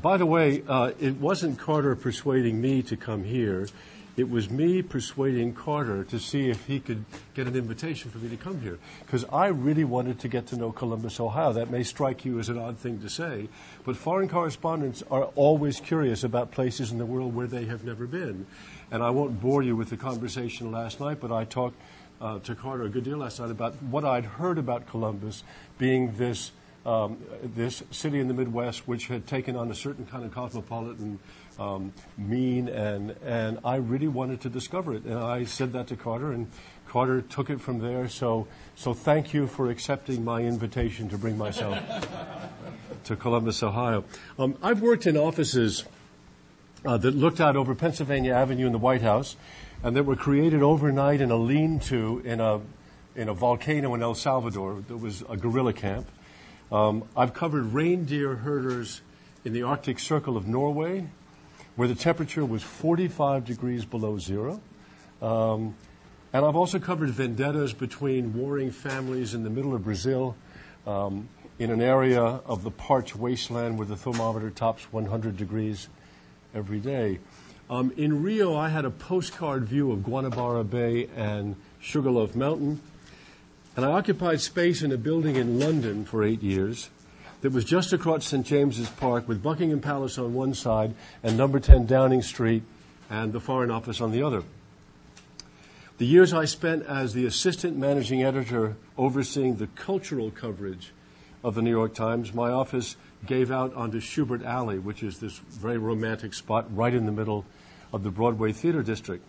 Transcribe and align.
by 0.00 0.16
the 0.16 0.26
way, 0.26 0.62
uh, 0.68 0.92
it 0.98 1.16
wasn't 1.16 1.58
Carter 1.58 1.96
persuading 1.96 2.60
me 2.60 2.82
to 2.82 2.96
come 2.96 3.24
here. 3.24 3.66
It 4.16 4.28
was 4.28 4.50
me 4.50 4.82
persuading 4.82 5.54
Carter 5.54 6.02
to 6.04 6.18
see 6.18 6.50
if 6.50 6.66
he 6.66 6.80
could 6.80 7.04
get 7.34 7.46
an 7.46 7.54
invitation 7.54 8.10
for 8.10 8.18
me 8.18 8.28
to 8.30 8.36
come 8.36 8.60
here. 8.60 8.78
Because 9.00 9.24
I 9.32 9.46
really 9.46 9.84
wanted 9.84 10.18
to 10.20 10.28
get 10.28 10.48
to 10.48 10.56
know 10.56 10.72
Columbus, 10.72 11.20
Ohio. 11.20 11.52
That 11.52 11.70
may 11.70 11.84
strike 11.84 12.24
you 12.24 12.40
as 12.40 12.48
an 12.48 12.58
odd 12.58 12.78
thing 12.78 13.00
to 13.02 13.08
say, 13.08 13.48
but 13.84 13.96
foreign 13.96 14.28
correspondents 14.28 15.04
are 15.10 15.24
always 15.36 15.78
curious 15.78 16.24
about 16.24 16.50
places 16.50 16.90
in 16.90 16.98
the 16.98 17.06
world 17.06 17.34
where 17.34 17.46
they 17.46 17.66
have 17.66 17.84
never 17.84 18.06
been. 18.06 18.46
And 18.90 19.02
I 19.02 19.10
won't 19.10 19.40
bore 19.40 19.62
you 19.62 19.76
with 19.76 19.90
the 19.90 19.96
conversation 19.96 20.72
last 20.72 20.98
night, 20.98 21.18
but 21.20 21.30
I 21.30 21.44
talked 21.44 21.80
uh, 22.20 22.40
to 22.40 22.54
Carter 22.54 22.84
a 22.84 22.88
good 22.88 23.04
deal 23.04 23.18
last 23.18 23.38
night 23.38 23.50
about 23.50 23.80
what 23.84 24.04
I'd 24.04 24.24
heard 24.24 24.58
about 24.58 24.88
Columbus 24.88 25.44
being 25.78 26.16
this 26.16 26.50
um, 26.88 27.18
this 27.42 27.82
city 27.90 28.18
in 28.18 28.28
the 28.28 28.34
Midwest, 28.34 28.88
which 28.88 29.08
had 29.08 29.26
taken 29.26 29.56
on 29.56 29.70
a 29.70 29.74
certain 29.74 30.06
kind 30.06 30.24
of 30.24 30.32
cosmopolitan 30.32 31.18
um, 31.58 31.92
mien, 32.16 32.68
and 32.68 33.10
and 33.22 33.58
I 33.62 33.76
really 33.76 34.08
wanted 34.08 34.40
to 34.42 34.48
discover 34.48 34.94
it, 34.94 35.04
and 35.04 35.18
I 35.18 35.44
said 35.44 35.74
that 35.74 35.88
to 35.88 35.96
Carter, 35.96 36.32
and 36.32 36.50
Carter 36.86 37.20
took 37.20 37.50
it 37.50 37.60
from 37.60 37.78
there. 37.80 38.08
So 38.08 38.48
so 38.74 38.94
thank 38.94 39.34
you 39.34 39.46
for 39.46 39.70
accepting 39.70 40.24
my 40.24 40.40
invitation 40.40 41.10
to 41.10 41.18
bring 41.18 41.36
myself 41.36 41.78
to 43.04 43.16
Columbus, 43.16 43.62
Ohio. 43.62 44.04
Um, 44.38 44.56
I've 44.62 44.80
worked 44.80 45.06
in 45.06 45.18
offices 45.18 45.84
uh, 46.86 46.96
that 46.96 47.14
looked 47.14 47.40
out 47.40 47.54
over 47.54 47.74
Pennsylvania 47.74 48.32
Avenue 48.32 48.64
in 48.64 48.72
the 48.72 48.78
White 48.78 49.02
House, 49.02 49.36
and 49.82 49.94
that 49.94 50.04
were 50.04 50.16
created 50.16 50.62
overnight 50.62 51.20
in 51.20 51.30
a 51.30 51.36
lean-to 51.36 52.22
in 52.24 52.40
a 52.40 52.62
in 53.14 53.28
a 53.28 53.34
volcano 53.34 53.94
in 53.94 54.02
El 54.02 54.14
Salvador. 54.14 54.82
There 54.88 54.96
was 54.96 55.22
a 55.28 55.36
guerrilla 55.36 55.74
camp. 55.74 56.08
Um, 56.70 57.04
I've 57.16 57.32
covered 57.32 57.72
reindeer 57.72 58.34
herders 58.34 59.00
in 59.44 59.54
the 59.54 59.62
Arctic 59.62 59.98
Circle 59.98 60.36
of 60.36 60.46
Norway, 60.46 61.08
where 61.76 61.88
the 61.88 61.94
temperature 61.94 62.44
was 62.44 62.62
45 62.62 63.46
degrees 63.46 63.84
below 63.86 64.18
zero. 64.18 64.60
Um, 65.22 65.74
and 66.32 66.44
I've 66.44 66.56
also 66.56 66.78
covered 66.78 67.08
vendettas 67.10 67.72
between 67.72 68.34
warring 68.34 68.70
families 68.70 69.32
in 69.32 69.44
the 69.44 69.50
middle 69.50 69.74
of 69.74 69.84
Brazil, 69.84 70.36
um, 70.86 71.28
in 71.58 71.70
an 71.70 71.80
area 71.80 72.20
of 72.20 72.62
the 72.62 72.70
parched 72.70 73.16
wasteland 73.16 73.78
where 73.78 73.86
the 73.86 73.96
thermometer 73.96 74.50
tops 74.50 74.92
100 74.92 75.36
degrees 75.36 75.88
every 76.54 76.80
day. 76.80 77.18
Um, 77.70 77.92
in 77.96 78.22
Rio, 78.22 78.56
I 78.56 78.68
had 78.68 78.84
a 78.84 78.90
postcard 78.90 79.64
view 79.64 79.90
of 79.92 80.00
Guanabara 80.00 80.68
Bay 80.68 81.08
and 81.16 81.56
Sugarloaf 81.80 82.34
Mountain. 82.34 82.80
And 83.78 83.86
I 83.86 83.92
occupied 83.92 84.40
space 84.40 84.82
in 84.82 84.90
a 84.90 84.96
building 84.96 85.36
in 85.36 85.60
London 85.60 86.04
for 86.04 86.24
eight 86.24 86.42
years 86.42 86.90
that 87.42 87.52
was 87.52 87.64
just 87.64 87.92
across 87.92 88.26
St. 88.26 88.44
James's 88.44 88.90
Park 88.90 89.28
with 89.28 89.40
Buckingham 89.40 89.80
Palace 89.80 90.18
on 90.18 90.34
one 90.34 90.52
side 90.52 90.96
and 91.22 91.36
number 91.36 91.60
10 91.60 91.86
Downing 91.86 92.22
Street 92.22 92.64
and 93.08 93.32
the 93.32 93.38
Foreign 93.38 93.70
Office 93.70 94.00
on 94.00 94.10
the 94.10 94.20
other. 94.20 94.42
The 95.98 96.06
years 96.06 96.32
I 96.32 96.44
spent 96.44 96.86
as 96.86 97.14
the 97.14 97.24
assistant 97.24 97.76
managing 97.76 98.24
editor 98.24 98.74
overseeing 98.96 99.54
the 99.54 99.68
cultural 99.68 100.32
coverage 100.32 100.92
of 101.44 101.54
the 101.54 101.62
New 101.62 101.70
York 101.70 101.94
Times, 101.94 102.34
my 102.34 102.50
office 102.50 102.96
gave 103.26 103.52
out 103.52 103.72
onto 103.74 104.00
Shubert 104.00 104.44
Alley, 104.44 104.80
which 104.80 105.04
is 105.04 105.20
this 105.20 105.38
very 105.38 105.78
romantic 105.78 106.34
spot 106.34 106.66
right 106.76 106.92
in 106.92 107.06
the 107.06 107.12
middle 107.12 107.44
of 107.92 108.02
the 108.02 108.10
Broadway 108.10 108.50
Theater 108.50 108.82
District. 108.82 109.24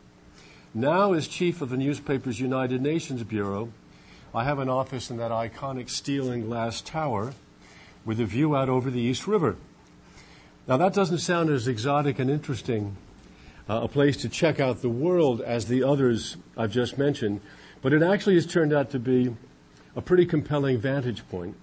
Now, 0.74 1.14
as 1.14 1.28
chief 1.28 1.62
of 1.62 1.70
the 1.70 1.78
newspaper's 1.78 2.40
United 2.40 2.82
Nations 2.82 3.22
Bureau, 3.22 3.70
I 4.34 4.44
have 4.44 4.60
an 4.60 4.70
office 4.70 5.10
in 5.10 5.18
that 5.18 5.32
iconic 5.32 5.90
steel 5.90 6.30
and 6.30 6.46
glass 6.46 6.82
tower 6.82 7.34
with 8.06 8.20
a 8.20 8.26
view 8.26 8.56
out 8.56 8.70
over 8.70 8.92
the 8.92 9.02
East 9.02 9.26
River. 9.26 9.56
Now, 10.68 10.78
that 10.78 10.94
doesn't 10.94 11.18
sound 11.18 11.50
as 11.50 11.68
exotic 11.68 12.20
and 12.20 12.30
interesting 12.30 12.96
uh, 13.68 13.82
a 13.84 13.88
place 13.88 14.18
to 14.18 14.30
check 14.30 14.60
out 14.60 14.84
the 14.84 14.90
world 14.90 15.42
as 15.42 15.66
the 15.66 15.84
others 15.84 16.38
I've 16.56 16.72
just 16.72 16.96
mentioned, 16.96 17.42
but 17.82 17.92
it 17.92 18.04
actually 18.04 18.36
has 18.36 18.46
turned 18.46 18.72
out 18.72 18.92
to 18.92 19.00
be 19.00 19.36
a 19.96 20.02
pretty 20.02 20.28
compelling 20.28 20.78
vantage 20.78 21.28
point. 21.30 21.56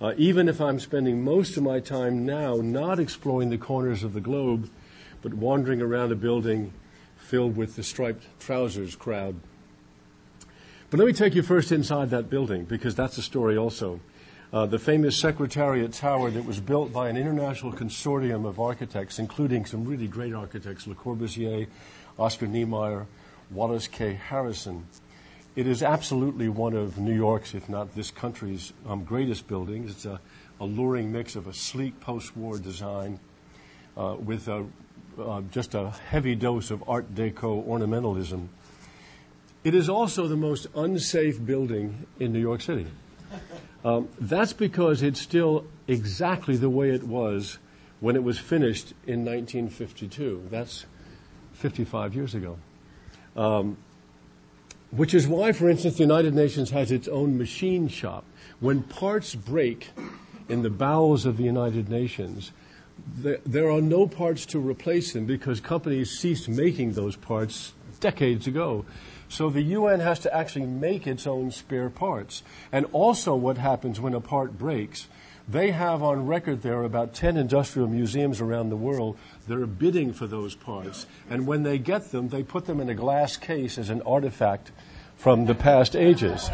Uh, 0.00 0.14
even 0.16 0.48
if 0.48 0.58
I'm 0.58 0.80
spending 0.80 1.22
most 1.22 1.58
of 1.58 1.62
my 1.62 1.80
time 1.80 2.24
now 2.24 2.56
not 2.56 2.98
exploring 2.98 3.50
the 3.50 3.58
corners 3.58 4.02
of 4.02 4.14
the 4.14 4.22
globe, 4.22 4.70
but 5.20 5.34
wandering 5.34 5.82
around 5.82 6.12
a 6.12 6.16
building 6.16 6.72
filled 7.18 7.58
with 7.58 7.76
the 7.76 7.82
striped 7.82 8.24
trousers 8.40 8.96
crowd. 8.96 9.36
But 10.90 10.98
let 10.98 11.06
me 11.06 11.12
take 11.12 11.36
you 11.36 11.42
first 11.42 11.70
inside 11.70 12.10
that 12.10 12.28
building 12.28 12.64
because 12.64 12.96
that's 12.96 13.16
a 13.16 13.22
story 13.22 13.56
also. 13.56 14.00
Uh, 14.52 14.66
the 14.66 14.80
famous 14.80 15.16
Secretariat 15.16 15.92
Tower 15.92 16.32
that 16.32 16.44
was 16.44 16.58
built 16.58 16.92
by 16.92 17.08
an 17.08 17.16
international 17.16 17.72
consortium 17.72 18.44
of 18.44 18.58
architects, 18.58 19.20
including 19.20 19.64
some 19.66 19.84
really 19.84 20.08
great 20.08 20.34
architects, 20.34 20.88
Le 20.88 20.96
Corbusier, 20.96 21.68
Oscar 22.18 22.48
Niemeyer, 22.48 23.06
Wallace 23.52 23.86
K. 23.86 24.14
Harrison. 24.14 24.84
It 25.54 25.68
is 25.68 25.84
absolutely 25.84 26.48
one 26.48 26.74
of 26.74 26.98
New 26.98 27.14
York's, 27.14 27.54
if 27.54 27.68
not 27.68 27.94
this 27.94 28.10
country's, 28.10 28.72
um, 28.88 29.04
greatest 29.04 29.46
buildings. 29.46 29.92
It's 29.92 30.06
a 30.06 30.20
alluring 30.58 31.12
mix 31.12 31.36
of 31.36 31.46
a 31.46 31.52
sleek 31.52 32.00
post-war 32.00 32.58
design 32.58 33.20
uh, 33.96 34.16
with 34.18 34.48
a, 34.48 34.66
uh, 35.20 35.42
just 35.52 35.76
a 35.76 35.90
heavy 36.08 36.34
dose 36.34 36.72
of 36.72 36.82
Art 36.88 37.14
Deco 37.14 37.64
ornamentalism 37.64 38.48
it 39.64 39.74
is 39.74 39.88
also 39.88 40.26
the 40.26 40.36
most 40.36 40.66
unsafe 40.74 41.44
building 41.44 42.06
in 42.18 42.32
New 42.32 42.40
York 42.40 42.60
City. 42.60 42.86
Um, 43.84 44.08
that's 44.18 44.52
because 44.52 45.02
it's 45.02 45.20
still 45.20 45.64
exactly 45.88 46.56
the 46.56 46.70
way 46.70 46.90
it 46.90 47.02
was 47.02 47.58
when 48.00 48.16
it 48.16 48.22
was 48.22 48.38
finished 48.38 48.92
in 49.06 49.24
1952. 49.24 50.48
That's 50.50 50.86
55 51.54 52.14
years 52.14 52.34
ago. 52.34 52.58
Um, 53.36 53.76
which 54.90 55.14
is 55.14 55.28
why, 55.28 55.52
for 55.52 55.70
instance, 55.70 55.94
the 55.94 56.02
United 56.02 56.34
Nations 56.34 56.70
has 56.70 56.90
its 56.90 57.06
own 57.08 57.38
machine 57.38 57.88
shop. 57.88 58.24
When 58.58 58.82
parts 58.82 59.34
break 59.34 59.90
in 60.48 60.62
the 60.62 60.70
bowels 60.70 61.26
of 61.26 61.36
the 61.36 61.44
United 61.44 61.88
Nations, 61.88 62.50
there 63.16 63.70
are 63.70 63.80
no 63.80 64.06
parts 64.06 64.44
to 64.46 64.58
replace 64.58 65.12
them 65.12 65.26
because 65.26 65.60
companies 65.60 66.18
ceased 66.18 66.48
making 66.48 66.92
those 66.92 67.16
parts 67.16 67.72
decades 68.00 68.46
ago. 68.46 68.84
So 69.30 69.48
the 69.48 69.62
UN 69.62 70.00
has 70.00 70.18
to 70.20 70.36
actually 70.36 70.66
make 70.66 71.06
its 71.06 71.24
own 71.24 71.52
spare 71.52 71.88
parts. 71.88 72.42
And 72.72 72.84
also 72.92 73.36
what 73.36 73.58
happens 73.58 74.00
when 74.00 74.12
a 74.12 74.20
part 74.20 74.58
breaks, 74.58 75.06
they 75.48 75.70
have 75.70 76.02
on 76.02 76.26
record 76.26 76.62
there 76.62 76.82
about 76.82 77.14
10 77.14 77.36
industrial 77.36 77.86
museums 77.86 78.40
around 78.40 78.70
the 78.70 78.76
world 78.76 79.16
that 79.46 79.56
are 79.56 79.66
bidding 79.66 80.12
for 80.12 80.26
those 80.26 80.56
parts. 80.56 81.06
And 81.30 81.46
when 81.46 81.62
they 81.62 81.78
get 81.78 82.10
them, 82.10 82.28
they 82.28 82.42
put 82.42 82.66
them 82.66 82.80
in 82.80 82.90
a 82.90 82.94
glass 82.94 83.36
case 83.36 83.78
as 83.78 83.88
an 83.88 84.02
artifact 84.02 84.72
from 85.16 85.46
the 85.46 85.54
past 85.54 85.94
ages. 85.94 86.50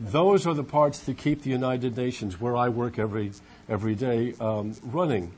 Those 0.00 0.48
are 0.48 0.54
the 0.54 0.64
parts 0.64 1.00
that 1.00 1.16
keep 1.16 1.42
the 1.42 1.50
United 1.50 1.96
Nations, 1.96 2.40
where 2.40 2.56
I 2.56 2.70
work 2.70 2.98
every, 2.98 3.32
every 3.68 3.94
day, 3.94 4.34
um, 4.40 4.74
running. 4.82 5.32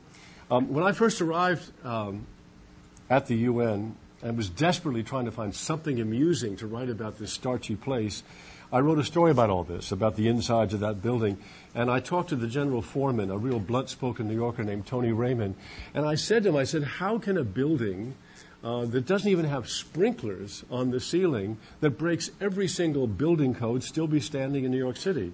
Um, 0.49 0.73
when 0.73 0.83
I 0.83 0.91
first 0.91 1.21
arrived 1.21 1.71
um, 1.85 2.25
at 3.09 3.27
the 3.27 3.35
UN, 3.35 3.95
and 4.23 4.37
was 4.37 4.49
desperately 4.49 5.03
trying 5.03 5.25
to 5.25 5.31
find 5.31 5.53
something 5.53 5.99
amusing 5.99 6.55
to 6.57 6.67
write 6.67 6.89
about 6.89 7.19
this 7.19 7.31
starchy 7.31 7.75
place, 7.75 8.23
I 8.71 8.79
wrote 8.79 8.97
a 8.97 9.03
story 9.03 9.29
about 9.29 9.51
all 9.51 9.63
this, 9.63 9.91
about 9.91 10.15
the 10.15 10.29
insides 10.29 10.73
of 10.73 10.79
that 10.79 11.03
building. 11.03 11.37
And 11.75 11.91
I 11.91 11.99
talked 11.99 12.29
to 12.29 12.35
the 12.35 12.47
general 12.47 12.81
foreman, 12.81 13.29
a 13.29 13.37
real 13.37 13.59
blunt 13.59 13.89
spoken 13.89 14.27
New 14.27 14.35
Yorker 14.35 14.63
named 14.63 14.87
Tony 14.87 15.11
Raymond. 15.11 15.55
And 15.93 16.07
I 16.07 16.15
said 16.15 16.43
to 16.43 16.49
him, 16.49 16.55
I 16.55 16.63
said, 16.63 16.83
how 16.83 17.19
can 17.19 17.37
a 17.37 17.43
building 17.43 18.15
uh, 18.63 18.85
that 18.85 19.05
doesn't 19.05 19.29
even 19.29 19.45
have 19.45 19.69
sprinklers 19.69 20.63
on 20.71 20.89
the 20.89 20.99
ceiling, 20.99 21.57
that 21.81 21.91
breaks 21.91 22.31
every 22.41 22.67
single 22.67 23.05
building 23.05 23.53
code, 23.53 23.83
still 23.83 24.07
be 24.07 24.21
standing 24.21 24.63
in 24.63 24.71
New 24.71 24.77
York 24.77 24.97
City? 24.97 25.33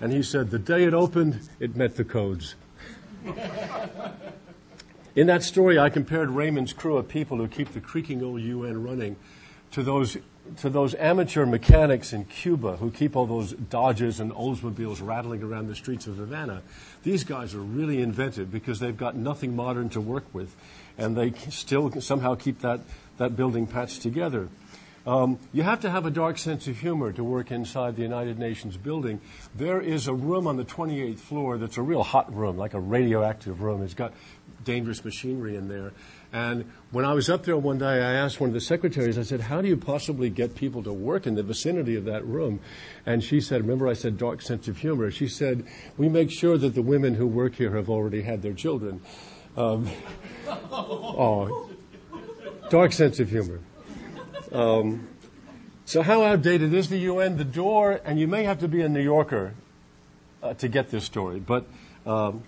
And 0.00 0.12
he 0.12 0.22
said, 0.22 0.50
the 0.50 0.58
day 0.60 0.84
it 0.84 0.94
opened, 0.94 1.48
it 1.58 1.74
met 1.74 1.96
the 1.96 2.04
codes. 2.04 2.54
In 5.18 5.26
that 5.26 5.42
story, 5.42 5.80
I 5.80 5.90
compared 5.90 6.30
Raymond's 6.30 6.72
crew 6.72 6.96
of 6.96 7.08
people 7.08 7.38
who 7.38 7.48
keep 7.48 7.72
the 7.72 7.80
creaking 7.80 8.22
old 8.22 8.40
UN 8.40 8.84
running 8.84 9.16
to 9.72 9.82
those, 9.82 10.16
to 10.58 10.70
those 10.70 10.94
amateur 10.94 11.44
mechanics 11.44 12.12
in 12.12 12.24
Cuba 12.24 12.76
who 12.76 12.92
keep 12.92 13.16
all 13.16 13.26
those 13.26 13.50
Dodges 13.52 14.20
and 14.20 14.30
Oldsmobiles 14.30 15.04
rattling 15.04 15.42
around 15.42 15.66
the 15.66 15.74
streets 15.74 16.06
of 16.06 16.18
Havana. 16.18 16.62
These 17.02 17.24
guys 17.24 17.52
are 17.56 17.60
really 17.60 18.00
inventive 18.00 18.52
because 18.52 18.78
they've 18.78 18.96
got 18.96 19.16
nothing 19.16 19.56
modern 19.56 19.88
to 19.88 20.00
work 20.00 20.32
with, 20.32 20.54
and 20.96 21.16
they 21.16 21.32
still 21.50 22.00
somehow 22.00 22.36
keep 22.36 22.60
that, 22.60 22.78
that 23.16 23.34
building 23.34 23.66
patched 23.66 24.02
together. 24.02 24.48
Um, 25.08 25.38
you 25.54 25.62
have 25.62 25.80
to 25.80 25.90
have 25.90 26.04
a 26.04 26.10
dark 26.10 26.36
sense 26.36 26.66
of 26.68 26.78
humor 26.78 27.12
to 27.12 27.24
work 27.24 27.50
inside 27.50 27.96
the 27.96 28.02
United 28.02 28.38
Nations 28.38 28.76
building. 28.76 29.20
There 29.54 29.80
is 29.80 30.06
a 30.06 30.12
room 30.12 30.46
on 30.46 30.58
the 30.58 30.66
28th 30.66 31.18
floor 31.18 31.56
that's 31.56 31.78
a 31.78 31.82
real 31.82 32.02
hot 32.02 32.34
room, 32.36 32.58
like 32.58 32.74
a 32.74 32.80
radioactive 32.80 33.62
room. 33.62 33.82
It's 33.82 33.94
got 33.94 34.12
dangerous 34.64 35.04
machinery 35.04 35.56
in 35.56 35.68
there. 35.68 35.92
And 36.32 36.70
when 36.90 37.04
I 37.04 37.14
was 37.14 37.30
up 37.30 37.44
there 37.44 37.56
one 37.56 37.78
day, 37.78 37.86
I 37.86 38.14
asked 38.14 38.40
one 38.40 38.50
of 38.50 38.54
the 38.54 38.60
secretaries, 38.60 39.18
I 39.18 39.22
said, 39.22 39.40
how 39.40 39.62
do 39.62 39.68
you 39.68 39.76
possibly 39.76 40.28
get 40.28 40.54
people 40.54 40.82
to 40.82 40.92
work 40.92 41.26
in 41.26 41.34
the 41.34 41.42
vicinity 41.42 41.96
of 41.96 42.04
that 42.04 42.26
room? 42.26 42.60
And 43.06 43.22
she 43.24 43.40
said, 43.40 43.62
remember 43.62 43.88
I 43.88 43.94
said 43.94 44.18
dark 44.18 44.42
sense 44.42 44.68
of 44.68 44.76
humor. 44.76 45.10
She 45.10 45.28
said, 45.28 45.64
we 45.96 46.08
make 46.08 46.30
sure 46.30 46.58
that 46.58 46.74
the 46.74 46.82
women 46.82 47.14
who 47.14 47.26
work 47.26 47.54
here 47.54 47.74
have 47.76 47.88
already 47.88 48.22
had 48.22 48.42
their 48.42 48.52
children. 48.52 49.00
Um, 49.56 49.88
oh, 50.48 51.70
dark 52.68 52.92
sense 52.92 53.20
of 53.20 53.30
humor. 53.30 53.60
Um, 54.52 55.08
so 55.84 56.02
how 56.02 56.22
outdated 56.22 56.74
is 56.74 56.90
the 56.90 56.98
UN? 56.98 57.38
The 57.38 57.44
door, 57.44 58.00
and 58.04 58.20
you 58.20 58.28
may 58.28 58.44
have 58.44 58.60
to 58.60 58.68
be 58.68 58.82
a 58.82 58.88
New 58.88 59.00
Yorker 59.00 59.54
uh, 60.42 60.54
to 60.54 60.68
get 60.68 60.90
this 60.90 61.04
story, 61.04 61.40
but 61.40 61.66
um, 62.04 62.42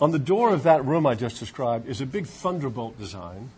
on 0.00 0.10
the 0.12 0.18
door 0.18 0.52
of 0.52 0.62
that 0.62 0.84
room 0.84 1.06
I 1.06 1.14
just 1.14 1.38
described 1.38 1.88
is 1.88 2.00
a 2.00 2.06
big 2.06 2.26
thunderbolt 2.26 2.98
design 2.98 3.50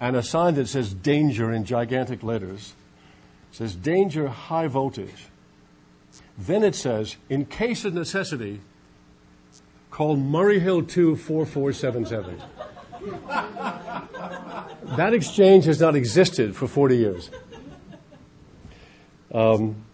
and 0.00 0.16
a 0.16 0.22
sign 0.22 0.54
that 0.54 0.68
says 0.68 0.94
danger 0.94 1.52
in 1.52 1.64
gigantic 1.64 2.22
letters. 2.22 2.74
It 3.52 3.56
says 3.56 3.74
danger 3.74 4.28
high 4.28 4.66
voltage. 4.66 5.26
Then 6.38 6.62
it 6.64 6.74
says, 6.74 7.16
in 7.28 7.44
case 7.44 7.84
of 7.84 7.92
necessity, 7.92 8.60
call 9.90 10.16
Murray 10.16 10.58
Hill 10.58 10.82
2 10.82 11.16
4477. 11.16 12.42
that 14.96 15.12
exchange 15.12 15.64
has 15.66 15.80
not 15.80 15.94
existed 15.94 16.56
for 16.56 16.66
40 16.66 16.96
years. 16.96 17.30
Um, 19.32 19.84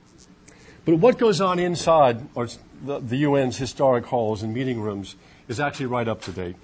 but 0.85 0.97
what 0.97 1.19
goes 1.19 1.41
on 1.41 1.59
inside 1.59 2.27
the, 2.35 3.01
the 3.01 3.25
UN's 3.25 3.57
historic 3.57 4.07
halls 4.07 4.43
and 4.43 4.55
meeting 4.55 4.81
rooms 4.81 5.17
is 5.49 5.61
actually 5.61 5.87
right 5.87 6.09
up 6.09 6.23
to 6.23 6.33
date. 6.33 6.57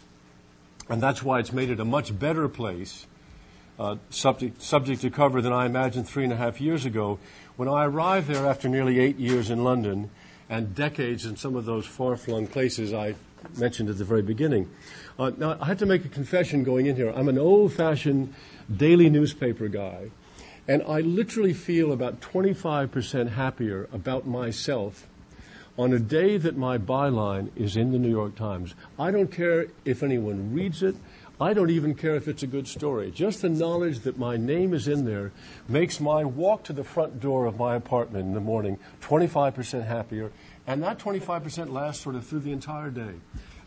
And 0.89 1.03
that's 1.03 1.23
why 1.23 1.39
it's 1.39 1.53
made 1.53 1.71
it 1.71 1.81
a 1.81 1.85
much 1.85 2.17
better 2.19 2.49
place, 2.49 3.07
uh, 3.79 3.97
subject, 4.11 4.61
subject 4.61 5.01
to 5.03 5.11
cover 5.11 5.41
than 5.41 5.53
I 5.53 5.67
imagined 5.67 6.09
three 6.09 6.25
and 6.25 6.33
a 6.33 6.37
half 6.37 6.61
years 6.61 6.85
ago 6.85 7.19
when 7.57 7.69
I 7.69 7.85
arrived 7.85 8.29
there 8.29 8.47
after 8.47 8.69
nearly 8.69 8.99
eight 8.99 9.19
years 9.19 9.51
in 9.51 9.65
London 9.65 10.11
and 10.49 10.75
decades 10.75 11.25
in 11.25 11.37
some 11.37 11.57
of 11.57 11.65
those 11.65 11.87
far 11.87 12.17
flung 12.17 12.47
places 12.47 12.93
I 12.93 13.15
mentioned 13.57 13.89
at 13.89 13.99
the 13.99 14.05
very 14.05 14.23
beginning. 14.23 14.71
Uh, 15.19 15.31
now, 15.37 15.57
I 15.61 15.67
have 15.67 15.79
to 15.79 15.87
make 15.87 16.05
a 16.05 16.09
confession 16.09 16.65
going 16.65 16.87
in 16.87 16.97
here. 16.97 17.11
I'm 17.15 17.29
an 17.29 17.39
old 17.39 17.73
fashioned 17.73 18.35
daily 18.75 19.09
newspaper 19.09 19.69
guy, 19.69 20.11
and 20.67 20.83
I 20.83 21.01
literally 21.01 21.53
feel 21.53 21.93
about 21.93 22.21
25% 22.21 23.31
happier 23.31 23.89
about 23.93 24.27
myself 24.27 25.07
on 25.79 25.93
a 25.93 25.99
day 25.99 26.37
that 26.37 26.57
my 26.57 26.79
byline 26.79 27.51
is 27.57 27.77
in 27.77 27.93
the 27.93 27.99
New 27.99 28.11
York 28.11 28.37
Times. 28.37 28.75
I 28.99 29.11
don't 29.11 29.31
care 29.31 29.67
if 29.85 30.03
anyone 30.03 30.53
reads 30.53 30.83
it. 30.83 30.97
I 31.41 31.55
don't 31.55 31.71
even 31.71 31.95
care 31.95 32.15
if 32.15 32.29
it's 32.29 32.43
a 32.43 32.47
good 32.47 32.69
story. 32.69 33.11
Just 33.11 33.43
the 33.43 33.49
knowledge 33.49 34.01
that 34.01 34.19
my 34.19 34.37
name 34.37 34.75
is 34.75 34.87
in 34.87 35.05
there 35.05 35.33
makes 35.69 35.99
my 35.99 36.25
walk 36.25 36.63
to 36.65 36.73
the 36.73 36.85
front 36.85 37.21
door 37.21 37.47
of 37.47 37.59
my 37.59 37.75
apartment 37.75 38.27
in 38.27 38.35
the 38.35 38.41
morning 38.41 38.79
25% 39.01 39.85
happier, 39.85 40.31
and 40.67 40.83
that 40.83 40.99
25% 40.99 41.71
lasts 41.71 42.03
sort 42.05 42.15
of 42.15 42.27
through 42.27 42.41
the 42.41 42.53
entire 42.53 42.91
day. 42.91 43.15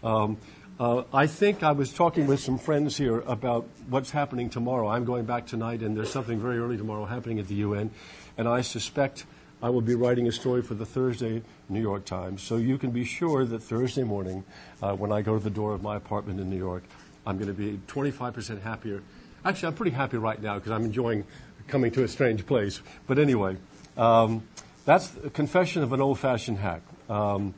Um, 0.03 0.37
uh, 0.79 1.03
I 1.13 1.27
think 1.27 1.63
I 1.63 1.71
was 1.71 1.91
talking 1.91 2.27
with 2.27 2.39
some 2.39 2.57
friends 2.57 2.97
here 2.97 3.21
about 3.21 3.67
what's 3.89 4.11
happening 4.11 4.49
tomorrow. 4.49 4.87
I'm 4.87 5.05
going 5.05 5.25
back 5.25 5.47
tonight, 5.47 5.81
and 5.81 5.97
there's 5.97 6.11
something 6.11 6.39
very 6.39 6.59
early 6.59 6.77
tomorrow 6.77 7.05
happening 7.05 7.39
at 7.39 7.47
the 7.47 7.55
UN, 7.55 7.91
and 8.37 8.47
I 8.47 8.61
suspect 8.61 9.25
I 9.65 9.69
will 9.69 9.81
be 9.81 9.95
writing 9.95 10.27
a 10.27 10.31
story 10.31 10.61
for 10.61 10.75
the 10.75 10.85
Thursday 10.85 11.41
New 11.69 11.81
York 11.81 12.05
Times. 12.05 12.43
So 12.43 12.57
you 12.57 12.77
can 12.77 12.91
be 12.91 13.03
sure 13.03 13.45
that 13.45 13.63
Thursday 13.63 14.03
morning, 14.03 14.43
uh, 14.79 14.93
when 14.93 15.11
I 15.11 15.23
go 15.23 15.39
to 15.39 15.43
the 15.43 15.49
door 15.49 15.73
of 15.73 15.81
my 15.81 15.95
apartment 15.95 16.39
in 16.39 16.51
New 16.51 16.55
York, 16.55 16.83
I'm 17.25 17.39
going 17.39 17.47
to 17.47 17.53
be 17.55 17.79
25% 17.87 18.61
happier. 18.61 19.01
Actually, 19.43 19.69
I'm 19.69 19.73
pretty 19.73 19.95
happy 19.95 20.17
right 20.17 20.39
now 20.39 20.59
because 20.59 20.69
I'm 20.69 20.85
enjoying 20.85 21.23
coming 21.67 21.89
to 21.93 22.03
a 22.03 22.07
strange 22.07 22.45
place. 22.45 22.79
But 23.07 23.17
anyway, 23.17 23.57
um, 23.97 24.43
that's 24.85 25.11
a 25.23 25.31
confession 25.31 25.81
of 25.81 25.93
an 25.93 25.99
old-fashioned 25.99 26.59
hack. 26.59 26.83
Um, 27.09 27.55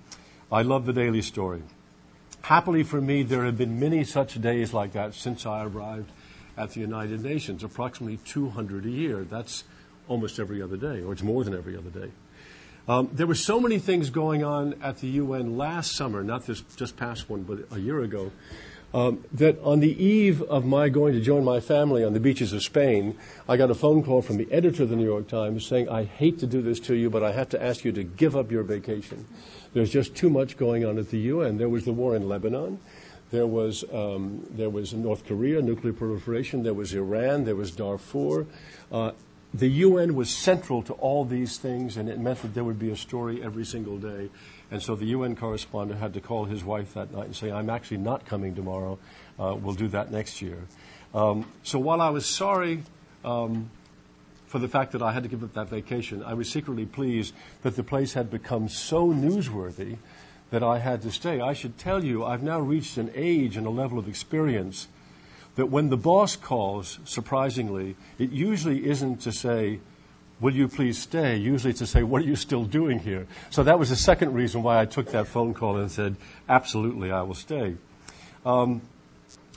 I 0.50 0.62
love 0.62 0.86
the 0.86 0.94
daily 0.94 1.22
story. 1.22 1.62
Happily 2.42 2.84
for 2.84 3.02
me, 3.02 3.24
there 3.24 3.44
have 3.44 3.58
been 3.58 3.82
many 3.82 4.06
such 4.06 4.40
days 4.40 4.74
like 4.74 4.94
that 4.94 5.14
since 5.14 5.46
I 5.46 5.66
arrived 5.66 6.10
at 6.56 6.70
the 6.70 6.80
United 6.80 7.22
Nations, 7.22 7.66
approximately 7.66 8.16
200 8.24 8.86
a 8.86 8.90
year. 8.90 9.26
That's 9.26 9.66
almost 10.08 10.40
every 10.40 10.62
other 10.62 10.78
day, 10.78 11.02
or 11.02 11.14
it's 11.14 11.24
more 11.24 11.44
than 11.44 11.54
every 11.54 11.78
other 11.78 11.90
day. 11.90 12.12
Um, 12.88 13.10
there 13.12 13.28
were 13.28 13.36
so 13.36 13.60
many 13.60 13.80
things 13.80 14.10
going 14.10 14.44
on 14.44 14.76
at 14.82 15.00
the 15.00 15.08
UN 15.08 15.58
last 15.58 15.96
summer, 15.96 16.24
not 16.24 16.46
this 16.46 16.62
just 16.78 16.96
past 16.96 17.30
one, 17.30 17.44
but 17.44 17.60
a 17.76 17.80
year 17.80 18.02
ago, 18.02 18.32
um, 18.94 19.26
that 19.34 19.60
on 19.62 19.82
the 19.82 20.04
eve 20.04 20.42
of 20.44 20.66
my 20.66 20.88
going 20.88 21.14
to 21.14 21.20
join 21.20 21.44
my 21.44 21.60
family 21.60 22.06
on 22.06 22.14
the 22.14 22.22
beaches 22.22 22.54
of 22.54 22.64
Spain, 22.64 23.18
I 23.50 23.58
got 23.58 23.70
a 23.70 23.76
phone 23.76 24.04
call 24.04 24.22
from 24.22 24.38
the 24.38 24.48
editor 24.52 24.84
of 24.84 24.90
the 24.90 24.96
New 24.96 25.06
York 25.06 25.28
Times 25.28 25.66
saying, 25.66 25.90
I 25.90 26.06
hate 26.06 26.40
to 26.40 26.48
do 26.48 26.62
this 26.62 26.80
to 26.82 26.96
you, 26.96 27.10
but 27.10 27.24
I 27.24 27.34
have 27.34 27.50
to 27.50 27.62
ask 27.62 27.84
you 27.84 27.92
to 27.92 28.04
give 28.04 28.38
up 28.38 28.50
your 28.50 28.64
vacation. 28.64 29.26
There's 29.74 29.92
just 29.92 30.16
too 30.16 30.30
much 30.30 30.56
going 30.56 30.86
on 30.86 30.98
at 30.98 31.10
the 31.10 31.20
UN. 31.20 31.58
There 31.58 31.68
was 31.68 31.84
the 31.84 31.92
war 31.92 32.16
in 32.16 32.30
Lebanon. 32.30 32.80
There 33.30 33.46
was, 33.46 33.84
um, 33.94 34.48
there 34.52 34.70
was 34.70 34.94
North 34.94 35.26
Korea, 35.26 35.62
nuclear 35.62 35.92
proliferation. 35.92 36.64
There 36.64 36.74
was 36.74 36.94
Iran. 36.94 37.44
There 37.44 37.58
was 37.58 37.72
Darfur. 37.72 38.48
Uh, 38.90 39.12
the 39.54 39.68
UN 39.68 40.16
was 40.16 40.30
central 40.30 40.84
to 40.84 40.94
all 40.94 41.24
these 41.24 41.58
things, 41.58 41.98
and 41.98 42.10
it 42.10 42.20
meant 42.20 42.42
that 42.42 42.54
there 42.54 42.64
would 42.64 42.80
be 42.80 42.92
a 42.92 42.96
story 42.96 43.42
every 43.42 43.66
single 43.66 43.98
day. 43.98 44.30
And 44.72 44.82
so 44.82 44.96
the 44.96 45.06
UN 45.06 45.36
correspondent 45.36 46.00
had 46.00 46.14
to 46.16 46.22
call 46.22 46.46
his 46.46 46.64
wife 46.64 46.94
that 46.96 47.14
night 47.14 47.26
and 47.28 47.36
say, 47.36 47.52
I'm 47.52 47.70
actually 47.70 47.98
not 47.98 48.26
coming 48.26 48.56
tomorrow. 48.56 49.00
Uh, 49.40 49.56
we'll 49.60 49.76
do 49.76 49.88
that 49.90 50.12
next 50.12 50.42
year. 50.42 50.58
Um, 51.14 51.46
so 51.64 51.80
while 51.80 52.02
I 52.02 52.10
was 52.10 52.26
sorry 52.26 52.84
um, 53.24 53.70
for 54.48 54.60
the 54.60 54.68
fact 54.68 54.92
that 54.92 55.02
I 55.02 55.14
had 55.14 55.24
to 55.24 55.30
give 55.30 55.44
up 55.44 55.54
that 55.54 55.70
vacation, 55.70 56.22
I 56.24 56.34
was 56.34 56.50
secretly 56.50 56.86
pleased 56.86 57.34
that 57.64 57.76
the 57.76 57.84
place 57.84 58.14
had 58.14 58.30
become 58.30 58.68
so 58.68 59.08
newsworthy 59.08 59.98
that 60.50 60.64
I 60.64 60.80
had 60.80 61.02
to 61.04 61.12
stay. 61.12 61.40
I 61.40 61.54
should 61.54 61.78
tell 61.78 62.04
you, 62.04 62.26
I've 62.26 62.44
now 62.44 62.60
reached 62.60 62.98
an 62.98 63.12
age 63.16 63.56
and 63.56 63.66
a 63.66 63.70
level 63.70 63.98
of 63.98 64.08
experience 64.08 64.88
that 65.58 65.66
when 65.66 65.90
the 65.90 65.98
boss 65.98 66.36
calls, 66.36 67.00
surprisingly, 67.04 67.96
it 68.20 68.32
usually 68.32 68.88
isn't 68.88 69.22
to 69.22 69.32
say, 69.32 69.80
will 70.40 70.54
you 70.54 70.68
please 70.68 71.00
stay? 71.00 71.36
Usually 71.36 71.74
to 71.74 71.88
say, 71.88 72.04
what 72.04 72.22
are 72.22 72.26
you 72.26 72.36
still 72.36 72.64
doing 72.64 73.00
here? 73.00 73.28
So 73.50 73.64
that 73.64 73.80
was 73.80 73.90
the 73.90 73.96
second 73.96 74.34
reason 74.34 74.62
why 74.62 74.80
I 74.80 74.86
took 74.86 75.12
that 75.12 75.28
phone 75.28 75.56
call 75.56 75.78
and 75.78 75.92
said, 75.92 76.16
absolutely, 76.48 77.12
I 77.12 77.24
will 77.24 77.34
stay. 77.34 77.76
Um, 78.46 78.82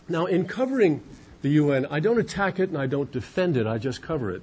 now, 0.09 0.25
in 0.25 0.47
covering 0.47 1.03
the 1.43 1.51
UN, 1.51 1.87
I 1.91 2.01
don't 2.01 2.19
attack 2.19 2.59
it 2.59 2.71
and 2.71 2.79
I 2.79 2.87
don't 2.87 3.13
defend 3.13 3.59
it, 3.59 3.67
I 3.67 3.77
just 3.77 4.01
cover 4.01 4.31
it. 4.31 4.43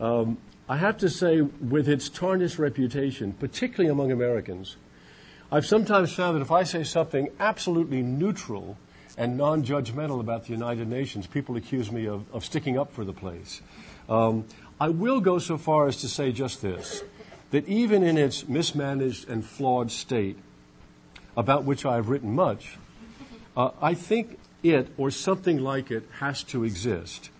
Um, 0.00 0.38
I 0.66 0.78
have 0.78 0.96
to 0.98 1.10
say, 1.10 1.42
with 1.42 1.88
its 1.90 2.08
tarnished 2.08 2.58
reputation, 2.58 3.34
particularly 3.34 3.90
among 3.90 4.12
Americans, 4.12 4.76
I've 5.52 5.66
sometimes 5.66 6.12
found 6.12 6.36
that 6.36 6.42
if 6.42 6.50
I 6.50 6.62
say 6.62 6.84
something 6.84 7.28
absolutely 7.38 8.00
neutral 8.02 8.78
and 9.16 9.36
non-judgmental 9.36 10.20
about 10.20 10.44
the 10.44 10.52
United 10.52 10.88
Nations. 10.88 11.26
People 11.26 11.56
accuse 11.56 11.90
me 11.90 12.06
of, 12.06 12.24
of 12.34 12.44
sticking 12.44 12.78
up 12.78 12.92
for 12.92 13.04
the 13.04 13.12
place. 13.12 13.62
Um, 14.08 14.44
I 14.80 14.90
will 14.90 15.20
go 15.20 15.38
so 15.38 15.56
far 15.56 15.88
as 15.88 16.00
to 16.02 16.08
say 16.08 16.32
just 16.32 16.60
this, 16.60 17.02
that 17.50 17.66
even 17.66 18.02
in 18.02 18.18
its 18.18 18.46
mismanaged 18.48 19.28
and 19.28 19.44
flawed 19.44 19.90
state, 19.90 20.36
about 21.36 21.64
which 21.64 21.84
I've 21.84 22.08
written 22.08 22.34
much, 22.34 22.78
uh, 23.56 23.70
I 23.80 23.94
think 23.94 24.38
it 24.62 24.88
or 24.96 25.10
something 25.10 25.58
like 25.58 25.90
it 25.90 26.04
has 26.18 26.42
to 26.44 26.64
exist. 26.64 27.30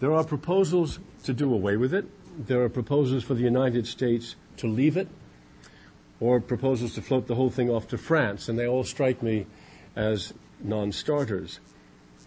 There 0.00 0.12
are 0.12 0.24
proposals 0.24 0.98
to 1.24 1.32
do 1.32 1.52
away 1.52 1.76
with 1.76 1.94
it. 1.94 2.04
There 2.46 2.62
are 2.62 2.68
proposals 2.68 3.24
for 3.24 3.34
the 3.34 3.42
United 3.42 3.86
States 3.86 4.36
to 4.58 4.66
leave 4.66 4.96
it, 4.96 5.08
or 6.20 6.40
proposals 6.40 6.94
to 6.94 7.02
float 7.02 7.26
the 7.26 7.34
whole 7.34 7.50
thing 7.50 7.70
off 7.70 7.88
to 7.88 7.98
France, 7.98 8.48
and 8.48 8.58
they 8.58 8.66
all 8.66 8.84
strike 8.84 9.22
me 9.22 9.46
as 9.94 10.34
non-starters. 10.60 11.60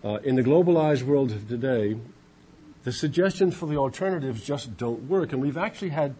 Uh, 0.03 0.15
in 0.23 0.35
the 0.35 0.43
globalized 0.43 1.03
world 1.03 1.31
of 1.31 1.47
today, 1.47 1.97
the 2.83 2.91
suggestions 2.91 3.55
for 3.55 3.67
the 3.67 3.77
alternatives 3.77 4.43
just 4.43 4.77
don't 4.77 5.03
work. 5.09 5.33
And 5.33 5.41
we've 5.41 5.57
actually 5.57 5.89
had 5.89 6.15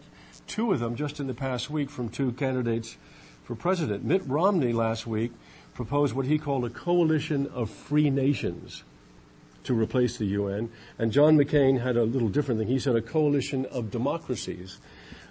two 0.46 0.72
of 0.72 0.80
them 0.80 0.96
just 0.96 1.20
in 1.20 1.26
the 1.26 1.34
past 1.34 1.70
week 1.70 1.88
from 1.88 2.08
two 2.08 2.32
candidates 2.32 2.96
for 3.44 3.54
president. 3.54 4.04
Mitt 4.04 4.22
Romney 4.26 4.72
last 4.72 5.06
week 5.06 5.32
proposed 5.74 6.14
what 6.14 6.26
he 6.26 6.38
called 6.38 6.64
a 6.64 6.70
coalition 6.70 7.46
of 7.48 7.70
free 7.70 8.10
nations 8.10 8.84
to 9.64 9.74
replace 9.74 10.18
the 10.18 10.26
UN. 10.26 10.70
And 10.98 11.12
John 11.12 11.36
McCain 11.36 11.80
had 11.80 11.96
a 11.96 12.04
little 12.04 12.28
different 12.28 12.60
thing. 12.60 12.68
He 12.68 12.78
said 12.78 12.96
a 12.96 13.02
coalition 13.02 13.66
of 13.66 13.90
democracies. 13.90 14.78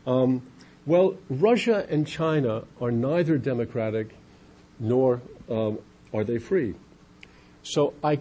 Um, 0.07 0.41
well, 0.85 1.17
Russia 1.29 1.85
and 1.89 2.07
China 2.07 2.63
are 2.81 2.91
neither 2.91 3.37
democratic 3.37 4.15
nor 4.79 5.21
um, 5.49 5.79
are 6.13 6.23
they 6.23 6.37
free? 6.37 6.75
So 7.63 7.93
I 8.03 8.19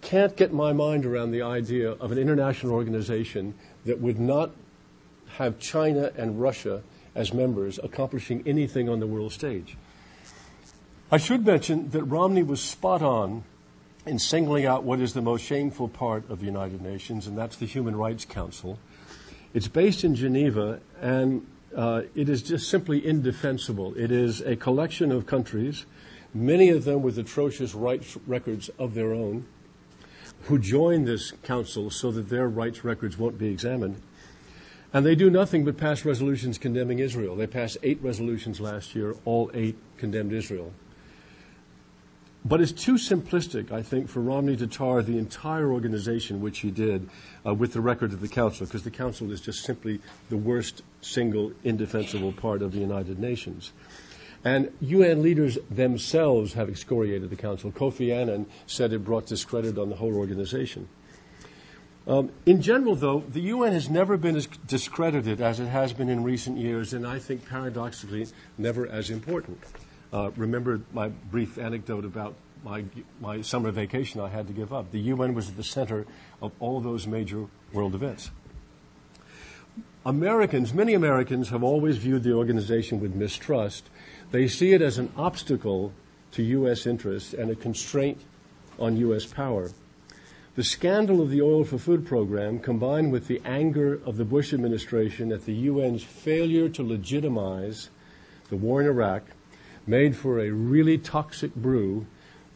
can't 0.00 0.36
get 0.36 0.52
my 0.52 0.72
mind 0.72 1.06
around 1.06 1.30
the 1.30 1.42
idea 1.42 1.92
of 1.92 2.12
an 2.12 2.18
international 2.18 2.72
organization 2.72 3.54
that 3.84 4.00
would 4.00 4.18
not 4.18 4.50
have 5.36 5.58
China 5.58 6.12
and 6.16 6.40
Russia 6.40 6.82
as 7.14 7.32
members 7.32 7.78
accomplishing 7.82 8.42
anything 8.46 8.88
on 8.88 9.00
the 9.00 9.06
world 9.06 9.32
stage. 9.32 9.76
I 11.10 11.18
should 11.18 11.44
mention 11.46 11.90
that 11.90 12.04
Romney 12.04 12.42
was 12.42 12.60
spot 12.60 13.02
on 13.02 13.44
in 14.06 14.18
singling 14.18 14.66
out 14.66 14.82
what 14.82 15.00
is 15.00 15.12
the 15.12 15.22
most 15.22 15.44
shameful 15.44 15.88
part 15.88 16.28
of 16.30 16.40
the 16.40 16.46
United 16.46 16.82
Nations, 16.82 17.26
and 17.26 17.38
that's 17.38 17.56
the 17.56 17.66
Human 17.66 17.94
Rights 17.94 18.24
Council. 18.24 18.78
It's 19.54 19.68
based 19.68 20.04
in 20.04 20.14
Geneva, 20.14 20.80
and 21.00 21.46
uh, 21.76 22.02
it 22.14 22.28
is 22.28 22.42
just 22.42 22.68
simply 22.68 23.06
indefensible. 23.06 23.94
It 23.94 24.10
is 24.10 24.40
a 24.40 24.56
collection 24.56 25.12
of 25.12 25.26
countries 25.26 25.86
many 26.34 26.68
of 26.70 26.84
them 26.84 27.02
with 27.02 27.18
atrocious 27.18 27.74
rights 27.74 28.16
records 28.26 28.70
of 28.78 28.94
their 28.94 29.12
own, 29.12 29.46
who 30.42 30.58
join 30.58 31.04
this 31.04 31.32
council 31.42 31.90
so 31.90 32.10
that 32.10 32.28
their 32.28 32.48
rights 32.48 32.84
records 32.84 33.16
won't 33.16 33.38
be 33.38 33.48
examined. 33.48 34.00
And 34.92 35.06
they 35.06 35.14
do 35.14 35.30
nothing 35.30 35.64
but 35.64 35.76
pass 35.76 36.04
resolutions 36.04 36.58
condemning 36.58 36.98
Israel. 36.98 37.36
They 37.36 37.46
passed 37.46 37.78
eight 37.82 38.02
resolutions 38.02 38.60
last 38.60 38.94
year, 38.94 39.14
all 39.24 39.50
eight 39.54 39.76
condemned 39.96 40.32
Israel. 40.32 40.72
But 42.44 42.60
it's 42.60 42.72
too 42.72 42.94
simplistic, 42.94 43.70
I 43.70 43.82
think, 43.82 44.08
for 44.08 44.20
Romney 44.20 44.56
to 44.56 44.66
tar 44.66 45.00
the 45.00 45.16
entire 45.16 45.70
organization, 45.70 46.40
which 46.40 46.58
he 46.58 46.72
did, 46.72 47.08
uh, 47.46 47.54
with 47.54 47.72
the 47.72 47.80
record 47.80 48.12
of 48.12 48.20
the 48.20 48.28
Council, 48.28 48.66
because 48.66 48.82
the 48.82 48.90
Council 48.90 49.30
is 49.30 49.40
just 49.40 49.64
simply 49.64 50.00
the 50.28 50.36
worst 50.36 50.82
single 51.02 51.52
indefensible 51.62 52.32
part 52.32 52.60
of 52.60 52.72
the 52.72 52.80
United 52.80 53.20
Nations. 53.20 53.72
And 54.44 54.72
UN 54.80 55.22
leaders 55.22 55.56
themselves 55.70 56.54
have 56.54 56.68
excoriated 56.68 57.30
the 57.30 57.36
Council. 57.36 57.70
Kofi 57.70 58.12
Annan 58.12 58.46
said 58.66 58.92
it 58.92 59.04
brought 59.04 59.26
discredit 59.26 59.78
on 59.78 59.88
the 59.88 59.96
whole 59.96 60.16
organization. 60.16 60.88
Um, 62.06 62.32
in 62.46 62.60
general, 62.60 62.96
though, 62.96 63.20
the 63.28 63.42
UN 63.42 63.72
has 63.72 63.88
never 63.88 64.16
been 64.16 64.34
as 64.34 64.48
discredited 64.66 65.40
as 65.40 65.60
it 65.60 65.66
has 65.66 65.92
been 65.92 66.08
in 66.08 66.24
recent 66.24 66.58
years, 66.58 66.92
and 66.92 67.06
I 67.06 67.20
think 67.20 67.48
paradoxically, 67.48 68.26
never 68.58 68.88
as 68.88 69.10
important. 69.10 69.60
Uh, 70.12 70.30
remember 70.36 70.80
my 70.92 71.08
brief 71.08 71.58
anecdote 71.58 72.04
about 72.04 72.34
my, 72.64 72.84
my 73.20 73.40
summer 73.40 73.70
vacation 73.70 74.20
I 74.20 74.28
had 74.28 74.48
to 74.48 74.52
give 74.52 74.72
up. 74.72 74.90
The 74.90 75.00
UN 75.00 75.34
was 75.34 75.48
at 75.48 75.56
the 75.56 75.64
center 75.64 76.06
of 76.40 76.52
all 76.58 76.80
those 76.80 77.06
major 77.06 77.46
world 77.72 77.94
events. 77.94 78.30
Americans, 80.04 80.74
many 80.74 80.94
Americans 80.94 81.50
have 81.50 81.62
always 81.62 81.96
viewed 81.96 82.24
the 82.24 82.32
organization 82.32 82.98
with 83.00 83.14
mistrust. 83.14 83.88
They 84.32 84.48
see 84.48 84.72
it 84.72 84.80
as 84.80 84.96
an 84.96 85.12
obstacle 85.14 85.92
to 86.32 86.42
U.S. 86.42 86.86
interests 86.86 87.34
and 87.34 87.50
a 87.50 87.54
constraint 87.54 88.18
on 88.78 88.96
U.S. 88.96 89.26
power. 89.26 89.70
The 90.56 90.64
scandal 90.64 91.20
of 91.20 91.28
the 91.28 91.42
Oil 91.42 91.64
for 91.64 91.76
Food 91.76 92.06
program, 92.06 92.58
combined 92.58 93.12
with 93.12 93.26
the 93.26 93.42
anger 93.44 94.00
of 94.06 94.16
the 94.16 94.24
Bush 94.24 94.54
administration 94.54 95.32
at 95.32 95.44
the 95.44 95.68
UN's 95.68 96.02
failure 96.02 96.70
to 96.70 96.82
legitimize 96.82 97.90
the 98.48 98.56
war 98.56 98.80
in 98.80 98.86
Iraq, 98.86 99.22
made 99.86 100.16
for 100.16 100.40
a 100.40 100.50
really 100.50 100.96
toxic 100.96 101.54
brew 101.54 102.06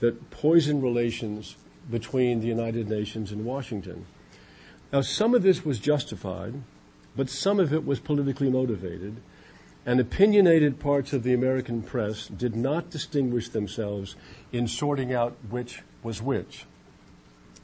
that 0.00 0.30
poisoned 0.30 0.83
relations 0.83 1.56
between 1.90 2.40
the 2.40 2.47
United 2.47 2.88
Nations 2.88 3.33
and 3.33 3.45
Washington. 3.45 4.06
Now, 4.92 5.02
some 5.02 5.35
of 5.35 5.42
this 5.42 5.62
was 5.62 5.78
justified, 5.78 6.54
but 7.14 7.28
some 7.28 7.61
of 7.61 7.75
it 7.75 7.85
was 7.85 8.00
politically 8.00 8.49
motivated, 8.49 9.16
and 9.87 10.00
opinionated 10.00 10.81
parts 10.81 11.12
of 11.12 11.23
the 11.23 11.33
American 11.33 11.81
press 11.81 12.26
did 12.26 12.57
not 12.57 12.90
distinguish 12.90 13.49
themselves 13.49 14.16
in 14.52 14.66
sorting 14.66 15.14
out 15.14 15.37
which 15.49 15.83
was 16.02 16.21
which. 16.21 16.66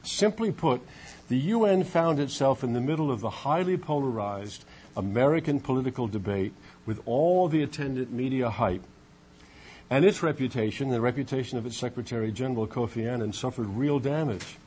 Simply 0.03 0.51
put, 0.51 0.81
the 1.27 1.37
UN 1.37 1.83
found 1.83 2.19
itself 2.19 2.63
in 2.63 2.73
the 2.73 2.81
middle 2.81 3.11
of 3.11 3.19
the 3.19 3.29
highly 3.29 3.77
polarized 3.77 4.63
American 4.95 5.59
political 5.59 6.07
debate 6.07 6.53
with 6.85 7.01
all 7.05 7.49
the 7.49 7.61
attendant 7.61 8.11
media 8.11 8.49
hype 8.49 8.83
and 9.89 10.05
its 10.05 10.23
reputation, 10.23 10.89
the 10.89 11.01
reputation 11.01 11.57
of 11.57 11.65
its 11.65 11.77
Secretary 11.77 12.31
General 12.31 12.67
Kofi 12.67 13.07
Annan, 13.07 13.33
suffered 13.33 13.67
real 13.67 13.99
damage. 13.99 14.57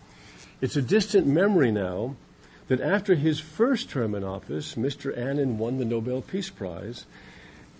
It's 0.61 0.77
a 0.77 0.83
distant 0.83 1.27
memory 1.27 1.73
now 1.73 2.17
that 2.69 2.81
after 2.81 3.15
his 3.15 3.41
first 3.41 3.91
term 3.91 4.15
in 4.15 4.25
office, 4.25 4.75
Mr. 4.75 5.17
Annan 5.17 5.59
won 5.59 5.79
the 5.79 5.85
Nobel 5.85 6.23
Peace 6.23 6.51
Prize 6.51 7.07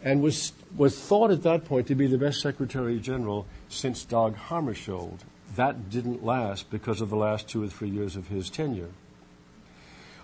and 0.03 0.23
was, 0.23 0.53
was 0.77 0.99
thought 0.99 1.31
at 1.31 1.43
that 1.43 1.65
point 1.65 1.87
to 1.89 1.95
be 1.95 2.07
the 2.07 2.19
best 2.19 2.41
Secretary 2.41 2.99
General 2.99 3.47
since 3.69 4.05
Dag 4.05 4.35
Hammarskjöld. 4.49 5.21
That 5.57 5.91
didn't 5.91 6.25
last 6.25 6.71
because 6.71 7.01
of 7.01 7.11
the 7.11 7.17
last 7.17 7.49
two 7.49 7.63
or 7.63 7.69
three 7.69 7.89
years 7.89 8.17
of 8.17 8.29
his 8.29 8.51
tenure. 8.51 8.91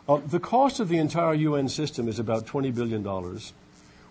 Uh, 0.08 0.20
the 0.26 0.40
cost 0.40 0.80
of 0.80 0.88
the 0.88 0.98
entire 0.98 1.34
UN 1.34 1.68
system 1.68 2.08
is 2.08 2.18
about 2.18 2.46
$20 2.46 2.74
billion 2.74 3.06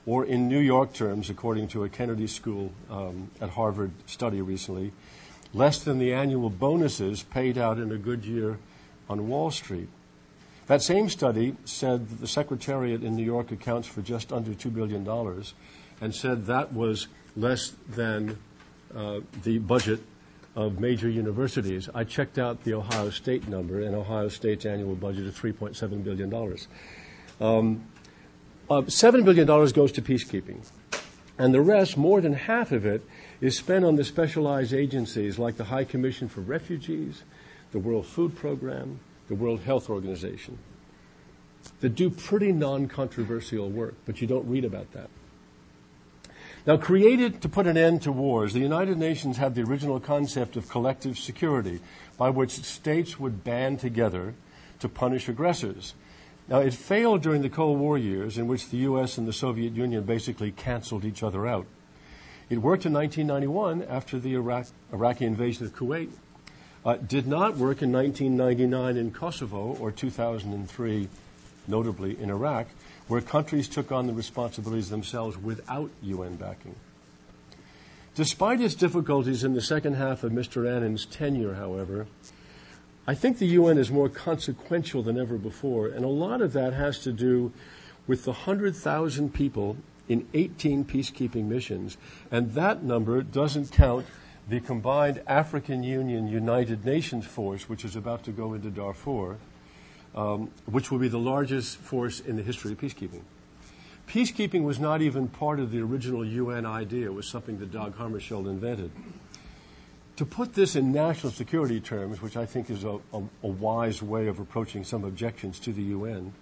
or 0.06 0.26
in 0.26 0.48
New 0.48 0.60
York 0.60 0.94
terms, 0.94 1.30
according 1.30 1.68
to 1.70 1.84
a 1.84 1.90
Kennedy 1.90 2.28
School 2.28 2.72
um, 2.90 3.30
at 3.40 3.50
Harvard 3.50 3.92
study 4.08 4.42
recently, 4.42 4.92
less 5.54 5.84
than 5.84 6.00
the 6.00 6.14
annual 6.14 6.50
bonuses 6.50 7.24
paid 7.24 7.58
out 7.58 7.78
in 7.78 7.92
a 7.92 7.98
good 7.98 8.26
year 8.26 8.58
on 9.10 9.28
Wall 9.28 9.52
Street. 9.52 9.90
That 10.72 10.82
same 10.82 11.10
study 11.10 11.58
said 11.66 12.08
that 12.08 12.22
the 12.22 12.28
Secretariat 12.30 13.04
in 13.04 13.18
New 13.18 13.26
York 13.26 13.52
accounts 13.52 13.90
for 13.90 14.02
just 14.02 14.32
under 14.32 14.52
$2 14.52 14.74
billion 14.74 15.06
and 16.00 16.16
said 16.16 16.46
that 16.46 16.72
was 16.72 17.10
less 17.36 17.74
than 17.90 18.38
uh, 18.96 19.20
the 19.44 19.58
budget 19.58 20.00
of 20.56 20.80
major 20.80 21.10
universities. 21.10 21.90
I 21.94 22.06
checked 22.06 22.40
out 22.40 22.64
the 22.64 22.76
Ohio 22.76 23.10
State 23.10 23.50
number, 23.50 23.82
and 23.82 23.94
Ohio 23.94 24.30
State's 24.30 24.66
annual 24.66 24.96
budget 24.96 25.26
is 25.26 25.36
$3.7 25.36 26.06
billion. 26.06 26.34
Um, 27.42 27.84
uh, 28.70 28.84
$7 28.84 29.26
billion 29.26 29.46
goes 29.46 29.92
to 29.92 30.02
peacekeeping. 30.02 30.66
And 31.38 31.54
the 31.54 31.60
rest, 31.60 31.98
more 31.98 32.22
than 32.22 32.32
half 32.32 32.72
of 32.72 32.86
it, 32.86 33.06
is 33.42 33.58
spent 33.58 33.84
on 33.84 33.98
the 33.98 34.06
specialized 34.06 34.74
agencies 34.74 35.38
like 35.38 35.58
the 35.58 35.66
High 35.66 35.84
Commission 35.84 36.30
for 36.30 36.40
Refugees, 36.40 37.24
the 37.74 37.80
World 37.80 38.06
Food 38.06 38.38
Program, 38.38 39.02
the 39.32 39.36
World 39.36 39.62
Health 39.62 39.90
Organization, 39.90 40.58
that 41.80 41.96
do 41.96 42.10
pretty 42.10 42.52
non-controversial 42.52 43.70
work, 43.70 43.96
but 44.06 44.20
you 44.20 44.28
don't 44.28 44.46
read 44.46 44.66
about 44.66 44.92
that. 44.92 45.10
Now, 46.68 46.76
created 46.76 47.42
to 47.42 47.48
put 47.48 47.66
an 47.66 47.78
end 47.78 48.02
to 48.02 48.12
wars, 48.12 48.52
the 48.52 48.60
United 48.60 48.98
Nations 48.98 49.38
had 49.38 49.56
the 49.56 49.64
original 49.64 50.02
concept 50.02 50.58
of 50.58 50.68
collective 50.68 51.18
security, 51.18 51.80
by 52.18 52.30
which 52.30 52.52
states 52.52 53.22
would 53.22 53.46
band 53.46 53.80
together 53.80 54.34
to 54.80 54.90
punish 54.90 55.30
aggressors. 55.30 55.96
Now, 56.50 56.60
it 56.60 56.74
failed 56.74 57.22
during 57.22 57.42
the 57.42 57.50
Cold 57.50 57.80
War 57.80 57.98
years, 57.98 58.38
in 58.38 58.48
which 58.48 58.70
the 58.70 58.80
U.S. 58.80 59.18
and 59.18 59.26
the 59.26 59.34
Soviet 59.34 59.74
Union 59.74 60.04
basically 60.04 60.52
canceled 60.52 61.06
each 61.06 61.24
other 61.24 61.48
out. 61.48 61.68
It 62.50 62.58
worked 62.58 62.86
in 62.86 62.92
1991 62.92 63.84
after 63.84 64.20
the 64.20 64.34
Iraq, 64.34 64.68
Iraqi 64.92 65.24
invasion 65.24 65.66
of 65.66 65.74
Kuwait. 65.74 66.10
Uh, 66.84 66.96
did 66.96 67.28
not 67.28 67.58
work 67.58 67.84
in 67.84 67.92
1999 67.92 68.98
in 68.98 69.12
Kosovo 69.12 69.78
or 69.80 69.92
2003, 69.92 71.08
notably 71.68 72.20
in 72.20 72.32
Iraq, 72.32 72.68
where 73.08 73.22
countries 73.22 73.68
took 73.68 73.92
on 73.92 74.08
the 74.08 74.14
responsibilities 74.14 74.90
themselves 74.90 75.38
without 75.38 75.92
UN 76.02 76.36
backing. 76.38 76.76
Despite 78.16 78.62
its 78.62 78.74
difficulties 78.74 79.44
in 79.44 79.54
the 79.54 79.62
second 79.62 79.94
half 79.94 80.24
of 80.24 80.32
Mr. 80.32 80.68
Annan's 80.68 81.06
tenure, 81.06 81.54
however, 81.54 82.08
I 83.08 83.14
think 83.14 83.38
the 83.38 83.48
UN 83.48 83.78
is 83.78 83.92
more 83.92 84.10
consequential 84.10 85.04
than 85.04 85.20
ever 85.20 85.38
before, 85.38 85.88
and 85.88 86.04
a 86.04 86.10
lot 86.10 86.42
of 86.42 86.54
that 86.54 86.74
has 86.74 87.00
to 87.00 87.12
do 87.12 87.54
with 88.08 88.26
the 88.26 88.32
100,000 88.32 89.34
people 89.34 89.78
in 90.10 90.28
18 90.34 90.86
peacekeeping 90.86 91.46
missions, 91.46 91.98
and 92.32 92.54
that 92.54 92.84
number 92.84 93.22
doesn't 93.22 93.72
count 93.72 94.06
the 94.50 94.60
combined 94.60 95.22
African 95.28 95.84
Union 95.84 96.28
United 96.28 96.86
Nations 96.86 97.26
force, 97.26 97.70
which 97.70 97.86
is 97.86 97.96
about 97.96 98.24
to 98.24 98.32
go 98.32 98.54
into 98.54 98.70
Darfur, 98.70 99.38
um, 100.16 100.52
which 100.66 100.92
will 100.92 101.00
be 101.00 101.08
the 101.08 101.20
largest 101.20 101.78
force 101.78 102.20
in 102.20 102.36
the 102.36 102.44
history 102.44 102.72
of 102.72 102.80
peacekeeping. 102.80 103.22
Peacekeeping 104.08 104.64
was 104.64 104.80
not 104.80 105.02
even 105.02 105.28
part 105.28 105.60
of 105.60 105.72
the 105.72 105.80
original 105.80 106.26
UN 106.26 106.66
idea. 106.66 107.06
It 107.06 107.14
was 107.14 107.28
something 107.28 107.60
that 107.60 107.72
Dag 107.72 107.94
Hammarskjöld 107.94 108.48
invented 108.48 108.92
to 110.22 110.26
put 110.26 110.54
this 110.54 110.76
in 110.76 110.92
national 110.92 111.32
security 111.32 111.80
terms, 111.80 112.22
which 112.22 112.38
I 112.38 112.46
think 112.46 112.70
is 112.70 112.84
a, 112.84 113.00
a, 113.12 113.24
a, 113.42 113.48
wise 113.48 114.04
way 114.04 114.28
of 114.28 114.40
approaching 114.40 114.84
some 114.84 115.04
objections 115.04 115.60
to 115.62 115.74
the 115.74 115.82
UN, 115.82 116.34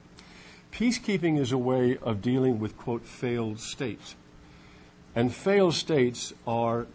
peacekeeping 0.73 1.39
is 1.39 1.53
a 1.53 1.57
way 1.57 1.97
of 1.97 2.21
dealing 2.21 2.59
with, 2.59 2.77
quote, 2.77 3.05
failed 3.05 3.59
states. 3.59 4.15
And 5.15 5.33
failed 5.33 5.75
states 5.75 6.33
are 6.45 6.87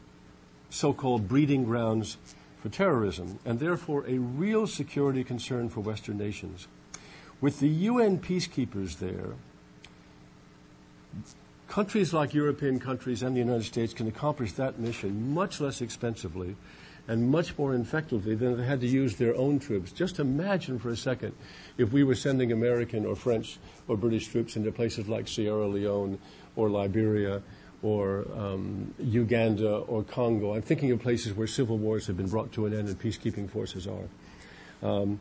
so 0.74 0.92
called 0.92 1.28
breeding 1.28 1.64
grounds 1.64 2.16
for 2.60 2.68
terrorism, 2.68 3.38
and 3.44 3.60
therefore 3.60 4.04
a 4.08 4.18
real 4.18 4.66
security 4.66 5.22
concern 5.22 5.68
for 5.68 5.80
Western 5.80 6.18
nations. 6.18 6.66
With 7.40 7.60
the 7.60 7.68
UN 7.68 8.18
peacekeepers 8.18 8.98
there, 8.98 9.34
countries 11.68 12.12
like 12.12 12.34
European 12.34 12.80
countries 12.80 13.22
and 13.22 13.36
the 13.36 13.40
United 13.40 13.64
States 13.64 13.94
can 13.94 14.08
accomplish 14.08 14.52
that 14.52 14.78
mission 14.78 15.32
much 15.32 15.60
less 15.60 15.80
expensively 15.80 16.56
and 17.06 17.30
much 17.30 17.56
more 17.58 17.74
effectively 17.74 18.34
than 18.34 18.52
if 18.52 18.58
they 18.58 18.64
had 18.64 18.80
to 18.80 18.86
use 18.86 19.16
their 19.16 19.36
own 19.36 19.58
troops. 19.58 19.92
Just 19.92 20.18
imagine 20.18 20.78
for 20.78 20.88
a 20.88 20.96
second 20.96 21.34
if 21.76 21.92
we 21.92 22.02
were 22.02 22.14
sending 22.14 22.50
American 22.50 23.04
or 23.04 23.14
French 23.14 23.58
or 23.86 23.96
British 23.96 24.28
troops 24.28 24.56
into 24.56 24.72
places 24.72 25.06
like 25.06 25.28
Sierra 25.28 25.68
Leone 25.68 26.18
or 26.56 26.70
Liberia 26.70 27.42
or 27.84 28.26
um, 28.34 28.94
Uganda 28.98 29.76
or 29.76 30.02
Congo. 30.02 30.54
I'm 30.54 30.62
thinking 30.62 30.90
of 30.90 31.00
places 31.00 31.34
where 31.34 31.46
civil 31.46 31.76
wars 31.76 32.06
have 32.06 32.16
been 32.16 32.28
brought 32.28 32.50
to 32.52 32.64
an 32.64 32.72
end 32.72 32.88
and 32.88 32.98
peacekeeping 32.98 33.50
forces 33.50 33.86
are. 33.86 34.08
Um, 34.82 35.20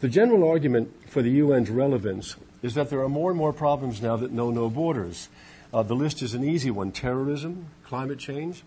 the 0.00 0.08
general 0.08 0.48
argument 0.48 0.92
for 1.08 1.22
the 1.22 1.40
UN's 1.40 1.70
relevance 1.70 2.34
is 2.62 2.74
that 2.74 2.90
there 2.90 3.00
are 3.00 3.08
more 3.08 3.30
and 3.30 3.38
more 3.38 3.52
problems 3.52 4.02
now 4.02 4.16
that 4.16 4.32
know 4.32 4.50
no 4.50 4.68
borders. 4.68 5.28
Uh, 5.72 5.84
the 5.84 5.94
list 5.94 6.20
is 6.20 6.34
an 6.34 6.42
easy 6.42 6.70
one 6.70 6.90
terrorism, 6.90 7.66
climate 7.84 8.18
change, 8.18 8.64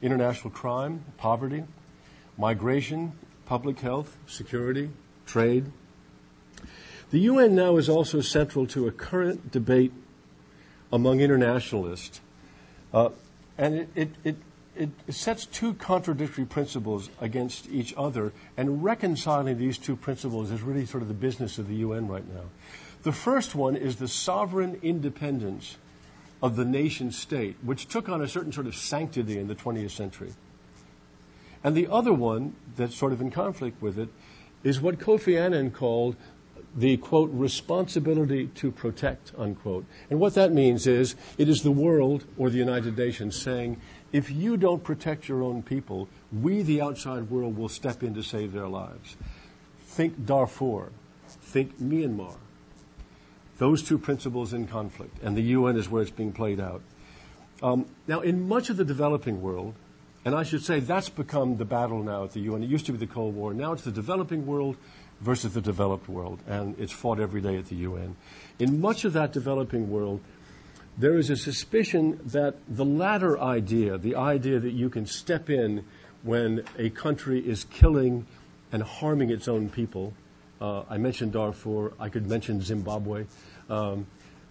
international 0.00 0.50
crime, 0.50 1.04
poverty, 1.16 1.64
migration, 2.38 3.12
public 3.46 3.80
health, 3.80 4.16
security, 4.26 4.90
trade. 5.26 5.66
The 7.10 7.18
UN 7.20 7.56
now 7.56 7.78
is 7.78 7.88
also 7.88 8.20
central 8.20 8.66
to 8.68 8.86
a 8.86 8.92
current 8.92 9.50
debate 9.50 9.92
among 10.92 11.20
internationalists, 11.20 12.20
uh, 12.96 13.10
and 13.58 13.74
it, 13.74 13.88
it, 13.94 14.10
it, 14.24 14.36
it, 14.74 15.14
sets 15.14 15.44
two 15.44 15.74
contradictory 15.74 16.46
principles 16.46 17.10
against 17.20 17.68
each 17.68 17.92
other, 17.94 18.32
and 18.56 18.82
reconciling 18.82 19.58
these 19.58 19.76
two 19.76 19.96
principles 19.96 20.50
is 20.50 20.62
really 20.62 20.86
sort 20.86 21.02
of 21.02 21.08
the 21.08 21.14
business 21.14 21.58
of 21.58 21.68
the 21.68 21.74
UN 21.76 22.08
right 22.08 22.26
now. 22.34 22.44
The 23.02 23.12
first 23.12 23.54
one 23.54 23.76
is 23.76 23.96
the 23.96 24.08
sovereign 24.08 24.80
independence 24.82 25.76
of 26.42 26.56
the 26.56 26.64
nation 26.64 27.12
state, 27.12 27.56
which 27.62 27.86
took 27.86 28.08
on 28.08 28.22
a 28.22 28.28
certain 28.28 28.52
sort 28.52 28.66
of 28.66 28.74
sanctity 28.74 29.38
in 29.38 29.46
the 29.46 29.54
20th 29.54 29.90
century. 29.90 30.32
And 31.62 31.76
the 31.76 31.88
other 31.88 32.14
one 32.14 32.54
that's 32.76 32.96
sort 32.96 33.12
of 33.12 33.20
in 33.20 33.30
conflict 33.30 33.82
with 33.82 33.98
it 33.98 34.08
is 34.64 34.80
what 34.80 34.98
Kofi 34.98 35.38
Annan 35.38 35.70
called 35.70 36.16
the 36.76 36.98
quote 36.98 37.30
responsibility 37.32 38.48
to 38.48 38.70
protect 38.70 39.32
unquote. 39.38 39.86
And 40.10 40.20
what 40.20 40.34
that 40.34 40.52
means 40.52 40.86
is 40.86 41.16
it 41.38 41.48
is 41.48 41.62
the 41.62 41.70
world 41.70 42.24
or 42.36 42.50
the 42.50 42.58
United 42.58 42.96
Nations 42.98 43.40
saying 43.40 43.80
if 44.12 44.30
you 44.30 44.56
don't 44.56 44.84
protect 44.84 45.28
your 45.28 45.42
own 45.42 45.62
people, 45.62 46.08
we 46.32 46.62
the 46.62 46.80
outside 46.82 47.30
world 47.30 47.56
will 47.56 47.68
step 47.68 48.02
in 48.02 48.14
to 48.14 48.22
save 48.22 48.52
their 48.52 48.68
lives. 48.68 49.16
Think 49.86 50.26
Darfur, 50.26 50.90
think 51.26 51.80
Myanmar. 51.80 52.36
Those 53.58 53.82
two 53.82 53.96
principles 53.96 54.52
in 54.52 54.66
conflict, 54.66 55.16
and 55.22 55.34
the 55.36 55.42
UN 55.42 55.76
is 55.76 55.88
where 55.88 56.02
it's 56.02 56.10
being 56.10 56.32
played 56.32 56.60
out. 56.60 56.82
Um, 57.62 57.86
now, 58.06 58.20
in 58.20 58.46
much 58.46 58.68
of 58.68 58.76
the 58.76 58.84
developing 58.84 59.40
world, 59.40 59.74
and 60.26 60.34
I 60.34 60.42
should 60.42 60.64
say 60.64 60.80
that's 60.80 61.08
become 61.08 61.56
the 61.56 61.64
battle 61.64 62.02
now 62.02 62.24
at 62.24 62.32
the 62.32 62.40
UN. 62.40 62.62
It 62.62 62.68
used 62.68 62.84
to 62.86 62.92
be 62.92 62.98
the 62.98 63.06
Cold 63.06 63.34
War. 63.34 63.54
Now 63.54 63.72
it's 63.72 63.84
the 63.84 63.92
developing 63.92 64.44
world 64.44 64.76
versus 65.20 65.54
the 65.54 65.60
developed 65.60 66.08
world, 66.08 66.40
and 66.46 66.78
it's 66.78 66.92
fought 66.92 67.20
every 67.20 67.40
day 67.40 67.56
at 67.56 67.66
the 67.66 67.76
UN. 67.76 68.16
In 68.58 68.80
much 68.80 69.04
of 69.04 69.12
that 69.14 69.32
developing 69.32 69.90
world, 69.90 70.20
there 70.98 71.18
is 71.18 71.30
a 71.30 71.36
suspicion 71.36 72.20
that 72.26 72.56
the 72.68 72.84
latter 72.84 73.38
idea, 73.38 73.98
the 73.98 74.16
idea 74.16 74.58
that 74.58 74.72
you 74.72 74.88
can 74.88 75.06
step 75.06 75.50
in 75.50 75.84
when 76.22 76.64
a 76.78 76.90
country 76.90 77.38
is 77.40 77.64
killing 77.64 78.26
and 78.72 78.82
harming 78.82 79.30
its 79.30 79.48
own 79.48 79.68
people, 79.68 80.14
uh, 80.60 80.82
I 80.88 80.96
mentioned 80.96 81.32
Darfur, 81.32 81.92
I 82.00 82.08
could 82.08 82.28
mention 82.28 82.62
Zimbabwe, 82.62 83.26
um, 83.68 84.06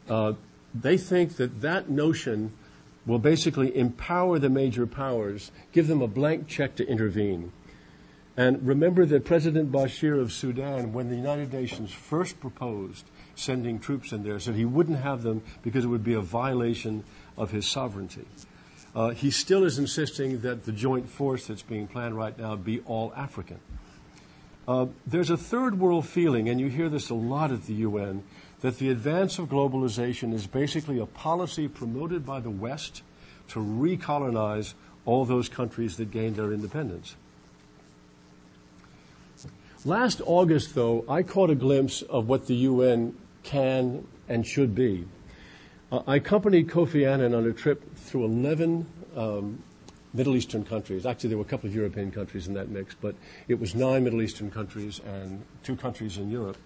uh, 0.07 0.34
they 0.74 0.98
think 0.98 1.38
that 1.38 1.62
that 1.62 1.89
notion 1.89 2.51
will 3.05 3.19
basically 3.19 3.75
empower 3.75 4.39
the 4.39 4.50
major 4.50 4.86
powers, 4.86 5.51
give 5.72 5.88
them 5.88 6.01
a 6.01 6.07
blank 6.07 6.48
check 6.48 6.75
to 6.75 6.88
intervene. 6.88 7.51
And 8.37 8.67
remember 8.67 9.05
that 9.05 9.23
President 9.23 9.71
Bashir 9.71 10.19
of 10.19 10.33
Sudan, 10.33 10.91
when 10.91 11.09
the 11.09 11.15
United 11.15 11.53
Nations 11.53 11.91
first 11.91 12.39
proposed 12.39 13.05
sending 13.35 13.79
troops 13.79 14.11
in 14.11 14.23
there, 14.23 14.39
said 14.39 14.55
he 14.55 14.65
wouldn't 14.65 14.99
have 14.99 15.23
them 15.23 15.41
because 15.61 15.85
it 15.85 15.87
would 15.87 16.03
be 16.03 16.13
a 16.13 16.21
violation 16.21 17.03
of 17.37 17.51
his 17.51 17.65
sovereignty. 17.65 18.25
Uh, 18.93 19.09
he 19.09 19.31
still 19.31 19.63
is 19.63 19.79
insisting 19.79 20.41
that 20.41 20.65
the 20.65 20.71
joint 20.71 21.07
force 21.09 21.47
that's 21.47 21.61
being 21.61 21.87
planned 21.87 22.15
right 22.15 22.37
now 22.37 22.55
be 22.55 22.81
all 22.81 23.13
African. 23.15 23.59
Uh, 24.67 24.87
there's 25.05 25.29
a 25.29 25.37
third 25.37 25.79
world 25.79 26.07
feeling, 26.07 26.49
and 26.49 26.59
you 26.59 26.67
hear 26.67 26.89
this 26.89 27.09
a 27.09 27.13
lot 27.13 27.51
at 27.51 27.63
the 27.65 27.73
UN, 27.73 28.23
that 28.61 28.79
the 28.79 28.89
advance 28.89 29.37
of 29.37 29.47
globalization 29.47 30.33
is 30.33 30.47
basically 30.47 30.97
a 30.97 31.05
policy 31.05 31.67
promoted 31.67 32.25
by 32.25 32.39
the 32.39 32.49
West 32.49 33.03
to 33.49 33.59
recolonize 33.59 34.73
all 35.05 35.23
those 35.23 35.47
countries 35.47 35.97
that 35.97 36.09
gained 36.09 36.35
their 36.35 36.51
independence. 36.51 37.15
Last 39.85 40.19
August, 40.25 40.73
though, 40.73 41.05
I 41.07 41.21
caught 41.21 41.51
a 41.51 41.55
glimpse 41.55 42.01
of 42.01 42.27
what 42.27 42.47
the 42.47 42.55
UN 42.55 43.15
can 43.43 44.07
and 44.27 44.43
should 44.43 44.74
be. 44.74 45.05
Uh, 45.91 46.01
I 46.07 46.15
accompanied 46.15 46.69
Kofi 46.69 47.07
Annan 47.07 47.35
on 47.35 47.45
a 47.45 47.53
trip 47.53 47.95
through 47.95 48.25
11 48.25 48.87
um, 49.15 49.61
Middle 50.11 50.35
Eastern 50.35 50.65
countries. 50.65 51.05
Actually, 51.05 51.29
there 51.29 51.37
were 51.37 51.43
a 51.43 51.48
couple 51.48 51.69
of 51.69 51.75
European 51.75 52.11
countries 52.11 52.48
in 52.48 52.55
that 52.55 52.69
mix, 52.69 52.95
but 52.95 53.13
it 53.48 53.59
was 53.59 53.75
nine 53.75 54.03
Middle 54.03 54.24
Eastern 54.24 54.50
countries 54.50 55.01
and 55.05 55.43
two 55.61 55.75
countries 55.75 56.17
in 56.17 56.31
Europe. 56.31 56.57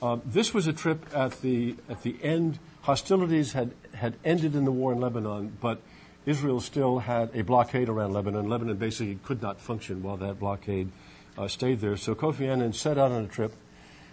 Um, 0.00 0.22
this 0.24 0.54
was 0.54 0.68
a 0.68 0.72
trip 0.72 1.04
at 1.12 1.40
the 1.42 1.74
at 1.88 2.04
the 2.04 2.14
end. 2.22 2.60
Hostilities 2.82 3.52
had 3.52 3.72
had 3.94 4.14
ended 4.24 4.54
in 4.54 4.64
the 4.64 4.70
war 4.70 4.92
in 4.92 5.00
Lebanon, 5.00 5.58
but 5.60 5.80
Israel 6.24 6.60
still 6.60 7.00
had 7.00 7.30
a 7.34 7.42
blockade 7.42 7.88
around 7.88 8.12
Lebanon. 8.12 8.48
Lebanon 8.48 8.76
basically 8.76 9.18
could 9.24 9.42
not 9.42 9.60
function 9.60 10.04
while 10.04 10.16
that 10.18 10.38
blockade 10.38 10.92
uh, 11.40 11.48
stayed 11.48 11.80
there. 11.80 11.96
So 11.96 12.14
Kofi 12.14 12.48
Annan 12.48 12.74
set 12.74 12.98
out 12.98 13.12
on 13.12 13.24
a 13.24 13.28
trip, 13.28 13.54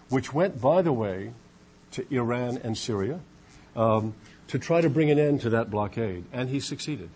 which 0.10 0.34
went, 0.34 0.62
by 0.62 0.82
the 0.82 0.94
way, 0.94 1.34
to 1.92 2.06
Iran 2.14 2.60
and 2.64 2.78
Syria, 2.78 3.20
um, 3.76 4.16
to 4.48 4.58
try 4.58 4.80
to 4.80 4.90
bring 4.90 5.12
an 5.12 5.20
end 5.20 5.42
to 5.42 5.50
that 5.50 5.70
blockade, 5.70 6.24
and 6.32 6.50
he 6.50 6.62
succeeded. 6.62 7.10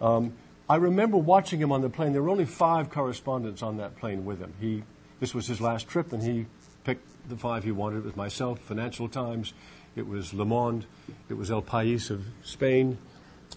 Um, 0.00 0.32
I 0.68 0.76
remember 0.76 1.16
watching 1.16 1.60
him 1.60 1.70
on 1.70 1.82
the 1.82 1.88
plane. 1.88 2.12
There 2.12 2.22
were 2.22 2.30
only 2.30 2.44
five 2.44 2.90
correspondents 2.90 3.62
on 3.62 3.76
that 3.76 3.96
plane 3.96 4.24
with 4.24 4.40
him. 4.40 4.52
He, 4.60 4.82
this 5.20 5.34
was 5.34 5.46
his 5.46 5.60
last 5.60 5.88
trip, 5.88 6.12
and 6.12 6.22
he 6.22 6.46
picked 6.82 7.06
the 7.28 7.36
five 7.36 7.62
he 7.62 7.70
wanted. 7.70 7.98
It 7.98 8.04
was 8.04 8.16
myself, 8.16 8.58
Financial 8.58 9.08
Times, 9.08 9.54
it 9.94 10.06
was 10.06 10.34
Le 10.34 10.44
Monde, 10.44 10.84
it 11.28 11.34
was 11.34 11.50
El 11.50 11.62
País 11.62 12.10
of 12.10 12.24
Spain, 12.42 12.98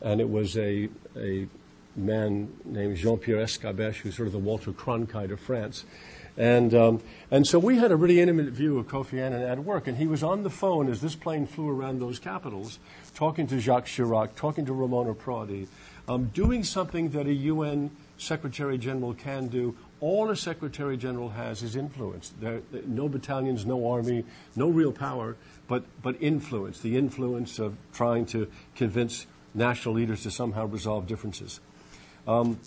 and 0.01 0.21
it 0.21 0.29
was 0.29 0.57
a, 0.57 0.89
a 1.17 1.47
man 1.95 2.51
named 2.65 2.97
Jean-Pierre 2.97 3.39
Elkabbach, 3.39 3.95
who's 3.95 4.15
sort 4.15 4.27
of 4.27 4.33
the 4.33 4.39
Walter 4.39 4.71
Cronkite 4.71 5.31
of 5.31 5.39
France. 5.39 5.85
And, 6.37 6.73
um, 6.73 7.01
and 7.29 7.45
so 7.45 7.59
we 7.59 7.77
had 7.77 7.91
a 7.91 7.95
really 7.95 8.21
intimate 8.21 8.47
view 8.47 8.79
of 8.79 8.87
Kofi 8.87 9.21
Annan 9.21 9.41
at 9.41 9.59
work, 9.59 9.87
and 9.87 9.97
he 9.97 10.07
was 10.07 10.23
on 10.23 10.43
the 10.43 10.49
phone 10.49 10.89
as 10.89 11.01
this 11.01 11.15
plane 11.15 11.45
flew 11.45 11.69
around 11.69 11.99
those 11.99 12.19
capitals, 12.19 12.79
talking 13.13 13.47
to 13.47 13.59
Jacques 13.59 13.87
Chirac, 13.87 14.35
talking 14.35 14.65
to 14.65 14.73
Romano 14.73 15.13
Prodi, 15.13 15.67
um, 16.07 16.25
doing 16.33 16.63
something 16.63 17.09
that 17.09 17.27
a 17.27 17.33
UN 17.33 17.91
Secretary 18.17 18.77
General 18.77 19.13
can 19.13 19.47
do. 19.47 19.75
All 19.99 20.29
a 20.29 20.35
Secretary 20.35 20.95
General 20.95 21.29
has 21.29 21.63
is 21.63 21.75
influence. 21.75 22.33
There, 22.39 22.61
no 22.85 23.09
battalions, 23.09 23.65
no 23.65 23.91
army, 23.91 24.23
no 24.55 24.69
real 24.69 24.91
power, 24.91 25.35
but, 25.67 25.83
but 26.01 26.15
influence, 26.21 26.79
the 26.79 26.97
influence 26.97 27.59
of 27.59 27.75
trying 27.93 28.25
to 28.27 28.47
convince 28.75 29.27
national 29.53 29.95
leaders 29.95 30.23
to 30.23 30.31
somehow 30.31 30.65
resolve 30.65 31.07
differences. 31.07 31.59
Um, 32.27 32.59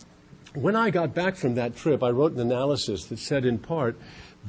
when 0.54 0.76
I 0.76 0.90
got 0.90 1.14
back 1.14 1.36
from 1.36 1.56
that 1.56 1.76
trip, 1.76 2.02
I 2.02 2.10
wrote 2.10 2.32
an 2.32 2.40
analysis 2.40 3.06
that 3.06 3.18
said, 3.18 3.44
in 3.44 3.58
part, 3.58 3.96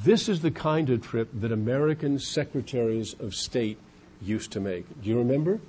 this 0.03 0.29
is 0.29 0.41
the 0.41 0.51
kind 0.51 0.89
of 0.89 1.01
trip 1.01 1.29
that 1.33 1.51
American 1.51 2.19
secretaries 2.19 3.15
of 3.19 3.33
state 3.33 3.79
used 4.21 4.51
to 4.51 4.59
make. 4.59 4.85
Do 5.01 5.09
you 5.09 5.17
remember? 5.17 5.59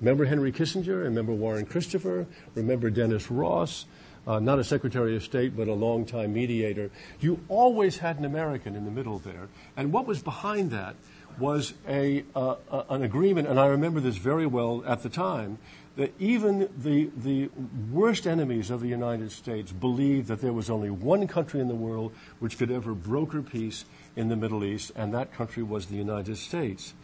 Remember 0.00 0.24
Henry 0.24 0.52
Kissinger? 0.52 1.04
Remember 1.04 1.32
Warren 1.32 1.64
Christopher? 1.64 2.26
Remember 2.54 2.90
Dennis 2.90 3.30
Ross? 3.30 3.86
Uh, 4.26 4.38
not 4.38 4.58
a 4.58 4.64
Secretary 4.64 5.16
of 5.16 5.22
State, 5.22 5.56
but 5.56 5.68
a 5.68 5.74
longtime 5.74 6.32
mediator. 6.32 6.90
You 7.20 7.40
always 7.48 7.98
had 7.98 8.18
an 8.18 8.24
American 8.24 8.76
in 8.76 8.84
the 8.84 8.90
middle 8.90 9.18
there. 9.18 9.48
And 9.76 9.92
what 9.92 10.06
was 10.06 10.22
behind 10.22 10.70
that 10.70 10.94
was 11.38 11.74
a, 11.88 12.24
uh, 12.36 12.56
an 12.90 13.02
agreement, 13.02 13.48
and 13.48 13.58
I 13.58 13.66
remember 13.66 14.00
this 14.00 14.16
very 14.16 14.46
well 14.46 14.84
at 14.86 15.02
the 15.02 15.08
time, 15.08 15.58
that 15.96 16.12
even 16.18 16.68
the, 16.78 17.10
the 17.16 17.50
worst 17.90 18.26
enemies 18.26 18.70
of 18.70 18.80
the 18.80 18.88
United 18.88 19.30
States 19.30 19.72
believed 19.72 20.28
that 20.28 20.40
there 20.40 20.52
was 20.52 20.70
only 20.70 20.90
one 20.90 21.26
country 21.26 21.60
in 21.60 21.68
the 21.68 21.74
world 21.74 22.12
which 22.38 22.56
could 22.56 22.70
ever 22.70 22.94
broker 22.94 23.42
peace 23.42 23.84
in 24.16 24.28
the 24.28 24.36
Middle 24.36 24.64
East, 24.64 24.92
and 24.96 25.12
that 25.12 25.32
country 25.34 25.62
was 25.62 25.86
the 25.86 25.96
United 25.96 26.36
States. 26.36 26.94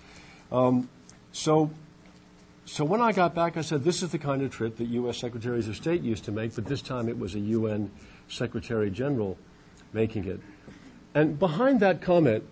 Um, 0.50 0.88
so, 1.32 1.70
so 2.64 2.84
when 2.84 3.02
I 3.02 3.12
got 3.12 3.34
back, 3.34 3.58
I 3.58 3.60
said, 3.60 3.84
this 3.84 4.02
is 4.02 4.10
the 4.10 4.18
kind 4.18 4.40
of 4.42 4.50
trip 4.50 4.76
that 4.76 4.88
U.S. 4.88 5.18
Secretaries 5.18 5.68
of 5.68 5.76
State 5.76 6.02
used 6.02 6.24
to 6.24 6.32
make, 6.32 6.54
but 6.54 6.64
this 6.64 6.80
time 6.80 7.08
it 7.08 7.18
was 7.18 7.34
a 7.34 7.40
UN 7.40 7.90
Secretary 8.28 8.90
General 8.90 9.36
making 9.92 10.24
it. 10.24 10.40
And 11.14 11.38
behind 11.38 11.80
that 11.80 12.00
comment 12.00 12.44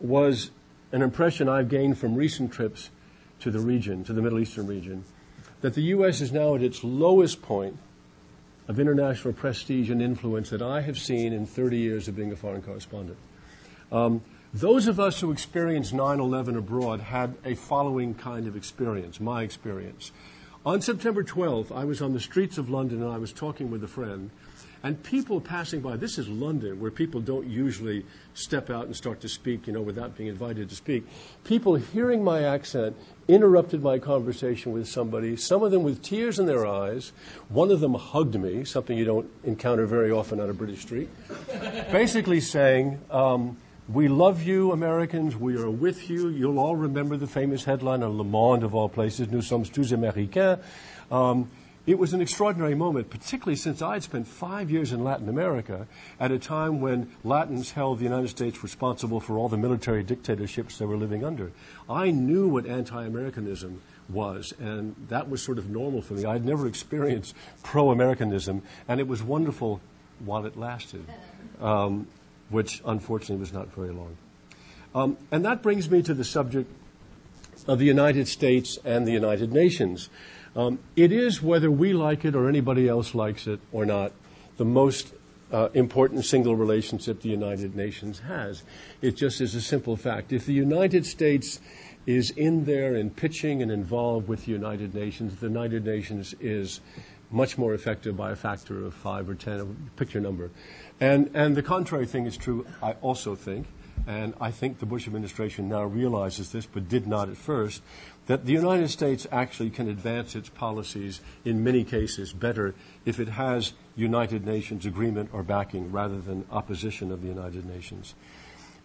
was 0.00 0.50
an 0.90 1.02
impression 1.02 1.48
I've 1.48 1.68
gained 1.68 1.98
from 1.98 2.16
recent 2.16 2.52
trips 2.52 2.90
to 3.40 3.50
the 3.50 3.60
region, 3.60 4.04
to 4.04 4.12
the 4.12 4.22
Middle 4.22 4.40
Eastern 4.40 4.66
region, 4.66 5.04
that 5.64 5.72
the 5.72 5.82
U.S. 5.96 6.20
is 6.20 6.30
now 6.30 6.54
at 6.54 6.62
its 6.62 6.84
lowest 6.84 7.40
point 7.40 7.78
of 8.68 8.78
international 8.78 9.32
prestige 9.32 9.88
and 9.88 10.02
influence 10.02 10.50
that 10.50 10.60
I 10.60 10.82
have 10.82 10.98
seen 10.98 11.32
in 11.32 11.46
30 11.46 11.78
years 11.78 12.06
of 12.06 12.14
being 12.14 12.30
a 12.30 12.36
foreign 12.36 12.60
correspondent. 12.60 13.16
Um, 13.90 14.20
those 14.52 14.88
of 14.88 15.00
us 15.00 15.20
who 15.20 15.32
experienced 15.32 15.94
9-11 15.94 16.58
abroad 16.58 17.00
had 17.00 17.34
a 17.46 17.54
following 17.54 18.12
kind 18.14 18.46
of 18.46 18.56
experience, 18.56 19.20
my 19.20 19.42
experience. 19.42 20.12
On 20.66 20.82
September 20.82 21.24
12th, 21.24 21.74
I 21.74 21.86
was 21.86 22.02
on 22.02 22.12
the 22.12 22.20
streets 22.20 22.58
of 22.58 22.68
London 22.68 23.02
and 23.02 23.10
I 23.10 23.16
was 23.16 23.32
talking 23.32 23.70
with 23.70 23.82
a 23.82 23.88
friend, 23.88 24.28
And 24.84 25.02
people 25.02 25.40
passing 25.40 25.80
by, 25.80 25.96
this 25.96 26.18
is 26.18 26.28
London, 26.28 26.78
where 26.78 26.90
people 26.90 27.22
don't 27.22 27.46
usually 27.46 28.04
step 28.34 28.68
out 28.68 28.84
and 28.84 28.94
start 28.94 29.18
to 29.22 29.30
speak, 29.30 29.66
you 29.66 29.72
know, 29.72 29.80
without 29.80 30.14
being 30.14 30.28
invited 30.28 30.68
to 30.68 30.76
speak. 30.76 31.06
People 31.42 31.76
hearing 31.76 32.22
my 32.22 32.42
accent 32.42 32.94
interrupted 33.26 33.82
my 33.82 33.98
conversation 33.98 34.72
with 34.72 34.86
somebody, 34.86 35.36
some 35.36 35.62
of 35.62 35.70
them 35.70 35.84
with 35.84 36.02
tears 36.02 36.38
in 36.38 36.44
their 36.44 36.66
eyes. 36.66 37.12
One 37.48 37.70
of 37.70 37.80
them 37.80 37.94
hugged 37.94 38.38
me, 38.38 38.66
something 38.66 38.98
you 38.98 39.06
don't 39.06 39.30
encounter 39.42 39.86
very 39.86 40.10
often 40.10 40.38
on 40.38 40.50
a 40.50 40.54
British 40.54 40.82
street, 40.82 41.08
basically 41.90 42.40
saying, 42.40 43.00
um, 43.10 43.56
we 43.88 44.08
love 44.08 44.42
you, 44.42 44.72
Americans. 44.72 45.34
We 45.34 45.56
are 45.56 45.70
with 45.70 46.10
you. 46.10 46.28
You'll 46.28 46.58
all 46.58 46.76
remember 46.76 47.16
the 47.16 47.26
famous 47.26 47.64
headline 47.64 48.02
of 48.02 48.14
Le 48.14 48.24
Monde, 48.24 48.64
of 48.64 48.74
all 48.74 48.90
places, 48.90 49.30
Nous 49.30 49.46
sommes 49.46 49.70
tous 49.70 49.92
Américains. 49.92 50.58
Um, 51.10 51.50
it 51.86 51.98
was 51.98 52.12
an 52.12 52.20
extraordinary 52.20 52.74
moment, 52.74 53.10
particularly 53.10 53.56
since 53.56 53.82
I 53.82 53.94
had 53.94 54.02
spent 54.02 54.26
five 54.26 54.70
years 54.70 54.92
in 54.92 55.04
Latin 55.04 55.28
America 55.28 55.86
at 56.18 56.30
a 56.30 56.38
time 56.38 56.80
when 56.80 57.10
Latins 57.22 57.72
held 57.72 57.98
the 57.98 58.04
United 58.04 58.28
States 58.28 58.62
responsible 58.62 59.20
for 59.20 59.36
all 59.36 59.48
the 59.48 59.58
military 59.58 60.02
dictatorships 60.02 60.78
they 60.78 60.86
were 60.86 60.96
living 60.96 61.24
under. 61.24 61.52
I 61.88 62.10
knew 62.10 62.48
what 62.48 62.66
anti 62.66 63.04
Americanism 63.04 63.82
was, 64.08 64.52
and 64.58 64.94
that 65.08 65.28
was 65.28 65.42
sort 65.42 65.58
of 65.58 65.68
normal 65.70 66.02
for 66.02 66.14
me. 66.14 66.24
I 66.24 66.32
had 66.32 66.44
never 66.44 66.66
experienced 66.66 67.34
pro 67.62 67.90
Americanism, 67.90 68.62
and 68.88 69.00
it 69.00 69.08
was 69.08 69.22
wonderful 69.22 69.80
while 70.24 70.46
it 70.46 70.56
lasted. 70.56 71.04
Um, 71.60 72.06
which 72.50 72.82
unfortunately 72.84 73.38
was 73.38 73.52
not 73.52 73.68
very 73.74 73.90
long. 73.90 74.16
Um, 74.94 75.16
and 75.30 75.44
that 75.44 75.62
brings 75.62 75.90
me 75.90 76.02
to 76.02 76.14
the 76.14 76.24
subject 76.24 76.70
of 77.66 77.78
the 77.78 77.84
United 77.84 78.28
States 78.28 78.78
and 78.84 79.06
the 79.06 79.12
United 79.12 79.52
Nations. 79.52 80.08
Um, 80.56 80.78
it 80.94 81.10
is, 81.10 81.42
whether 81.42 81.70
we 81.70 81.92
like 81.92 82.24
it 82.24 82.34
or 82.34 82.48
anybody 82.48 82.88
else 82.88 83.14
likes 83.14 83.46
it 83.46 83.60
or 83.72 83.84
not, 83.84 84.12
the 84.56 84.64
most 84.64 85.12
uh, 85.52 85.68
important 85.74 86.24
single 86.24 86.56
relationship 86.56 87.20
the 87.20 87.28
United 87.28 87.74
Nations 87.74 88.20
has. 88.20 88.62
It 89.02 89.16
just 89.16 89.40
is 89.40 89.54
a 89.54 89.60
simple 89.60 89.96
fact. 89.96 90.32
If 90.32 90.46
the 90.46 90.52
United 90.52 91.06
States 91.06 91.60
is 92.06 92.30
in 92.30 92.64
there 92.64 92.94
and 92.94 93.14
pitching 93.14 93.62
and 93.62 93.70
involved 93.70 94.28
with 94.28 94.44
the 94.44 94.52
United 94.52 94.94
Nations, 94.94 95.36
the 95.40 95.48
United 95.48 95.84
Nations 95.84 96.34
is 96.40 96.80
much 97.30 97.58
more 97.58 97.74
effective 97.74 98.16
by 98.16 98.30
a 98.30 98.36
factor 98.36 98.84
of 98.84 98.94
five 98.94 99.28
or 99.28 99.34
ten, 99.34 99.90
pick 99.96 100.14
your 100.14 100.22
number. 100.22 100.50
And, 101.00 101.30
and 101.34 101.56
the 101.56 101.62
contrary 101.62 102.06
thing 102.06 102.26
is 102.26 102.36
true, 102.36 102.66
I 102.80 102.92
also 103.00 103.34
think, 103.34 103.66
and 104.06 104.34
I 104.40 104.50
think 104.50 104.78
the 104.78 104.86
Bush 104.86 105.06
administration 105.06 105.68
now 105.68 105.82
realizes 105.84 106.52
this, 106.52 106.66
but 106.66 106.88
did 106.88 107.06
not 107.06 107.28
at 107.28 107.36
first, 107.36 107.82
that 108.26 108.46
the 108.46 108.52
United 108.52 108.88
States 108.88 109.26
actually 109.30 109.70
can 109.70 109.88
advance 109.88 110.34
its 110.34 110.48
policies 110.48 111.20
in 111.44 111.62
many 111.62 111.84
cases 111.84 112.32
better 112.32 112.74
if 113.04 113.20
it 113.20 113.28
has 113.28 113.72
United 113.96 114.46
Nations 114.46 114.86
agreement 114.86 115.30
or 115.32 115.42
backing 115.42 115.92
rather 115.92 116.20
than 116.20 116.44
opposition 116.50 117.12
of 117.12 117.22
the 117.22 117.28
United 117.28 117.66
Nations. 117.66 118.14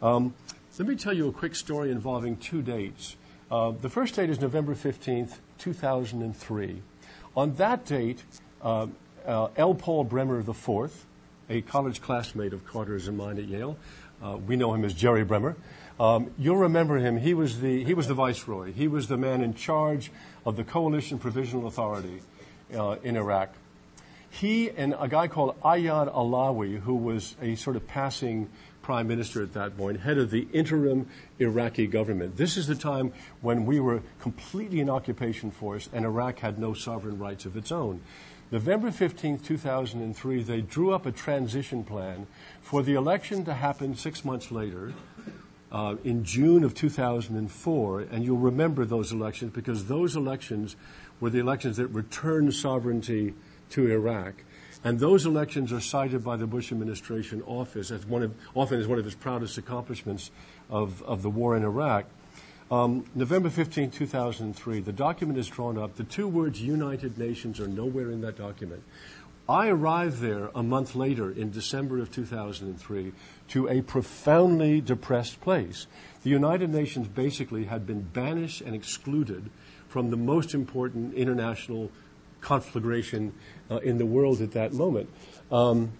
Um, 0.02 0.34
let 0.78 0.88
me 0.88 0.95
tell 0.95 1.13
you 1.13 1.28
a 1.28 1.34
quick 1.34 1.56
story 1.56 1.91
involving 1.91 2.38
two 2.38 2.62
dates. 2.62 3.17
Uh, 3.52 3.71
the 3.71 3.89
first 3.89 4.15
date 4.15 4.30
is 4.30 4.39
November 4.39 4.73
15th, 4.73 5.39
2003. 5.58 6.82
On 7.36 7.54
that 7.56 7.86
date, 7.86 8.23
uh, 8.62 8.88
uh, 9.25 9.49
L. 9.58 9.73
Paul 9.73 10.06
Bremer 10.06 10.39
IV, 10.39 11.06
a 11.49 11.62
college 11.62 12.02
classmate 12.02 12.54
of 12.54 12.65
Carter's 12.65 13.10
and 13.10 13.17
mine 13.17 13.38
at 13.38 13.45
Yale, 13.45 13.78
uh, 14.23 14.38
we 14.38 14.56
know 14.56 14.73
him 14.73 14.86
as 14.86 14.93
Jerry 14.93 15.25
Bremer. 15.25 15.58
Um, 15.99 16.31
you'll 16.38 16.57
remember 16.57 16.97
him. 16.97 17.17
He 17.17 17.33
was 17.33 17.59
the 17.59 17.83
he 17.83 17.93
was 17.93 18.07
the 18.07 18.13
viceroy. 18.13 18.71
He 18.71 18.88
was 18.88 19.07
the 19.07 19.17
man 19.17 19.41
in 19.41 19.53
charge 19.53 20.12
of 20.45 20.55
the 20.55 20.63
coalition 20.63 21.19
provisional 21.19 21.67
authority 21.67 22.21
uh, 22.73 22.95
in 23.03 23.17
Iraq. 23.17 23.53
He 24.29 24.69
and 24.69 24.95
a 24.97 25.07
guy 25.07 25.27
called 25.27 25.59
Ayad 25.62 26.13
Allawi, 26.13 26.79
who 26.79 26.95
was 26.95 27.35
a 27.41 27.55
sort 27.55 27.75
of 27.75 27.88
passing 27.88 28.49
prime 28.81 29.07
minister 29.07 29.43
at 29.43 29.53
that 29.53 29.77
point, 29.77 29.99
head 29.99 30.17
of 30.17 30.31
the 30.31 30.47
interim 30.53 31.07
Iraqi 31.38 31.85
government. 31.88 32.38
This 32.38 32.57
is 32.57 32.67
the 32.67 32.75
time 32.75 33.12
when 33.41 33.65
we 33.65 33.79
were 33.79 34.01
completely 34.19 34.79
in 34.79 34.89
occupation 34.89 35.51
force 35.51 35.89
and 35.91 36.05
Iraq 36.05 36.39
had 36.39 36.57
no 36.57 36.73
sovereign 36.73 37.19
rights 37.19 37.45
of 37.45 37.57
its 37.57 37.71
own. 37.71 38.01
November 38.51 38.89
15, 38.89 39.39
2003, 39.39 40.41
they 40.41 40.62
drew 40.62 40.91
up 40.91 41.05
a 41.05 41.12
transition 41.12 41.83
plan 41.83 42.25
for 42.62 42.81
the 42.81 42.95
election 42.95 43.45
to 43.45 43.53
happen 43.53 43.95
six 43.95 44.25
months 44.25 44.49
later. 44.49 44.91
Uh, 45.71 45.95
in 46.03 46.23
June 46.23 46.63
of 46.63 46.73
2004, 46.73 47.99
and 47.99 48.25
you'll 48.25 48.38
remember 48.38 48.86
those 48.86 49.12
elections 49.12 49.51
because 49.53 49.86
those 49.86 50.15
elections 50.15 50.75
were 51.19 51.29
the 51.29 51.38
elections 51.38 51.77
that 51.77 51.88
returned 51.88 52.53
sovereignty 52.55 53.36
to 53.69 53.88
Iraq. 53.88 54.34
And 54.84 54.99
those 54.99 55.25
elections 55.25 55.71
are 55.73 55.82
cited 55.82 56.23
by 56.23 56.38
the 56.38 56.47
Bush 56.47 56.71
administration 56.71 57.43
office 57.45 57.91
as 57.91 58.05
one 58.05 58.23
of, 58.23 58.34
often 58.55 58.79
as 58.79 58.88
one 58.88 58.97
of 58.97 59.05
its 59.05 59.15
proudest 59.15 59.58
accomplishments 59.58 60.32
of, 60.69 61.03
of 61.03 61.21
the 61.21 61.29
war 61.29 61.55
in 61.55 61.63
Iraq. 61.63 62.05
Um, 62.71 63.05
November 63.15 63.49
15, 63.49 63.89
2003, 63.89 64.79
the 64.82 64.93
document 64.93 65.39
is 65.39 65.47
drawn 65.47 65.77
up. 65.77 65.95
The 65.95 66.03
two 66.03 66.27
words 66.27 66.62
United 66.62 67.17
Nations 67.17 67.60
are 67.60 67.67
nowhere 67.67 68.12
in 68.12 68.21
that 68.21 68.38
document. 68.38 68.84
I 69.49 69.69
arrived 69.69 70.19
there 70.19 70.51
a 70.53 70.62
month 70.62 70.93
later 70.93 71.31
in 71.31 71.49
December 71.49 71.97
of 71.97 72.12
2003 72.12 73.12
to 73.47 73.67
a 73.67 73.81
profoundly 73.81 74.79
depressed 74.79 75.41
place. 75.41 75.88
The 76.21 76.29
United 76.29 76.69
Nations 76.69 77.07
basically 77.07 77.65
had 77.65 77.88
been 77.88 78.01
banished 78.01 78.62
and 78.62 78.75
excluded 78.75 79.49
from 79.88 80.12
the 80.12 80.17
most 80.17 80.53
important 80.53 81.15
international 81.15 81.89
conflagration 82.41 83.33
uh, 83.71 83.77
in 83.77 83.97
the 83.97 84.05
world 84.05 84.39
at 84.41 84.51
that 84.51 84.71
moment. 84.71 85.09
Um, 85.51 85.93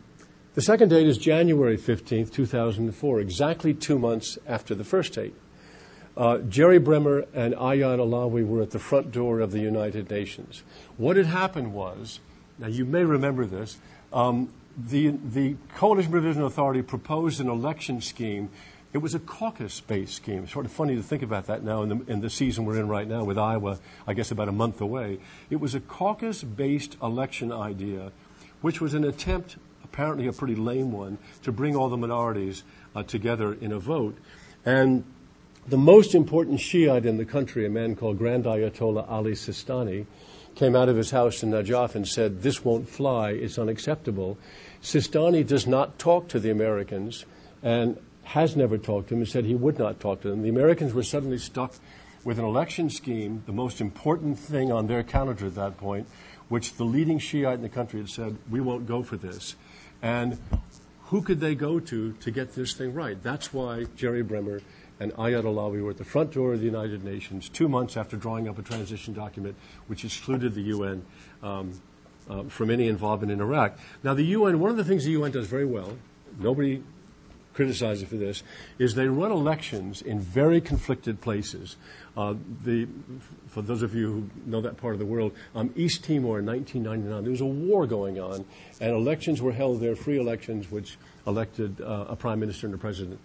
the 0.54 0.62
second 0.62 0.90
date 0.90 1.08
is 1.08 1.18
January 1.18 1.78
15th, 1.78 2.32
2004, 2.32 3.20
exactly 3.20 3.74
two 3.74 3.98
months 3.98 4.38
after 4.46 4.76
the 4.76 4.84
first 4.84 5.14
date. 5.14 5.34
Uh, 6.16 6.38
Jerry 6.40 6.78
Bremer 6.78 7.26
and 7.34 7.56
Ayad 7.56 7.98
Allawi 7.98 8.46
were 8.46 8.62
at 8.62 8.70
the 8.70 8.80
front 8.80 9.12
door 9.12 9.40
of 9.40 9.52
the 9.52 9.60
United 9.60 10.12
Nations. 10.12 10.62
What 10.98 11.18
had 11.18 11.26
happened 11.26 11.74
was, 11.74 12.20
now 12.60 12.68
you 12.68 12.86
may 12.86 13.04
remember 13.04 13.46
this, 13.46 13.78
um, 14.14 14.54
the, 14.78 15.10
the 15.10 15.56
Coalition 15.76 16.12
Provisional 16.12 16.48
Authority 16.48 16.82
proposed 16.82 17.42
an 17.42 17.50
election 17.50 18.02
scheme 18.02 18.50
it 18.92 18.98
was 18.98 19.14
a 19.14 19.20
caucus-based 19.20 20.14
scheme. 20.14 20.44
It's 20.44 20.54
sort 20.54 20.66
of 20.66 20.72
funny 20.72 20.96
to 20.96 21.04
think 21.04 21.22
about 21.22 21.46
that 21.46 21.64
now 21.64 21.84
in 21.84 21.90
the, 21.90 22.12
in 22.12 22.22
the 22.22 22.30
season 22.30 22.66
we're 22.66 22.80
in 22.80 22.88
right 22.88 23.08
now 23.08 23.24
with 23.24 23.38
Iowa, 23.38 23.78
I 24.08 24.14
guess 24.14 24.32
about 24.32 24.50
a 24.50 24.52
month 24.52 24.82
away. 24.82 25.20
It 25.52 25.58
was 25.58 25.76
a 25.76 25.80
caucus-based 25.80 26.98
election 27.02 27.52
idea, 27.52 28.12
which 28.62 28.82
was 28.82 28.96
an 28.96 29.04
attempt, 29.04 29.58
apparently 29.84 30.26
a 30.26 30.34
pretty 30.34 30.56
lame 30.56 30.92
one, 30.92 31.20
to 31.44 31.52
bring 31.52 31.76
all 31.76 31.90
the 31.90 31.98
minorities 31.98 32.64
uh, 32.96 33.04
together 33.04 33.54
in 33.54 33.72
a 33.72 33.80
vote. 33.80 34.18
And 34.66 35.04
the 35.68 35.78
most 35.78 36.16
important 36.16 36.60
Shiite 36.60 37.06
in 37.06 37.18
the 37.18 37.26
country, 37.26 37.68
a 37.68 37.70
man 37.70 37.96
called 37.96 38.18
Grand 38.18 38.46
Ayatollah 38.46 39.08
Ali 39.08 39.34
Sistani, 39.34 40.08
came 40.60 40.76
out 40.76 40.90
of 40.90 40.98
his 40.98 41.12
house 41.12 41.42
in 41.42 41.52
Najaf 41.52 41.96
and 41.96 42.06
said, 42.06 42.42
This 42.42 42.66
won't 42.66 42.90
fly, 42.90 43.32
it's 43.32 43.58
unacceptable. 43.58 44.38
Sistani 44.84 45.48
does 45.48 45.66
not 45.66 45.98
talk 45.98 46.28
to 46.28 46.40
the 46.40 46.52
Americans, 46.52 47.26
and 47.64 47.98
has 48.24 48.58
never 48.58 48.78
talked 48.78 49.08
to 49.08 49.16
them 49.16 49.22
and 49.22 49.30
said 49.30 49.46
he 49.46 49.56
would 49.56 49.80
not 49.80 50.02
talk 50.02 50.20
to 50.22 50.30
them. 50.30 50.42
The 50.42 50.50
Americans 50.50 50.94
were 50.94 51.04
suddenly 51.04 51.38
stuck 51.38 51.76
with 52.26 52.40
an 52.40 52.44
election 52.44 52.90
scheme, 52.90 53.42
the 53.46 53.54
most 53.54 53.80
important 53.80 54.38
thing 54.38 54.70
on 54.70 54.88
their 54.88 55.02
calendar 55.02 55.46
at 55.46 55.56
that 55.56 55.78
point, 55.78 56.08
which 56.50 56.76
the 56.76 56.84
leading 56.84 57.20
Shiite 57.20 57.56
in 57.56 57.62
the 57.62 57.70
country 57.70 58.02
had 58.02 58.10
said, 58.10 58.38
we 58.52 58.60
won't 58.60 58.86
go 58.86 59.02
for 59.02 59.16
this. 59.16 59.56
And 60.02 60.38
who 61.06 61.22
could 61.22 61.40
they 61.40 61.56
go 61.56 61.80
to 61.80 62.12
to 62.12 62.32
get 62.32 62.54
this 62.54 62.74
thing 62.74 62.94
right? 62.94 63.22
That's 63.24 63.54
why 63.54 63.86
Jerry 63.96 64.24
Bremer 64.24 64.60
and 65.00 65.14
Ayad 65.14 65.44
Allawi 65.44 65.82
were 65.82 65.92
at 65.92 65.98
the 65.98 66.04
front 66.04 66.32
door 66.32 66.54
of 66.54 66.60
the 66.60 66.66
United 66.66 67.04
Nations 67.04 67.50
two 67.50 67.70
months 67.70 67.98
after 67.98 68.18
drawing 68.18 68.48
up 68.48 68.60
a 68.60 68.62
transition 68.62 69.14
document 69.14 69.56
which 69.88 70.04
excluded 70.04 70.54
the 70.54 70.62
UN 70.64 71.06
um, 71.42 71.82
uh, 72.30 72.44
from 72.44 72.70
any 72.70 72.88
involvement 72.88 73.32
in 73.32 73.42
Iraq. 73.42 73.78
Now, 74.04 74.14
the 74.14 74.26
UN, 74.26 74.60
one 74.60 74.72
of 74.72 74.78
the 74.78 74.84
things 74.84 75.06
the 75.06 75.12
UN 75.12 75.32
does 75.32 75.48
very 75.48 75.66
well, 75.66 75.98
nobody 76.38 76.84
criticizes 77.54 78.04
it 78.04 78.10
for 78.10 78.16
this, 78.16 78.44
is 78.78 78.96
they 78.96 79.08
run 79.08 79.32
elections 79.32 80.02
in 80.02 80.20
very 80.20 80.62
conflicted 80.62 81.20
places. 81.20 81.76
Uh, 82.16 82.36
the, 82.64 82.88
for 83.48 83.62
those 83.62 83.82
of 83.82 83.96
you 83.96 84.12
who 84.12 84.30
know 84.46 84.62
that 84.62 84.78
part 84.78 84.94
of 84.94 85.00
the 85.00 85.06
world, 85.06 85.34
um, 85.56 85.74
East 85.76 86.04
Timor 86.04 86.40
in 86.40 86.46
1999, 86.46 87.24
there 87.24 87.32
was 87.32 87.42
a 87.42 87.46
war 87.46 87.88
going 87.88 88.20
on, 88.20 88.46
and 88.80 88.92
elections 88.92 89.42
were 89.42 89.52
held 89.52 89.82
there, 89.82 89.96
free 89.96 90.20
elections, 90.20 90.72
which 90.72 90.98
elected 91.28 91.82
uh, 91.82 92.06
a 92.10 92.16
prime 92.16 92.40
minister 92.40 92.68
and 92.68 92.76
a 92.76 92.78
president. 92.78 93.20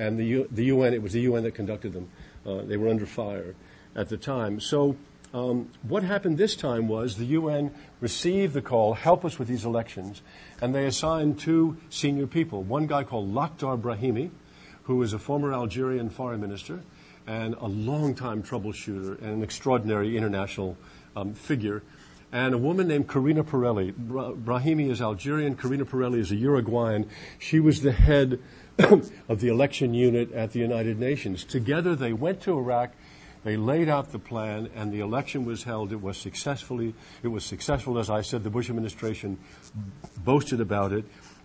And 0.00 0.18
the, 0.18 0.24
U- 0.24 0.48
the 0.50 0.64
UN, 0.64 0.94
it 0.94 1.02
was 1.02 1.12
the 1.12 1.20
UN 1.20 1.42
that 1.42 1.54
conducted 1.54 1.92
them. 1.92 2.08
Uh, 2.46 2.62
they 2.62 2.78
were 2.78 2.88
under 2.88 3.04
fire 3.04 3.54
at 3.94 4.08
the 4.08 4.16
time. 4.16 4.58
So 4.58 4.96
um, 5.34 5.68
what 5.82 6.02
happened 6.02 6.38
this 6.38 6.56
time 6.56 6.88
was 6.88 7.16
the 7.18 7.26
UN 7.26 7.70
received 8.00 8.54
the 8.54 8.62
call, 8.62 8.94
help 8.94 9.26
us 9.26 9.38
with 9.38 9.46
these 9.46 9.66
elections, 9.66 10.22
and 10.62 10.74
they 10.74 10.86
assigned 10.86 11.38
two 11.38 11.76
senior 11.90 12.26
people. 12.26 12.62
One 12.62 12.86
guy 12.86 13.04
called 13.04 13.30
Lakhdar 13.34 13.78
Brahimi, 13.78 14.30
who 14.84 14.96
was 14.96 15.12
a 15.12 15.18
former 15.18 15.52
Algerian 15.52 16.08
foreign 16.08 16.40
minister 16.40 16.80
and 17.26 17.54
a 17.60 17.66
long-time 17.66 18.42
troubleshooter 18.42 19.20
and 19.20 19.30
an 19.34 19.42
extraordinary 19.42 20.16
international 20.16 20.78
um, 21.14 21.34
figure. 21.34 21.82
and 22.32 22.54
a 22.54 22.58
woman 22.58 22.86
named 22.88 23.08
Carina 23.08 23.42
Perelli. 23.42 23.92
Brahimi 23.92 24.90
is 24.90 25.02
Algerian, 25.02 25.56
Carina 25.56 25.84
Perelli 25.84 26.18
is 26.18 26.30
a 26.30 26.36
Uruguayan. 26.36 27.06
She 27.38 27.60
was 27.60 27.82
the 27.82 27.92
head 27.92 28.38
of 29.28 29.40
the 29.40 29.48
election 29.48 29.94
unit 29.94 30.32
at 30.32 30.52
the 30.52 30.60
United 30.60 30.98
Nations. 30.98 31.44
Together 31.44 31.94
they 31.94 32.12
went 32.12 32.40
to 32.42 32.56
Iraq, 32.56 32.92
they 33.44 33.56
laid 33.56 33.88
out 33.88 34.12
the 34.12 34.18
plan, 34.18 34.68
and 34.74 34.92
the 34.92 35.00
election 35.00 35.44
was 35.44 35.62
held. 35.62 35.92
It 35.92 36.02
was 36.02 36.18
successfully, 36.18 36.94
it 37.22 37.28
was 37.28 37.44
successful, 37.44 37.98
as 37.98 38.10
I 38.10 38.20
said, 38.20 38.44
the 38.44 38.50
Bush 38.50 38.68
administration 38.68 39.38
boasted 40.24 40.60
about 40.60 40.92
it. 40.92 41.04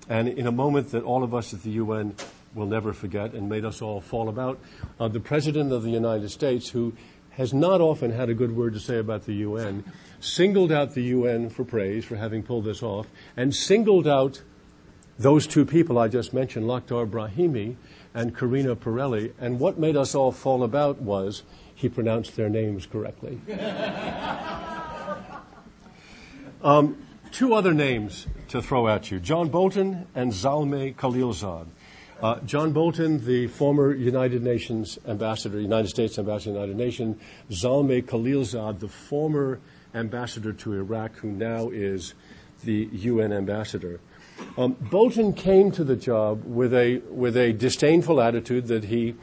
And 0.10 0.28
in 0.28 0.46
a 0.46 0.52
moment 0.52 0.92
that 0.92 1.04
all 1.04 1.24
of 1.24 1.34
us 1.34 1.54
at 1.54 1.64
the 1.64 1.72
UN 1.72 2.16
will 2.54 2.68
never 2.68 2.94
forget 2.94 3.34
and 3.34 3.50
made 3.50 3.66
us 3.66 3.82
all 3.82 4.02
fall 4.02 4.30
about, 4.30 4.60
uh, 5.00 5.08
the 5.08 5.20
President 5.20 5.72
of 5.72 5.84
the 5.84 5.90
United 5.90 6.30
States, 6.30 6.70
who 6.70 6.94
has 7.32 7.54
not 7.54 7.82
often 7.82 8.12
had 8.12 8.30
a 8.30 8.34
good 8.34 8.56
word 8.56 8.74
to 8.74 8.80
say 8.80 8.98
about 8.98 9.26
the 9.26 9.34
UN, 9.34 9.84
singled 10.20 10.72
out 10.72 10.94
the 10.94 11.04
UN 11.04 11.50
for 11.50 11.66
praise 11.66 12.06
for 12.06 12.16
having 12.16 12.44
pulled 12.44 12.66
this 12.66 12.82
off, 12.82 13.08
and 13.36 13.54
singled 13.54 14.08
out 14.08 14.42
those 15.18 15.48
two 15.48 15.66
people 15.66 15.98
I 15.98 16.08
just 16.08 16.34
mentioned, 16.34 16.66
Lakhdar 16.66 17.10
Brahimi 17.10 17.76
and 18.14 18.36
Carina 18.36 18.76
Perelli, 18.76 19.34
and 19.40 19.60
what 19.60 19.78
made 19.78 19.96
us 19.96 20.14
all 20.16 20.32
fall 20.32 20.64
about 20.64 21.02
was 21.02 21.44
he 21.74 21.90
pronounced 21.90 22.36
their 22.36 22.50
names 22.50 22.86
correctly. 22.86 23.40
um, 26.64 26.98
two 27.32 27.54
other 27.54 27.74
names 27.74 28.28
to 28.50 28.62
throw 28.62 28.88
at 28.88 29.12
you 29.12 29.20
John 29.20 29.50
Bolton 29.50 30.08
and 30.16 30.32
Zalmay 30.32 30.96
Khalilzad. 30.96 31.68
Uh, 32.22 32.40
John 32.46 32.72
Bolton, 32.72 33.26
the 33.26 33.48
former 33.48 33.94
United 33.94 34.42
Nations 34.42 34.98
ambassador, 35.06 35.60
United 35.60 35.90
States 35.90 36.18
ambassador 36.18 36.52
to 36.52 36.54
the 36.54 36.60
United 36.60 36.78
Nations, 36.78 37.18
Zalmay 37.52 38.04
Khalilzad, 38.04 38.80
the 38.80 38.88
former 38.88 39.60
ambassador 39.94 40.54
to 40.54 40.74
Iraq, 40.74 41.18
who 41.18 41.30
now 41.30 41.70
is 41.70 42.14
the 42.64 42.90
UN 42.94 43.34
ambassador. 43.34 44.00
Um, 44.58 44.74
Bolton 44.74 45.34
came 45.34 45.72
to 45.72 45.84
the 45.84 45.96
job 45.96 46.44
with 46.46 46.74
a 46.74 47.00
with 47.10 47.38
a 47.38 47.54
disdainful 47.54 48.22
attitude 48.22 48.68
that 48.68 48.86
he 48.86 49.16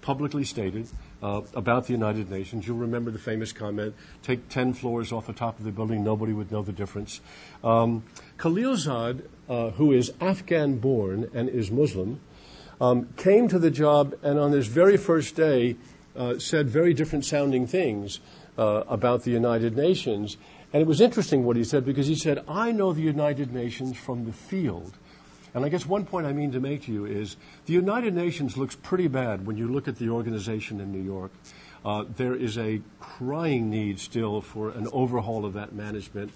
publicly 0.00 0.44
stated 0.44 0.88
uh, 1.22 1.42
about 1.54 1.86
the 1.86 1.92
United 1.92 2.30
Nations. 2.30 2.66
You'll 2.66 2.78
remember 2.78 3.10
the 3.10 3.18
famous 3.18 3.52
comment: 3.52 3.94
"Take 4.22 4.48
ten 4.48 4.72
floors 4.72 5.12
off 5.12 5.26
the 5.26 5.32
top 5.32 5.58
of 5.58 5.64
the 5.64 5.72
building, 5.72 6.02
nobody 6.02 6.32
would 6.32 6.50
know 6.50 6.62
the 6.62 6.72
difference." 6.72 7.20
Um, 7.62 8.04
Khalilzad, 8.38 9.22
uh, 9.48 9.70
who 9.70 9.92
is 9.92 10.12
Afghan-born 10.20 11.30
and 11.32 11.48
is 11.48 11.70
Muslim, 11.70 12.20
um, 12.80 13.08
came 13.16 13.48
to 13.48 13.58
the 13.58 13.70
job 13.70 14.14
and 14.22 14.38
on 14.38 14.52
his 14.52 14.66
very 14.66 14.96
first 14.96 15.36
day 15.36 15.76
uh, 16.16 16.38
said 16.38 16.68
very 16.68 16.92
different 16.92 17.24
sounding 17.24 17.66
things 17.66 18.20
uh, 18.58 18.82
about 18.88 19.22
the 19.22 19.30
United 19.30 19.76
Nations. 19.76 20.36
And 20.72 20.80
it 20.80 20.86
was 20.86 21.00
interesting 21.00 21.44
what 21.44 21.56
he 21.56 21.64
said 21.64 21.84
because 21.84 22.06
he 22.06 22.14
said, 22.14 22.44
I 22.48 22.72
know 22.72 22.92
the 22.92 23.02
United 23.02 23.52
Nations 23.52 23.96
from 23.96 24.24
the 24.24 24.32
field. 24.32 24.96
And 25.54 25.64
I 25.64 25.68
guess 25.68 25.84
one 25.84 26.06
point 26.06 26.26
I 26.26 26.32
mean 26.32 26.52
to 26.52 26.60
make 26.60 26.84
to 26.84 26.92
you 26.92 27.04
is 27.04 27.36
the 27.66 27.74
United 27.74 28.14
Nations 28.14 28.56
looks 28.56 28.74
pretty 28.74 29.06
bad 29.06 29.46
when 29.46 29.58
you 29.58 29.68
look 29.68 29.86
at 29.86 29.96
the 29.96 30.08
organization 30.08 30.80
in 30.80 30.90
New 30.90 31.02
York. 31.02 31.30
Uh, 31.84 32.04
there 32.16 32.34
is 32.34 32.56
a 32.56 32.80
crying 33.00 33.68
need 33.68 33.98
still 33.98 34.40
for 34.40 34.70
an 34.70 34.88
overhaul 34.92 35.44
of 35.44 35.52
that 35.54 35.74
management. 35.74 36.32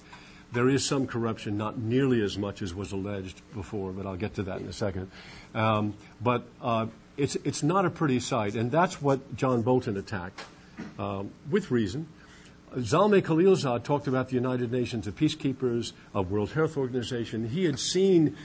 There 0.52 0.68
is 0.68 0.84
some 0.84 1.06
corruption, 1.06 1.56
not 1.56 1.78
nearly 1.78 2.22
as 2.22 2.36
much 2.36 2.62
as 2.62 2.74
was 2.74 2.92
alleged 2.92 3.40
before, 3.54 3.92
but 3.92 4.06
I'll 4.06 4.16
get 4.16 4.34
to 4.34 4.42
that 4.44 4.60
in 4.60 4.66
a 4.66 4.72
second. 4.72 5.10
Um, 5.54 5.94
but 6.20 6.46
uh, 6.60 6.86
it's, 7.16 7.36
it's 7.36 7.62
not 7.62 7.86
a 7.86 7.90
pretty 7.90 8.20
sight, 8.20 8.54
and 8.54 8.70
that's 8.70 9.00
what 9.00 9.36
John 9.36 9.62
Bolton 9.62 9.96
attacked, 9.96 10.40
um, 10.98 11.30
with 11.50 11.70
reason. 11.70 12.06
Zalmay 12.76 13.22
Khalilzad 13.22 13.84
talked 13.84 14.06
about 14.06 14.28
the 14.28 14.34
United 14.34 14.70
Nations 14.70 15.06
of 15.06 15.16
peacekeepers, 15.16 15.92
of 16.12 16.30
World 16.30 16.52
Health 16.52 16.76
Organization. 16.76 17.48
He 17.48 17.64
had 17.64 17.78
seen 17.78 18.36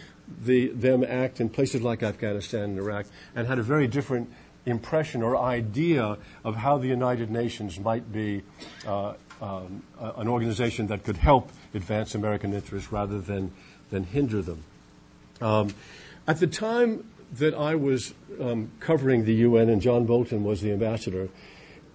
the, 0.45 0.69
them 0.69 1.03
act 1.03 1.41
in 1.41 1.49
places 1.49 1.81
like 1.81 2.01
Afghanistan 2.01 2.63
and 2.63 2.77
Iraq 2.77 3.07
and 3.35 3.45
had 3.45 3.59
a 3.59 3.63
very 3.63 3.87
different 3.87 4.31
impression 4.65 5.21
or 5.21 5.35
idea 5.35 6.17
of 6.45 6.55
how 6.55 6.77
the 6.77 6.87
United 6.87 7.29
Nations 7.29 7.77
might 7.77 8.09
be 8.13 8.41
uh, 8.87 9.15
um, 9.41 9.83
an 9.99 10.29
organization 10.29 10.87
that 10.87 11.03
could 11.03 11.17
help 11.17 11.51
advance 11.73 12.15
American 12.15 12.53
interests 12.53 12.89
rather 12.89 13.19
than, 13.19 13.51
than 13.89 14.05
hinder 14.05 14.41
them. 14.41 14.63
Um, 15.41 15.73
at 16.25 16.39
the 16.39 16.47
time 16.47 17.03
that 17.33 17.53
I 17.53 17.75
was 17.75 18.13
um, 18.39 18.71
covering 18.79 19.25
the 19.25 19.33
UN 19.33 19.69
and 19.69 19.81
John 19.81 20.05
Bolton 20.05 20.43
was 20.43 20.61
the 20.61 20.71
ambassador, 20.71 21.27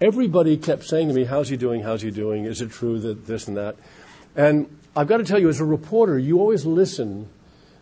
everybody 0.01 0.57
kept 0.57 0.83
saying 0.83 1.07
to 1.07 1.13
me, 1.13 1.25
How's 1.25 1.49
he 1.49 1.57
doing? 1.57 1.83
How's 1.83 2.01
he 2.01 2.11
doing? 2.11 2.45
Is 2.45 2.61
it 2.61 2.71
true 2.71 2.99
that 2.99 3.25
this 3.25 3.47
and 3.47 3.57
that? 3.57 3.75
And 4.35 4.67
I've 4.95 5.07
got 5.07 5.17
to 5.17 5.23
tell 5.23 5.39
you, 5.39 5.49
as 5.49 5.59
a 5.59 5.65
reporter, 5.65 6.17
you 6.17 6.39
always 6.39 6.65
listen 6.65 7.29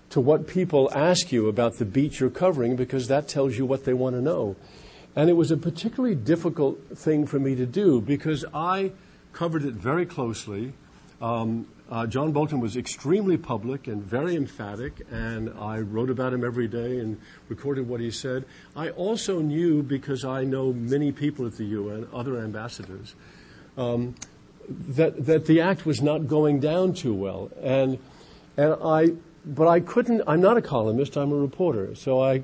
to 0.10 0.22
what 0.22 0.48
people 0.48 0.90
ask 0.94 1.32
you 1.32 1.50
about 1.50 1.78
the 1.78 1.86
beat 1.86 2.20
you're 2.20 2.30
covering 2.30 2.76
because 2.76 3.08
that 3.08 3.28
tells 3.28 3.58
you 3.58 3.66
what 3.66 3.86
they 3.86 3.94
want 3.94 4.16
to 4.16 4.22
know. 4.22 4.56
And 5.16 5.30
it 5.30 5.34
was 5.34 5.52
a 5.52 5.58
particularly 5.58 6.16
difficult 6.16 6.98
thing 6.98 7.26
for 7.26 7.40
me 7.40 7.56
to 7.56 7.66
do 7.66 8.02
because 8.02 8.46
I 8.54 8.92
covered 9.34 9.66
it 9.66 9.74
very 9.74 10.06
closely. 10.06 10.74
Um, 11.22 11.68
uh, 11.90 12.08
John 12.08 12.32
Bolton 12.32 12.60
was 12.60 12.78
extremely 12.78 13.38
public 13.38 13.88
and 13.88 14.04
very 14.04 14.36
emphatic, 14.36 15.06
and 15.12 15.54
I 15.60 15.80
wrote 15.80 16.10
about 16.10 16.34
him 16.34 16.44
every 16.44 16.68
day 16.68 17.00
and 17.00 17.20
recorded 17.48 17.88
what 17.88 18.00
he 18.00 18.10
said. 18.10 18.46
I 18.76 18.90
also 18.90 19.40
knew, 19.40 19.84
because 19.84 20.26
I 20.26 20.44
know 20.46 20.74
many 20.74 21.12
people 21.12 21.46
at 21.46 21.54
the 21.58 21.66
UN, 21.66 22.08
other 22.12 22.40
ambassadors, 22.40 23.14
um, 23.78 24.16
that 24.70 25.26
that 25.28 25.46
the 25.46 25.62
act 25.62 25.86
was 25.86 26.02
not 26.02 26.28
going 26.28 26.60
down 26.60 26.94
too 26.94 27.14
well, 27.14 27.52
and 27.62 28.00
and 28.58 28.76
I, 28.84 29.12
but 29.46 29.68
I 29.68 29.80
couldn't. 29.80 30.24
I'm 30.26 30.42
not 30.42 30.58
a 30.58 30.62
columnist. 30.64 31.16
I'm 31.18 31.32
a 31.32 31.36
reporter, 31.36 31.94
so 31.94 32.20
I, 32.20 32.42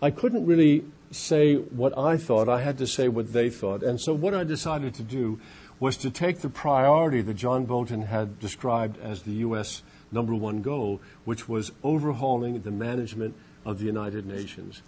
I 0.00 0.12
couldn't 0.12 0.46
really 0.46 0.84
say 1.10 1.56
what 1.56 1.96
I 1.98 2.16
thought. 2.16 2.48
I 2.48 2.60
had 2.60 2.78
to 2.78 2.86
say 2.86 3.08
what 3.08 3.32
they 3.32 3.50
thought, 3.50 3.82
and 3.82 4.00
so 4.00 4.12
what 4.12 4.34
I 4.34 4.44
decided 4.44 4.94
to 4.94 5.02
do 5.02 5.40
was 5.84 5.98
to 5.98 6.10
take 6.10 6.38
the 6.38 6.48
priority 6.48 7.20
that 7.20 7.34
John 7.34 7.66
Bolton 7.66 8.00
had 8.00 8.40
described 8.40 8.98
as 9.02 9.20
the 9.20 9.32
U.S. 9.48 9.82
number 10.10 10.34
one 10.34 10.62
goal, 10.62 11.02
which 11.26 11.46
was 11.46 11.72
overhauling 11.82 12.62
the 12.62 12.70
management 12.70 13.34
of 13.66 13.78
the 13.80 13.84
United 13.84 14.24
Nations, 14.24 14.80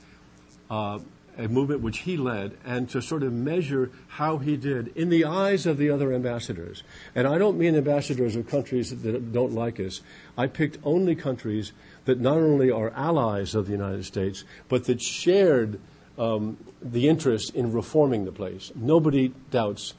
uh, 0.71 0.99
a 1.37 1.49
movement 1.49 1.83
which 1.83 1.99
he 1.99 2.17
led, 2.17 2.57
and 2.65 2.89
to 2.89 3.03
sort 3.03 3.23
of 3.23 3.31
measure 3.31 3.91
how 4.09 4.39
he 4.39 4.57
did 4.57 4.89
in 4.97 5.11
the 5.11 5.27
eyes 5.27 5.67
of 5.67 5.77
the 5.77 5.91
other 5.91 6.15
ambassadors. 6.15 6.83
And 7.15 7.27
I 7.27 7.37
don't 7.37 7.59
mean 7.59 7.77
ambassadors 7.77 8.35
of 8.35 8.49
countries 8.49 8.89
that 8.89 9.33
don't 9.35 9.53
like 9.53 9.79
us. 9.79 10.01
I 10.39 10.47
picked 10.47 10.79
only 10.83 11.15
countries 11.15 11.73
that 12.07 12.21
not 12.21 12.39
only 12.39 12.71
are 12.71 12.89
allies 12.97 13.55
of 13.55 13.67
the 13.67 13.73
United 13.73 14.07
States, 14.07 14.45
but 14.71 14.85
that 14.85 15.03
shared 15.03 15.79
um, 16.17 16.57
the 16.81 17.07
interest 17.07 17.55
in 17.55 17.75
reforming 17.75 18.25
the 18.25 18.33
place. 18.33 18.73
Nobody 18.75 19.35
doubts 19.51 19.93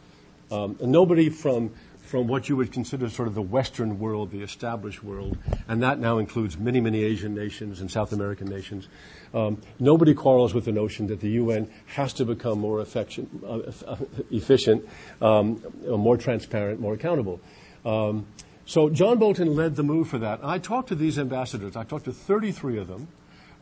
um, 0.51 0.77
nobody 0.81 1.29
from 1.29 1.73
from 2.07 2.25
what 2.25 2.47
you 2.47 2.55
would 2.55 2.71
consider 2.71 3.09
sort 3.09 3.27
of 3.27 3.35
the 3.35 3.41
Western 3.41 3.99
world, 3.99 4.31
the 4.31 4.41
established 4.41 5.03
world, 5.03 5.37
and 5.67 5.83
that 5.83 5.99
now 5.99 6.19
includes 6.19 6.57
many, 6.57 6.79
many 6.79 7.03
Asian 7.03 7.35
nations 7.35 7.81
and 7.81 7.91
South 7.91 8.13
American 8.13 8.47
nations. 8.47 8.87
Um, 9.33 9.61
nobody 9.77 10.13
quarrels 10.13 10.53
with 10.53 10.63
the 10.63 10.71
notion 10.71 11.07
that 11.07 11.19
the 11.19 11.31
UN 11.31 11.69
has 11.87 12.13
to 12.13 12.25
become 12.25 12.59
more 12.59 12.79
affection, 12.79 13.27
uh, 13.45 13.97
efficient, 14.31 14.87
um, 15.21 15.61
more 15.85 16.15
transparent, 16.15 16.79
more 16.79 16.93
accountable. 16.93 17.41
Um, 17.85 18.25
so 18.65 18.89
John 18.89 19.17
Bolton 19.17 19.53
led 19.53 19.75
the 19.75 19.83
move 19.83 20.07
for 20.07 20.19
that. 20.19 20.39
I 20.43 20.59
talked 20.59 20.87
to 20.89 20.95
these 20.95 21.19
ambassadors. 21.19 21.75
I 21.75 21.83
talked 21.83 22.05
to 22.05 22.13
33 22.13 22.77
of 22.77 22.87
them 22.87 23.09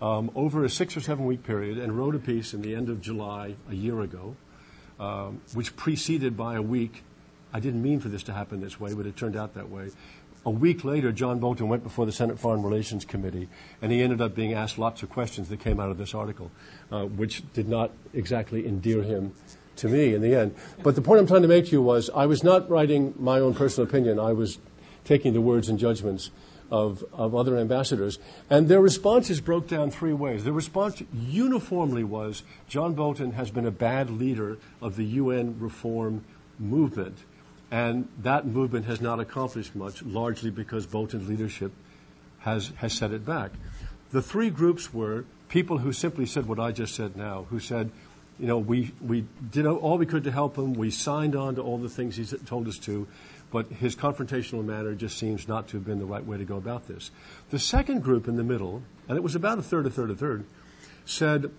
um, 0.01 0.29
over 0.35 0.63
a 0.63 0.69
six 0.69 0.95
or 0.95 1.01
seven 1.01 1.25
week 1.25 1.43
period 1.43 1.79
and 1.79 1.97
wrote 1.97 2.13
a 2.13 2.19
piece 2.19 2.53
in 2.53 2.61
the 2.61 2.75
end 2.75 2.89
of 2.89 3.01
July 3.01 3.55
a 3.69 3.73
year 3.73 4.01
ago 4.01 4.35
um, 4.99 5.41
which 5.53 5.75
preceded 5.75 6.37
by 6.37 6.55
a 6.55 6.61
week. 6.61 7.03
I 7.53 7.59
didn't 7.59 7.81
mean 7.81 7.99
for 7.99 8.09
this 8.09 8.23
to 8.23 8.33
happen 8.33 8.61
this 8.61 8.79
way, 8.79 8.93
but 8.93 9.05
it 9.05 9.15
turned 9.15 9.35
out 9.35 9.53
that 9.55 9.69
way. 9.69 9.91
A 10.45 10.51
week 10.51 10.83
later, 10.83 11.11
John 11.11 11.39
Bolton 11.39 11.67
went 11.69 11.83
before 11.83 12.05
the 12.05 12.11
Senate 12.11 12.37
Foreign 12.37 12.61
Relations 12.61 13.03
Committee, 13.03 13.49
and 13.81 13.91
he 13.91 14.03
ended 14.03 14.21
up 14.21 14.35
being 14.35 14.53
asked 14.53 14.77
lots 14.77 15.01
of 15.01 15.09
questions 15.09 15.49
that 15.49 15.59
came 15.59 15.79
out 15.79 15.89
of 15.89 15.97
this 15.97 16.13
article, 16.13 16.51
uh, 16.91 17.05
which 17.05 17.41
did 17.53 17.67
not 17.67 17.91
exactly 18.13 18.67
endear 18.67 19.01
him 19.01 19.33
to 19.77 19.87
me 19.87 20.13
in 20.13 20.21
the 20.21 20.35
end. 20.35 20.55
But 20.83 20.95
the 20.95 21.01
point 21.01 21.19
I'm 21.19 21.27
trying 21.27 21.41
to 21.41 21.47
make 21.47 21.65
to 21.65 21.71
you 21.71 21.81
was 21.81 22.11
I 22.11 22.27
was 22.27 22.43
not 22.43 22.69
writing 22.69 23.15
my 23.17 23.39
own 23.39 23.55
personal 23.55 23.89
opinion. 23.89 24.19
I 24.19 24.33
was 24.33 24.59
taking 25.03 25.33
the 25.33 25.41
words 25.41 25.67
and 25.67 25.79
judgments 25.79 26.29
of, 26.71 27.03
of 27.13 27.35
other 27.35 27.57
ambassadors. 27.57 28.19
And 28.49 28.67
their 28.67 28.81
responses 28.81 29.41
broke 29.41 29.67
down 29.67 29.91
three 29.91 30.13
ways. 30.13 30.43
Their 30.43 30.53
response 30.53 31.01
uniformly 31.13 32.03
was 32.03 32.43
John 32.67 32.93
Bolton 32.93 33.31
has 33.33 33.51
been 33.51 33.65
a 33.65 33.71
bad 33.71 34.09
leader 34.09 34.57
of 34.81 34.95
the 34.95 35.05
UN 35.05 35.59
reform 35.59 36.23
movement. 36.59 37.17
And 37.71 38.07
that 38.21 38.45
movement 38.45 38.85
has 38.85 39.01
not 39.01 39.19
accomplished 39.19 39.75
much, 39.75 40.03
largely 40.03 40.49
because 40.49 40.85
Bolton's 40.85 41.27
leadership 41.27 41.71
has, 42.39 42.71
has 42.77 42.93
set 42.93 43.11
it 43.11 43.25
back. 43.25 43.51
The 44.11 44.21
three 44.21 44.49
groups 44.49 44.93
were 44.93 45.25
people 45.49 45.79
who 45.79 45.91
simply 45.91 46.25
said 46.25 46.47
what 46.47 46.59
I 46.59 46.71
just 46.71 46.95
said 46.95 47.15
now, 47.15 47.47
who 47.49 47.59
said, 47.59 47.91
you 48.39 48.47
know, 48.47 48.57
we, 48.57 48.91
we 49.01 49.25
did 49.51 49.65
all 49.65 49.97
we 49.97 50.05
could 50.05 50.25
to 50.25 50.31
help 50.31 50.57
him. 50.57 50.73
We 50.73 50.91
signed 50.91 51.35
on 51.35 51.55
to 51.55 51.61
all 51.61 51.77
the 51.77 51.89
things 51.89 52.17
he 52.17 52.25
told 52.25 52.67
us 52.67 52.77
to, 52.79 53.07
but 53.55 53.67
his 53.67 53.95
confrontational 53.95 54.65
manner 54.65 54.93
just 54.93 55.17
seems 55.17 55.47
not 55.47 55.69
to 55.69 55.77
have 55.77 55.85
been 55.85 55.97
the 55.97 56.05
right 56.05 56.25
way 56.25 56.37
to 56.37 56.43
go 56.43 56.57
about 56.57 56.89
this. 56.89 57.09
The 57.51 57.57
second 57.57 58.03
group 58.03 58.27
in 58.27 58.35
the 58.35 58.43
middle, 58.43 58.83
and 59.07 59.15
it 59.15 59.23
was 59.23 59.33
about 59.33 59.57
a 59.57 59.61
third, 59.61 59.85
a 59.85 59.89
third, 59.89 60.11
a 60.11 60.15
third, 60.15 60.43
said 61.05 61.49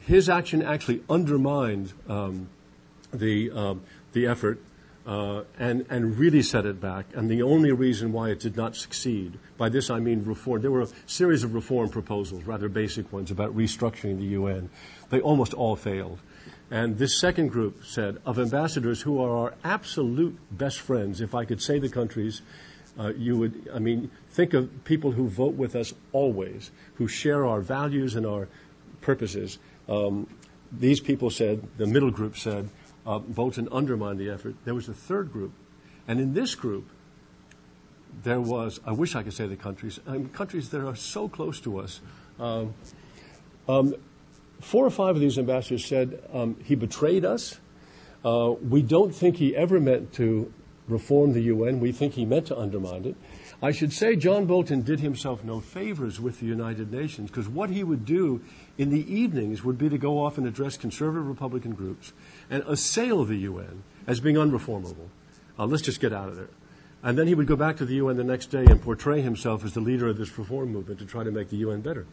his 0.00 0.30
action 0.30 0.62
actually 0.62 1.02
undermined 1.10 1.92
um, 2.08 2.48
the, 3.12 3.50
um, 3.50 3.82
the 4.14 4.28
effort 4.28 4.60
uh, 5.06 5.42
and, 5.58 5.84
and 5.90 6.18
really 6.18 6.42
set 6.42 6.64
it 6.64 6.80
back. 6.80 7.06
And 7.14 7.28
the 7.28 7.42
only 7.42 7.72
reason 7.72 8.12
why 8.12 8.30
it 8.30 8.40
did 8.40 8.56
not 8.56 8.76
succeed, 8.76 9.38
by 9.56 9.68
this 9.68 9.90
I 9.90 9.98
mean 9.98 10.24
reform, 10.24 10.62
there 10.62 10.70
were 10.70 10.82
a 10.82 10.88
series 11.06 11.42
of 11.42 11.54
reform 11.54 11.88
proposals, 11.88 12.44
rather 12.44 12.68
basic 12.68 13.12
ones, 13.12 13.30
about 13.30 13.56
restructuring 13.56 14.18
the 14.18 14.26
UN. 14.26 14.70
They 15.10 15.20
almost 15.20 15.54
all 15.54 15.76
failed. 15.76 16.20
And 16.70 16.96
this 16.96 17.18
second 17.18 17.48
group 17.48 17.84
said, 17.84 18.18
of 18.24 18.38
ambassadors 18.38 19.02
who 19.02 19.20
are 19.22 19.36
our 19.36 19.54
absolute 19.62 20.38
best 20.50 20.80
friends, 20.80 21.20
if 21.20 21.34
I 21.34 21.44
could 21.44 21.60
say 21.60 21.78
the 21.78 21.88
countries, 21.88 22.40
uh, 22.98 23.12
you 23.14 23.36
would, 23.36 23.68
I 23.74 23.78
mean, 23.78 24.10
think 24.30 24.54
of 24.54 24.84
people 24.84 25.12
who 25.12 25.28
vote 25.28 25.54
with 25.54 25.76
us 25.76 25.92
always, 26.12 26.70
who 26.94 27.08
share 27.08 27.46
our 27.46 27.60
values 27.60 28.14
and 28.14 28.24
our 28.24 28.48
purposes. 29.00 29.58
Um, 29.88 30.28
these 30.70 31.00
people 31.00 31.28
said, 31.28 31.66
the 31.76 31.86
middle 31.86 32.10
group 32.10 32.38
said, 32.38 32.68
uh, 33.06 33.18
Bolton 33.18 33.68
undermined 33.70 34.18
the 34.18 34.30
effort. 34.30 34.54
There 34.64 34.74
was 34.74 34.88
a 34.88 34.94
third 34.94 35.32
group. 35.32 35.52
And 36.06 36.20
in 36.20 36.34
this 36.34 36.54
group, 36.54 36.88
there 38.22 38.40
was, 38.40 38.80
I 38.84 38.92
wish 38.92 39.14
I 39.14 39.22
could 39.22 39.32
say 39.32 39.46
the 39.46 39.56
countries, 39.56 39.98
mean, 40.06 40.28
countries 40.28 40.70
that 40.70 40.86
are 40.86 40.96
so 40.96 41.28
close 41.28 41.60
to 41.60 41.78
us. 41.78 42.00
Um, 42.38 42.74
um, 43.68 43.94
four 44.60 44.84
or 44.84 44.90
five 44.90 45.14
of 45.14 45.20
these 45.20 45.38
ambassadors 45.38 45.84
said 45.84 46.22
um, 46.32 46.56
he 46.64 46.74
betrayed 46.74 47.24
us. 47.24 47.58
Uh, 48.24 48.54
we 48.68 48.82
don't 48.82 49.14
think 49.14 49.36
he 49.36 49.56
ever 49.56 49.80
meant 49.80 50.12
to 50.14 50.52
reform 50.88 51.32
the 51.32 51.42
UN. 51.42 51.80
We 51.80 51.92
think 51.92 52.14
he 52.14 52.24
meant 52.24 52.46
to 52.46 52.58
undermine 52.58 53.04
it. 53.04 53.16
I 53.62 53.70
should 53.70 53.92
say 53.92 54.16
John 54.16 54.46
Bolton 54.46 54.82
did 54.82 54.98
himself 54.98 55.44
no 55.44 55.60
favors 55.60 56.20
with 56.20 56.40
the 56.40 56.46
United 56.46 56.90
Nations 56.90 57.30
because 57.30 57.48
what 57.48 57.70
he 57.70 57.84
would 57.84 58.04
do 58.04 58.42
in 58.76 58.90
the 58.90 59.14
evenings 59.14 59.62
would 59.62 59.78
be 59.78 59.88
to 59.88 59.98
go 59.98 60.24
off 60.24 60.36
and 60.36 60.48
address 60.48 60.76
conservative 60.76 61.28
Republican 61.28 61.74
groups 61.74 62.12
and 62.50 62.64
assail 62.64 63.24
the 63.24 63.36
UN 63.36 63.84
as 64.08 64.18
being 64.18 64.34
unreformable. 64.34 65.08
Uh, 65.56 65.66
let's 65.66 65.82
just 65.82 66.00
get 66.00 66.12
out 66.12 66.28
of 66.28 66.34
there. 66.34 66.48
And 67.04 67.16
then 67.16 67.28
he 67.28 67.36
would 67.36 67.46
go 67.46 67.54
back 67.54 67.76
to 67.76 67.84
the 67.84 67.94
UN 67.94 68.16
the 68.16 68.24
next 68.24 68.46
day 68.46 68.64
and 68.64 68.82
portray 68.82 69.20
himself 69.20 69.64
as 69.64 69.74
the 69.74 69.80
leader 69.80 70.08
of 70.08 70.18
this 70.18 70.36
reform 70.36 70.72
movement 70.72 70.98
to 70.98 71.06
try 71.06 71.22
to 71.22 71.30
make 71.30 71.48
the 71.48 71.58
UN 71.58 71.82
better. 71.82 72.04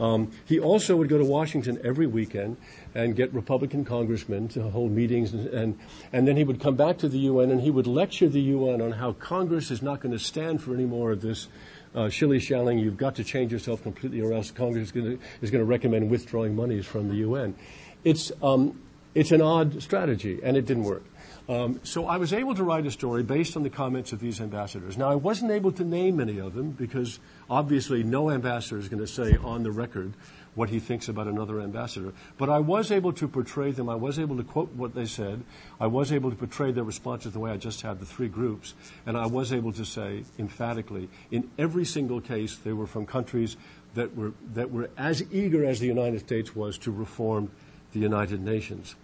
Um, 0.00 0.32
he 0.46 0.58
also 0.58 0.96
would 0.96 1.10
go 1.10 1.18
to 1.18 1.24
Washington 1.24 1.78
every 1.84 2.06
weekend 2.06 2.56
and 2.94 3.14
get 3.14 3.32
Republican 3.34 3.84
congressmen 3.84 4.48
to 4.48 4.70
hold 4.70 4.90
meetings, 4.90 5.34
and, 5.34 5.46
and, 5.48 5.78
and 6.12 6.26
then 6.26 6.36
he 6.36 6.42
would 6.42 6.58
come 6.58 6.74
back 6.74 6.96
to 6.98 7.08
the 7.08 7.18
UN 7.18 7.50
and 7.50 7.60
he 7.60 7.70
would 7.70 7.86
lecture 7.86 8.28
the 8.28 8.40
UN 8.40 8.80
on 8.80 8.92
how 8.92 9.12
Congress 9.12 9.70
is 9.70 9.82
not 9.82 10.00
going 10.00 10.12
to 10.12 10.18
stand 10.18 10.62
for 10.62 10.72
any 10.74 10.86
more 10.86 11.12
of 11.12 11.20
this 11.20 11.48
uh, 11.94 12.08
shilly-shallying. 12.08 12.78
You've 12.78 12.96
got 12.96 13.14
to 13.16 13.24
change 13.24 13.52
yourself 13.52 13.82
completely, 13.82 14.22
or 14.22 14.32
else 14.32 14.50
Congress 14.50 14.86
is 14.86 14.92
going 14.92 15.18
to, 15.18 15.64
recommend 15.64 16.10
withdrawing 16.10 16.56
monies 16.56 16.86
from 16.86 17.08
the 17.08 17.16
UN. 17.16 17.54
It's 18.02 18.32
um, 18.42 18.80
it's 19.14 19.32
an 19.32 19.42
odd 19.42 19.82
strategy, 19.82 20.40
and 20.42 20.56
it 20.56 20.66
didn't 20.66 20.84
work. 20.84 21.02
Um, 21.50 21.80
so 21.82 22.06
I 22.06 22.16
was 22.16 22.32
able 22.32 22.54
to 22.54 22.62
write 22.62 22.86
a 22.86 22.92
story 22.92 23.24
based 23.24 23.56
on 23.56 23.64
the 23.64 23.70
comments 23.70 24.12
of 24.12 24.20
these 24.20 24.40
ambassadors. 24.40 24.96
Now 24.96 25.10
I 25.10 25.16
wasn't 25.16 25.50
able 25.50 25.72
to 25.72 25.84
name 25.84 26.20
any 26.20 26.38
of 26.38 26.54
them 26.54 26.70
because 26.70 27.18
obviously 27.50 28.04
no 28.04 28.30
ambassador 28.30 28.78
is 28.78 28.88
going 28.88 29.00
to 29.00 29.06
say 29.08 29.36
on 29.36 29.64
the 29.64 29.72
record 29.72 30.12
what 30.54 30.68
he 30.68 30.78
thinks 30.78 31.08
about 31.08 31.26
another 31.26 31.60
ambassador. 31.60 32.12
But 32.38 32.50
I 32.50 32.60
was 32.60 32.92
able 32.92 33.12
to 33.14 33.26
portray 33.26 33.72
them. 33.72 33.88
I 33.88 33.96
was 33.96 34.20
able 34.20 34.36
to 34.36 34.44
quote 34.44 34.72
what 34.74 34.94
they 34.94 35.06
said. 35.06 35.42
I 35.80 35.88
was 35.88 36.12
able 36.12 36.30
to 36.30 36.36
portray 36.36 36.70
their 36.70 36.84
responses 36.84 37.32
the 37.32 37.40
way 37.40 37.50
I 37.50 37.56
just 37.56 37.82
had 37.82 37.98
the 37.98 38.06
three 38.06 38.28
groups. 38.28 38.74
And 39.04 39.18
I 39.18 39.26
was 39.26 39.52
able 39.52 39.72
to 39.72 39.84
say 39.84 40.22
emphatically, 40.38 41.08
in 41.32 41.50
every 41.58 41.84
single 41.84 42.20
case, 42.20 42.58
they 42.58 42.72
were 42.72 42.86
from 42.86 43.06
countries 43.06 43.56
that 43.94 44.16
were, 44.16 44.34
that 44.54 44.70
were 44.70 44.88
as 44.96 45.24
eager 45.32 45.64
as 45.64 45.80
the 45.80 45.88
United 45.88 46.20
States 46.20 46.54
was 46.54 46.78
to 46.78 46.92
reform 46.92 47.50
the 47.92 47.98
United 47.98 48.40
Nations. 48.40 48.94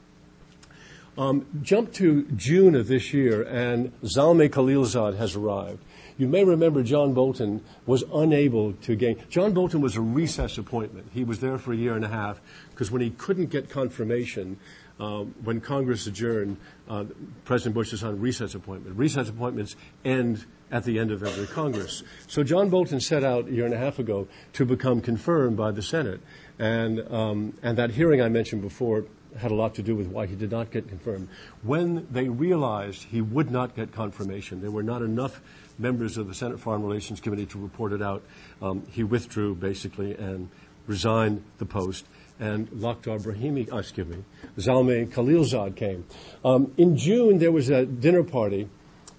Um, 1.18 1.46
jump 1.62 1.94
to 1.94 2.24
June 2.37 2.74
of 2.74 2.88
this 2.88 3.14
year, 3.14 3.42
and 3.42 3.90
Zalmay 4.02 4.50
Khalilzad 4.50 5.16
has 5.16 5.35
arrived. 5.35 5.83
You 6.18 6.29
may 6.29 6.44
remember 6.44 6.83
John 6.83 7.14
Bolton 7.14 7.62
was 7.87 8.05
unable 8.12 8.74
to 8.74 8.96
gain. 8.96 9.22
John 9.31 9.52
Bolton 9.52 9.81
was 9.81 9.96
a 9.96 10.00
recess 10.00 10.59
appointment. 10.59 11.09
He 11.12 11.24
was 11.24 11.40
there 11.40 11.57
for 11.57 11.72
a 11.72 11.76
year 11.76 11.94
and 11.94 12.05
a 12.05 12.09
half 12.09 12.40
because 12.70 12.90
when 12.90 13.00
he 13.00 13.11
couldn't 13.11 13.46
get 13.46 13.70
confirmation, 13.70 14.59
um, 14.98 15.35
when 15.44 15.61
Congress 15.61 16.07
adjourned, 16.07 16.57
uh, 16.88 17.05
President 17.44 17.74
Bush 17.74 17.92
is 17.92 18.02
on 18.02 18.20
recess 18.20 18.55
appointment. 18.55 18.96
Recess 18.96 19.29
appointments 19.29 19.76
end 20.05 20.44
at 20.70 20.85
the 20.85 20.98
end 20.98 21.12
of 21.12 21.22
every 21.22 21.46
Congress. 21.46 22.02
So 22.26 22.42
John 22.42 22.70
Bolton 22.70 23.00
set 23.00 23.22
out 23.22 23.48
a 23.48 23.52
year 23.52 23.66
and 23.66 23.74
a 23.74 23.79
half 23.79 23.98
ago 23.98 24.26
to 24.55 24.64
become 24.64 25.00
confirmed 25.00 25.57
by 25.57 25.70
the 25.70 25.83
Senate. 25.83 26.20
And, 26.59 27.00
um, 27.12 27.55
and 27.62 27.76
that 27.79 27.90
hearing 27.90 28.22
I 28.22 28.29
mentioned 28.29 28.62
before 28.62 29.05
had 29.38 29.51
a 29.51 29.55
lot 29.55 29.75
to 29.75 29.83
do 29.83 29.94
with 29.94 30.09
why 30.09 30.27
he 30.27 30.35
did 30.35 30.51
not 30.51 30.70
get 30.70 30.88
confirmed. 30.88 31.29
When 31.62 32.07
they 32.11 32.29
realized 32.29 33.05
he 33.05 33.20
would 33.20 33.51
not 33.51 33.77
get 33.77 33.92
confirmation, 33.92 34.61
there 34.61 34.70
were 34.70 34.83
not 34.83 35.03
enough 35.03 35.40
members 35.79 36.16
of 36.16 36.29
the 36.29 36.35
Senate 36.35 36.59
Foreign 36.59 36.83
Relations 36.83 37.20
Committee 37.20 37.46
to 37.46 37.59
report 37.59 37.92
it 37.92 38.03
out. 38.03 38.22
Um, 38.62 38.85
he 38.90 39.05
withdrew 39.05 39.55
basically 39.55 40.14
and 40.14 40.49
resigned 40.87 41.42
the 41.59 41.66
post. 41.66 42.07
And 42.38 42.68
Lakhdar 42.70 43.22
Brahimi, 43.22 43.68
oh, 43.72 43.79
excuse 43.79 44.07
me, 44.07 44.22
Zalmay 44.59 45.09
Khalilzad 45.09 45.75
came. 45.77 46.05
Um, 46.44 46.72
in 46.77 46.96
June, 46.96 47.38
there 47.38 47.53
was 47.53 47.70
a 47.70 47.87
dinner 47.87 48.22
party 48.22 48.68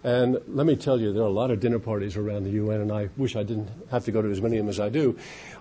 and 0.08 0.38
let 0.48 0.66
me 0.66 0.78
tell 0.78 1.02
you, 1.02 1.12
there 1.12 1.24
are 1.24 1.26
a 1.26 1.30
lot 1.30 1.52
of 1.52 1.60
dinner 1.60 1.80
parties 1.80 2.16
around 2.16 2.46
the 2.46 2.52
UN, 2.52 2.80
and 2.80 2.94
I 2.94 3.10
wish 3.18 3.36
I 3.36 3.44
didn't 3.44 3.68
have 3.92 4.06
to 4.06 4.12
go 4.14 4.22
to 4.22 4.32
as 4.32 4.42
many 4.42 4.56
of 4.56 4.64
them 4.64 4.70
as 4.70 4.80
I 4.80 4.88
do. 4.88 5.20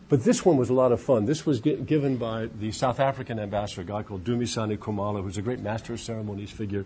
But 0.08 0.22
this 0.22 0.44
one 0.44 0.56
was 0.56 0.70
a 0.70 0.72
lot 0.72 0.92
of 0.92 1.00
fun. 1.00 1.26
This 1.26 1.44
was 1.44 1.58
given 1.60 2.16
by 2.16 2.46
the 2.60 2.70
South 2.70 3.00
African 3.00 3.40
ambassador, 3.40 3.82
a 3.82 3.84
guy 3.84 4.04
called 4.04 4.22
Dumisani 4.22 4.78
Khumalo, 4.78 5.20
who's 5.20 5.36
a 5.36 5.42
great 5.42 5.58
master 5.58 5.94
of 5.94 6.00
ceremonies 6.00 6.52
figure. 6.52 6.84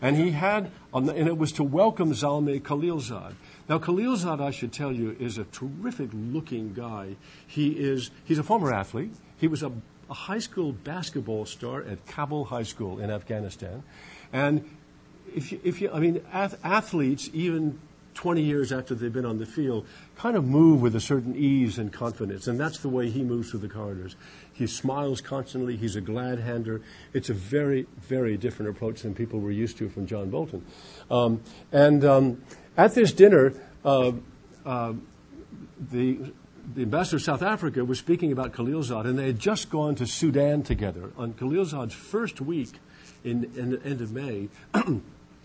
And 0.00 0.16
he 0.16 0.30
had, 0.30 0.70
and 0.94 1.10
it 1.10 1.36
was 1.36 1.52
to 1.52 1.62
welcome 1.62 2.12
Zalmay 2.12 2.62
Khalilzad. 2.62 3.34
Now, 3.68 3.78
Khalilzad, 3.78 4.40
I 4.40 4.50
should 4.50 4.72
tell 4.72 4.90
you, 4.90 5.14
is 5.20 5.36
a 5.36 5.44
terrific 5.44 6.08
looking 6.14 6.72
guy. 6.72 7.16
He 7.46 7.72
is, 7.72 8.10
he's 8.24 8.38
a 8.38 8.42
former 8.42 8.72
athlete. 8.72 9.12
He 9.36 9.48
was 9.48 9.62
a, 9.62 9.70
a 10.08 10.14
high 10.14 10.38
school 10.38 10.72
basketball 10.72 11.44
star 11.44 11.82
at 11.82 12.06
Kabul 12.06 12.46
High 12.46 12.62
School 12.62 13.00
in 13.00 13.10
Afghanistan. 13.10 13.82
And 14.32 14.64
if 15.34 15.52
you, 15.52 15.60
if 15.64 15.80
you, 15.80 15.90
I 15.92 16.00
mean, 16.00 16.22
athletes, 16.32 17.30
even 17.32 17.78
20 18.14 18.42
years 18.42 18.72
after 18.72 18.94
they've 18.94 19.12
been 19.12 19.24
on 19.24 19.38
the 19.38 19.46
field, 19.46 19.86
kind 20.16 20.36
of 20.36 20.44
move 20.44 20.82
with 20.82 20.94
a 20.96 21.00
certain 21.00 21.34
ease 21.36 21.78
and 21.78 21.92
confidence. 21.92 22.46
And 22.46 22.58
that's 22.58 22.78
the 22.78 22.88
way 22.88 23.10
he 23.10 23.22
moves 23.22 23.50
through 23.50 23.60
the 23.60 23.68
corridors. 23.68 24.16
He 24.52 24.66
smiles 24.66 25.20
constantly. 25.20 25.76
He's 25.76 25.96
a 25.96 26.00
glad 26.00 26.38
hander. 26.38 26.82
It's 27.12 27.30
a 27.30 27.34
very, 27.34 27.86
very 28.00 28.36
different 28.36 28.70
approach 28.70 29.02
than 29.02 29.14
people 29.14 29.40
were 29.40 29.50
used 29.50 29.78
to 29.78 29.88
from 29.88 30.06
John 30.06 30.30
Bolton. 30.30 30.64
Um, 31.10 31.42
and 31.72 32.04
um, 32.04 32.42
at 32.76 32.94
this 32.94 33.12
dinner, 33.12 33.54
uh, 33.84 34.12
uh, 34.64 34.92
the, 35.90 36.18
the 36.74 36.82
ambassador 36.82 37.16
of 37.16 37.22
South 37.22 37.42
Africa 37.42 37.84
was 37.84 37.98
speaking 37.98 38.32
about 38.32 38.52
Khalilzad, 38.52 39.06
and 39.06 39.18
they 39.18 39.26
had 39.26 39.38
just 39.38 39.70
gone 39.70 39.94
to 39.96 40.06
Sudan 40.06 40.62
together. 40.62 41.10
On 41.16 41.32
Khalilzad's 41.32 41.94
first 41.94 42.40
week 42.40 42.74
in, 43.24 43.44
in 43.56 43.70
the 43.70 43.82
end 43.84 44.00
of 44.00 44.12
May, 44.12 44.48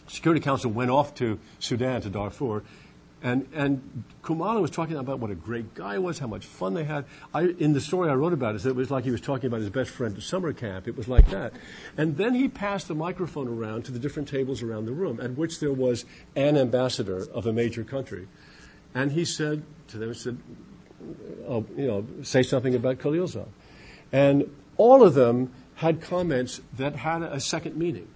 Security 0.08 0.42
Council 0.42 0.72
went 0.72 0.92
off 0.92 1.16
to 1.16 1.40
Sudan, 1.60 2.02
to 2.02 2.10
Darfur, 2.10 2.64
and, 3.24 3.48
and 3.54 4.04
Khumalo 4.22 4.62
was 4.62 4.70
talking 4.70 4.96
about 4.96 5.20
what 5.20 5.32
a 5.32 5.36
great 5.36 5.74
guy 5.74 5.94
he 5.94 6.00
was, 6.00 6.20
how 6.20 6.28
much 6.28 6.46
fun 6.46 6.76
they 6.76 6.84
had. 6.84 7.06
I, 7.34 7.48
in 7.58 7.74
the 7.74 7.82
story 7.82 8.10
I 8.10 8.14
wrote 8.14 8.34
about 8.34 8.56
it, 8.56 8.66
it 8.66 8.76
was 8.76 8.92
like 8.92 9.06
he 9.06 9.12
was 9.12 9.22
talking 9.22 9.48
about 9.48 9.62
his 9.62 9.72
best 9.72 9.90
friend 9.90 10.16
at 10.16 10.22
summer 10.22 10.54
camp. 10.54 10.88
It 10.88 10.96
was 10.96 11.08
like 11.08 11.30
that. 11.32 11.54
And 11.98 12.16
then 12.16 12.36
he 12.36 12.48
passed 12.48 12.88
the 12.88 12.96
microphone 12.96 13.48
around 13.48 13.86
to 13.86 13.92
the 13.92 13.98
different 13.98 14.30
tables 14.30 14.62
around 14.62 14.86
the 14.86 14.94
room, 14.94 15.20
at 15.20 15.32
which 15.32 15.60
there 15.60 15.74
was 15.74 16.06
an 16.36 16.58
ambassador 16.58 17.28
of 17.34 17.48
a 17.48 17.54
major 17.54 17.84
country. 17.84 18.28
And 18.94 19.12
he 19.12 19.26
said 19.26 19.64
to 19.88 19.98
them, 19.98 20.10
he 20.10 20.20
said, 20.20 20.38
oh, 21.48 21.66
you 21.76 21.88
know, 21.88 22.06
say 22.22 22.44
something 22.44 22.76
about 22.76 23.00
Khalilzad. 23.00 23.48
And 24.12 24.56
all 24.78 25.04
of 25.04 25.16
them 25.16 25.52
had 25.76 26.02
comments 26.02 26.62
that 26.78 26.96
had 26.96 27.24
a 27.24 27.40
second 27.40 27.78
meaning. 27.78 28.08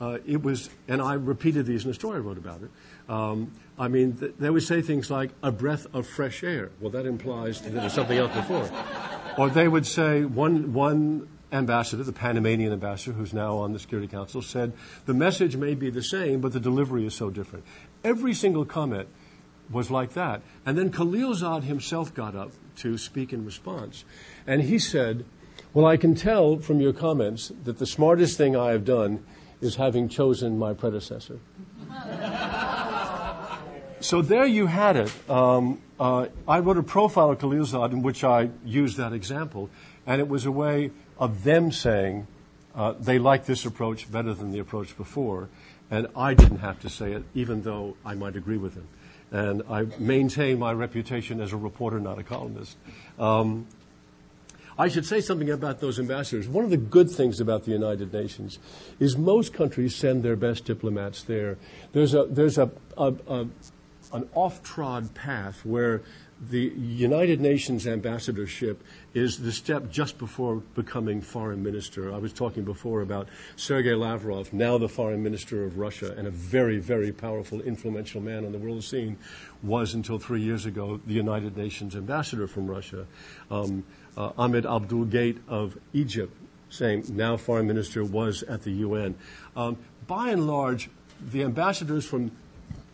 Uh, 0.00 0.18
it 0.26 0.42
was, 0.42 0.70
and 0.88 1.02
I 1.02 1.14
repeated 1.14 1.66
these 1.66 1.84
in 1.84 1.90
a 1.90 1.94
story 1.94 2.16
I 2.16 2.20
wrote 2.20 2.38
about 2.38 2.62
it. 2.62 2.70
Um, 3.08 3.52
I 3.78 3.88
mean, 3.88 4.16
th- 4.16 4.32
they 4.38 4.48
would 4.48 4.62
say 4.62 4.80
things 4.80 5.10
like 5.10 5.30
a 5.42 5.52
breath 5.52 5.86
of 5.92 6.06
fresh 6.06 6.42
air. 6.42 6.70
Well, 6.80 6.90
that 6.92 7.04
implies 7.04 7.60
that 7.60 7.70
there's 7.70 7.92
something 7.92 8.16
else 8.16 8.34
before. 8.34 8.70
Or 9.36 9.50
they 9.50 9.68
would 9.68 9.86
say 9.86 10.24
one 10.24 10.72
one 10.72 11.28
ambassador, 11.52 12.02
the 12.02 12.12
Panamanian 12.12 12.72
ambassador, 12.72 13.12
who's 13.12 13.34
now 13.34 13.58
on 13.58 13.72
the 13.72 13.78
Security 13.78 14.08
Council, 14.08 14.40
said 14.40 14.72
the 15.04 15.14
message 15.14 15.56
may 15.56 15.74
be 15.74 15.90
the 15.90 16.02
same, 16.02 16.40
but 16.40 16.52
the 16.52 16.60
delivery 16.60 17.06
is 17.06 17.14
so 17.14 17.28
different. 17.28 17.64
Every 18.02 18.32
single 18.32 18.64
comment 18.64 19.08
was 19.70 19.90
like 19.90 20.14
that. 20.14 20.42
And 20.64 20.78
then 20.78 20.90
Khalilzad 20.90 21.64
himself 21.64 22.14
got 22.14 22.34
up 22.34 22.52
to 22.76 22.96
speak 22.96 23.32
in 23.32 23.44
response, 23.44 24.04
and 24.46 24.62
he 24.62 24.78
said, 24.78 25.24
Well, 25.74 25.86
I 25.86 25.96
can 25.96 26.14
tell 26.14 26.58
from 26.58 26.80
your 26.80 26.92
comments 26.92 27.52
that 27.64 27.78
the 27.78 27.86
smartest 27.86 28.38
thing 28.38 28.56
I 28.56 28.72
have 28.72 28.84
done 28.84 29.24
is 29.60 29.76
having 29.76 30.08
chosen 30.08 30.58
my 30.58 30.72
predecessor. 30.72 31.38
so 34.00 34.22
there 34.22 34.46
you 34.46 34.66
had 34.66 34.96
it. 34.96 35.30
Um, 35.30 35.80
uh, 35.98 36.26
I 36.48 36.60
wrote 36.60 36.78
a 36.78 36.82
profile 36.82 37.30
of 37.30 37.38
Khalilzad 37.38 37.92
in 37.92 38.02
which 38.02 38.24
I 38.24 38.50
used 38.64 38.96
that 38.96 39.12
example, 39.12 39.68
and 40.06 40.20
it 40.20 40.28
was 40.28 40.46
a 40.46 40.52
way 40.52 40.90
of 41.18 41.44
them 41.44 41.72
saying 41.72 42.26
uh, 42.74 42.92
they 42.92 43.18
like 43.18 43.46
this 43.46 43.66
approach 43.66 44.10
better 44.10 44.32
than 44.32 44.52
the 44.52 44.60
approach 44.60 44.96
before, 44.96 45.48
and 45.90 46.06
I 46.16 46.34
didn't 46.34 46.58
have 46.58 46.80
to 46.80 46.88
say 46.88 47.12
it, 47.12 47.24
even 47.34 47.62
though 47.62 47.96
I 48.04 48.14
might 48.14 48.36
agree 48.36 48.56
with 48.56 48.74
them. 48.74 48.88
And 49.32 49.62
I 49.68 49.82
maintain 49.98 50.58
my 50.58 50.72
reputation 50.72 51.40
as 51.40 51.52
a 51.52 51.56
reporter, 51.56 52.00
not 52.00 52.18
a 52.18 52.22
columnist. 52.22 52.76
Um, 53.18 53.66
I 54.80 54.88
should 54.88 55.04
say 55.04 55.20
something 55.20 55.50
about 55.50 55.80
those 55.80 56.00
ambassadors. 56.00 56.48
One 56.48 56.64
of 56.64 56.70
the 56.70 56.78
good 56.78 57.10
things 57.10 57.38
about 57.38 57.64
the 57.64 57.70
United 57.70 58.14
Nations 58.14 58.58
is 58.98 59.14
most 59.18 59.52
countries 59.52 59.94
send 59.94 60.22
their 60.22 60.36
best 60.36 60.64
diplomats 60.64 61.22
there. 61.22 61.58
There's 61.92 62.14
a 62.14 62.24
there's 62.24 62.56
a, 62.56 62.70
a, 62.96 63.12
a 63.28 63.46
an 64.14 64.28
off-trod 64.34 65.14
path 65.14 65.66
where 65.66 66.00
the 66.40 66.72
United 66.78 67.42
Nations 67.42 67.86
ambassadorship 67.86 68.82
is 69.12 69.38
the 69.38 69.52
step 69.52 69.90
just 69.90 70.16
before 70.16 70.56
becoming 70.74 71.20
foreign 71.20 71.62
minister. 71.62 72.12
I 72.14 72.16
was 72.16 72.32
talking 72.32 72.64
before 72.64 73.02
about 73.02 73.28
Sergei 73.56 73.94
Lavrov, 73.94 74.50
now 74.54 74.78
the 74.78 74.88
foreign 74.88 75.22
minister 75.22 75.64
of 75.64 75.76
Russia 75.76 76.14
and 76.16 76.26
a 76.26 76.30
very, 76.30 76.78
very 76.78 77.12
powerful, 77.12 77.60
influential 77.60 78.22
man 78.22 78.46
on 78.46 78.52
the 78.52 78.58
world 78.58 78.82
scene, 78.82 79.18
was 79.62 79.92
until 79.92 80.18
three 80.18 80.40
years 80.40 80.64
ago 80.64 80.98
the 81.06 81.12
United 81.12 81.58
Nations 81.58 81.94
ambassador 81.94 82.46
from 82.46 82.66
Russia. 82.66 83.06
Um, 83.50 83.84
uh, 84.16 84.32
Ahmed 84.38 84.64
Aboul 84.64 85.06
Gheit 85.06 85.38
of 85.48 85.78
Egypt, 85.92 86.34
same, 86.68 87.02
now 87.10 87.36
foreign 87.36 87.66
minister, 87.66 88.04
was 88.04 88.42
at 88.44 88.62
the 88.62 88.70
UN. 88.72 89.14
Um, 89.56 89.76
by 90.06 90.30
and 90.30 90.46
large, 90.46 90.88
the 91.20 91.42
ambassadors 91.42 92.04
from, 92.04 92.30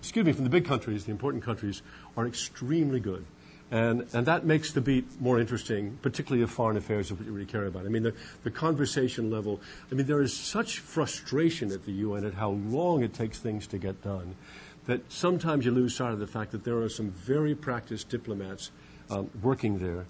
excuse 0.00 0.24
me, 0.24 0.32
from 0.32 0.44
the 0.44 0.50
big 0.50 0.64
countries, 0.64 1.04
the 1.04 1.12
important 1.12 1.44
countries, 1.44 1.82
are 2.16 2.26
extremely 2.26 3.00
good. 3.00 3.24
And, 3.70 4.06
and 4.12 4.26
that 4.26 4.44
makes 4.44 4.72
the 4.72 4.80
beat 4.80 5.20
more 5.20 5.40
interesting, 5.40 5.98
particularly 6.00 6.44
if 6.44 6.50
foreign 6.50 6.76
affairs 6.76 7.10
are 7.10 7.14
what 7.14 7.26
you 7.26 7.32
really 7.32 7.46
care 7.46 7.66
about. 7.66 7.84
I 7.84 7.88
mean, 7.88 8.04
the, 8.04 8.14
the 8.44 8.50
conversation 8.50 9.30
level, 9.30 9.60
I 9.90 9.94
mean, 9.96 10.06
there 10.06 10.22
is 10.22 10.32
such 10.36 10.78
frustration 10.78 11.72
at 11.72 11.84
the 11.84 11.92
UN 11.92 12.24
at 12.24 12.34
how 12.34 12.50
long 12.50 13.02
it 13.02 13.12
takes 13.12 13.40
things 13.40 13.66
to 13.68 13.78
get 13.78 14.02
done 14.04 14.36
that 14.86 15.00
sometimes 15.10 15.64
you 15.64 15.72
lose 15.72 15.96
sight 15.96 16.12
of 16.12 16.20
the 16.20 16.28
fact 16.28 16.52
that 16.52 16.62
there 16.62 16.78
are 16.78 16.88
some 16.88 17.10
very 17.10 17.56
practiced 17.56 18.08
diplomats 18.08 18.70
um, 19.10 19.28
working 19.42 19.78
there 19.78 20.04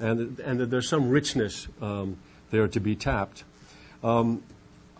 and, 0.00 0.38
and 0.40 0.60
that 0.60 0.70
there's 0.70 0.88
some 0.88 1.08
richness 1.08 1.68
um, 1.80 2.16
there 2.50 2.68
to 2.68 2.80
be 2.80 2.94
tapped. 2.94 3.44
Um, 4.02 4.42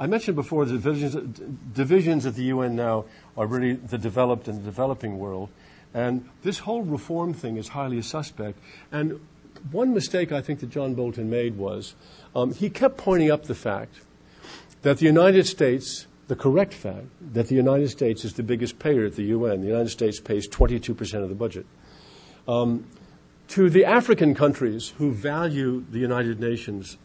I 0.01 0.07
mentioned 0.07 0.37
before 0.37 0.65
the 0.65 0.75
divisions, 0.75 1.41
divisions 1.75 2.27
at 2.27 2.35
the 2.35 2.45
UN 2.45 2.77
now 2.77 3.07
are 3.37 3.47
really 3.47 3.73
the 3.73 3.99
developed 3.99 4.47
and 4.49 4.61
the 4.61 4.65
developing 4.65 5.19
world. 5.19 5.49
And 5.95 6.29
this 6.43 6.61
whole 6.61 6.83
reform 6.83 7.35
thing 7.35 7.57
is 7.57 7.69
highly 7.69 8.03
suspect. 8.03 8.59
And 8.93 9.21
one 9.73 9.95
mistake 9.95 10.31
I 10.31 10.41
think 10.41 10.61
that 10.61 10.71
John 10.71 10.95
Bolton 10.95 11.29
made 11.29 11.57
was 11.57 11.95
um, 12.35 12.55
he 12.55 12.71
kept 12.71 12.97
pointing 12.97 13.31
up 13.31 13.45
the 13.45 13.55
fact 13.55 14.01
that 14.83 14.99
the 14.99 15.07
United 15.07 15.47
States, 15.47 16.07
the 16.29 16.37
correct 16.37 16.75
fact, 16.75 17.07
that 17.33 17.49
the 17.49 17.57
United 17.57 17.89
States 17.89 18.25
is 18.25 18.35
the 18.35 18.43
biggest 18.45 18.79
payer 18.79 19.07
at 19.07 19.17
the 19.17 19.25
UN. 19.25 19.63
The 19.63 19.69
United 19.69 19.91
States 19.91 20.21
pays 20.21 20.49
22% 20.49 21.23
of 21.23 21.29
the 21.29 21.35
budget. 21.35 21.67
Um, 22.47 22.87
to 23.49 23.71
the 23.71 23.85
African 23.85 24.35
countries 24.35 24.91
who 24.99 25.13
value 25.13 25.85
the 25.91 25.99
United 25.99 26.39
Nations 26.39 26.99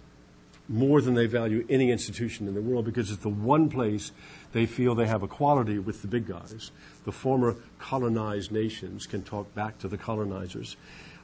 more 0.70 1.02
than 1.02 1.14
they 1.14 1.26
value 1.26 1.66
any 1.70 1.92
institution 1.92 2.48
in 2.48 2.54
the 2.54 2.62
world 2.62 2.86
because 2.86 3.12
it's 3.12 3.24
the 3.24 3.30
one 3.30 3.70
place 3.70 4.12
they 4.52 4.66
feel 4.66 4.96
they 4.96 5.08
have 5.08 5.24
equality 5.24 5.80
with 5.80 6.02
the 6.02 6.08
big 6.08 6.28
guys. 6.28 6.72
The 7.06 7.12
former 7.12 7.56
colonized 7.80 8.52
nations 8.52 9.06
can 9.06 9.24
talk 9.24 9.54
back 9.56 9.78
to 9.80 9.88
the 9.88 9.98
colonizers. 9.98 10.78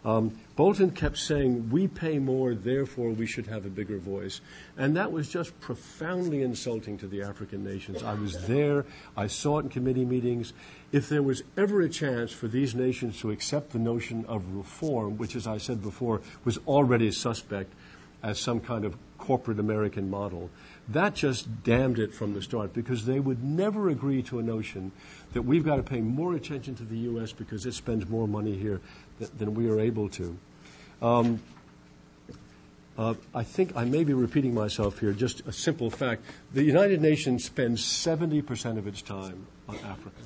Um, 0.06 0.38
Bolton 0.56 0.92
kept 0.92 1.18
saying, 1.18 1.70
We 1.70 1.88
pay 1.88 2.20
more, 2.20 2.56
therefore 2.56 3.12
we 3.12 3.26
should 3.26 3.48
have 3.48 3.66
a 3.66 3.70
bigger 3.70 3.98
voice. 3.98 4.42
And 4.78 4.96
that 4.96 5.12
was 5.12 5.30
just 5.30 5.60
profoundly 5.60 6.42
insulting 6.42 6.98
to 7.00 7.08
the 7.08 7.22
African 7.24 7.64
nations. 7.64 8.04
I 8.04 8.14
was 8.14 8.46
there, 8.48 8.86
I 9.18 9.28
saw 9.28 9.60
it 9.60 9.64
in 9.64 9.70
committee 9.70 10.06
meetings. 10.06 10.54
If 10.92 11.10
there 11.10 11.24
was 11.24 11.44
ever 11.58 11.82
a 11.82 11.90
chance 11.90 12.32
for 12.32 12.48
these 12.48 12.74
nations 12.76 13.20
to 13.20 13.32
accept 13.32 13.72
the 13.72 13.80
notion 13.80 14.26
of 14.26 14.56
reform, 14.56 15.18
which, 15.18 15.36
as 15.36 15.48
I 15.48 15.58
said 15.58 15.82
before, 15.82 16.22
was 16.46 16.58
already 16.68 17.12
suspect 17.12 17.74
as 18.24 18.40
some 18.40 18.60
kind 18.60 18.86
of 18.86 18.98
corporate 19.18 19.60
American 19.60 20.10
model, 20.10 20.50
that 20.90 21.14
just 21.14 21.64
damned 21.64 22.00
it 22.00 22.14
from 22.14 22.34
the 22.34 22.42
start 22.42 22.74
because 22.74 23.06
they 23.06 23.20
would 23.20 23.44
never 23.44 23.90
agree 23.90 24.24
to 24.24 24.40
a 24.40 24.44
notion 24.44 24.92
that 25.34 25.44
we've 25.44 25.64
got 25.64 25.76
to 25.76 25.84
pay 25.84 26.02
more 26.02 26.34
attention 26.34 26.74
to 26.76 26.84
the 26.84 26.98
U.S. 26.98 27.32
because 27.32 27.66
it 27.66 27.74
spends 27.74 28.10
more 28.10 28.28
money 28.28 28.58
here 28.58 28.82
than 29.20 29.54
we 29.54 29.70
are 29.70 29.80
able 29.80 30.10
to. 30.10 30.38
Um, 31.02 31.42
uh, 32.98 33.14
I 33.34 33.44
think 33.44 33.78
I 33.78 33.86
may 33.86 34.04
be 34.04 34.14
repeating 34.14 34.54
myself 34.54 35.00
here, 35.00 35.14
just 35.14 35.48
a 35.48 35.54
simple 35.54 35.90
fact. 35.90 36.24
The 36.54 36.64
United 36.64 37.02
Nations 37.02 37.46
spends 37.46 37.82
70% 37.82 38.78
of 38.78 38.88
its 38.88 39.02
time 39.02 39.48
on 39.70 39.78
Africa, 39.78 40.22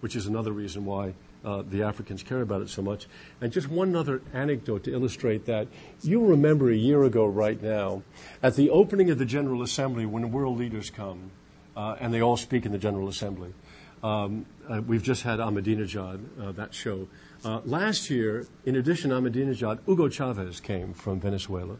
which 0.00 0.16
is 0.16 0.26
another 0.26 0.50
reason 0.50 0.84
why 0.84 1.14
uh, 1.44 1.62
the 1.62 1.84
Africans 1.84 2.24
care 2.24 2.42
about 2.42 2.62
it 2.62 2.70
so 2.70 2.82
much. 2.82 3.06
And 3.40 3.52
just 3.52 3.68
one 3.68 3.94
other 3.94 4.20
anecdote 4.32 4.84
to 4.84 4.92
illustrate 4.92 5.46
that. 5.46 5.68
You'll 6.02 6.26
remember 6.26 6.70
a 6.70 6.76
year 6.76 7.04
ago, 7.04 7.24
right 7.24 7.62
now, 7.62 8.02
at 8.42 8.56
the 8.56 8.70
opening 8.70 9.10
of 9.10 9.18
the 9.18 9.24
General 9.24 9.62
Assembly, 9.62 10.04
when 10.04 10.32
world 10.32 10.58
leaders 10.58 10.90
come 10.90 11.30
uh, 11.76 11.96
and 12.00 12.12
they 12.12 12.20
all 12.20 12.36
speak 12.36 12.66
in 12.66 12.72
the 12.72 12.78
General 12.78 13.08
Assembly. 13.08 13.54
Um, 14.02 14.46
uh, 14.68 14.80
we've 14.84 15.02
just 15.02 15.22
had 15.22 15.38
Ahmadinejad, 15.38 16.20
uh, 16.40 16.52
that 16.52 16.74
show. 16.74 17.08
Uh, 17.44 17.60
last 17.64 18.10
year, 18.10 18.46
in 18.64 18.76
addition 18.76 19.10
to 19.10 19.16
Ahmadinejad, 19.16 19.78
Hugo 19.86 20.08
Chavez 20.08 20.60
came 20.60 20.92
from 20.92 21.20
Venezuela. 21.20 21.76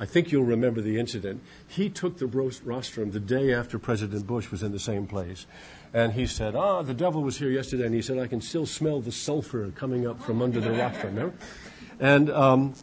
I 0.00 0.06
think 0.06 0.32
you'll 0.32 0.44
remember 0.44 0.80
the 0.80 0.98
incident. 0.98 1.42
He 1.68 1.90
took 1.90 2.16
the 2.18 2.26
rostrum 2.26 3.10
the 3.10 3.20
day 3.20 3.52
after 3.52 3.78
President 3.78 4.26
Bush 4.26 4.50
was 4.50 4.62
in 4.62 4.72
the 4.72 4.78
same 4.78 5.06
place. 5.06 5.46
And 5.92 6.14
he 6.14 6.26
said, 6.26 6.56
Ah, 6.56 6.82
the 6.82 6.94
devil 6.94 7.22
was 7.22 7.36
here 7.36 7.50
yesterday. 7.50 7.84
And 7.84 7.94
he 7.94 8.00
said, 8.02 8.18
I 8.18 8.26
can 8.26 8.40
still 8.40 8.66
smell 8.66 9.00
the 9.00 9.12
sulfur 9.12 9.70
coming 9.76 10.06
up 10.06 10.20
from 10.20 10.40
under 10.40 10.60
the 10.60 10.72
rostrum. 10.72 11.14
Remember? 11.14 11.36
And 12.00 12.30
um, 12.30 12.74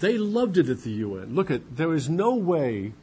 they 0.00 0.16
loved 0.16 0.56
it 0.56 0.68
at 0.70 0.80
the 0.80 0.90
UN. 0.90 1.34
Look 1.34 1.50
at, 1.50 1.76
there 1.76 1.94
is 1.94 2.08
no 2.08 2.34
way 2.34 2.94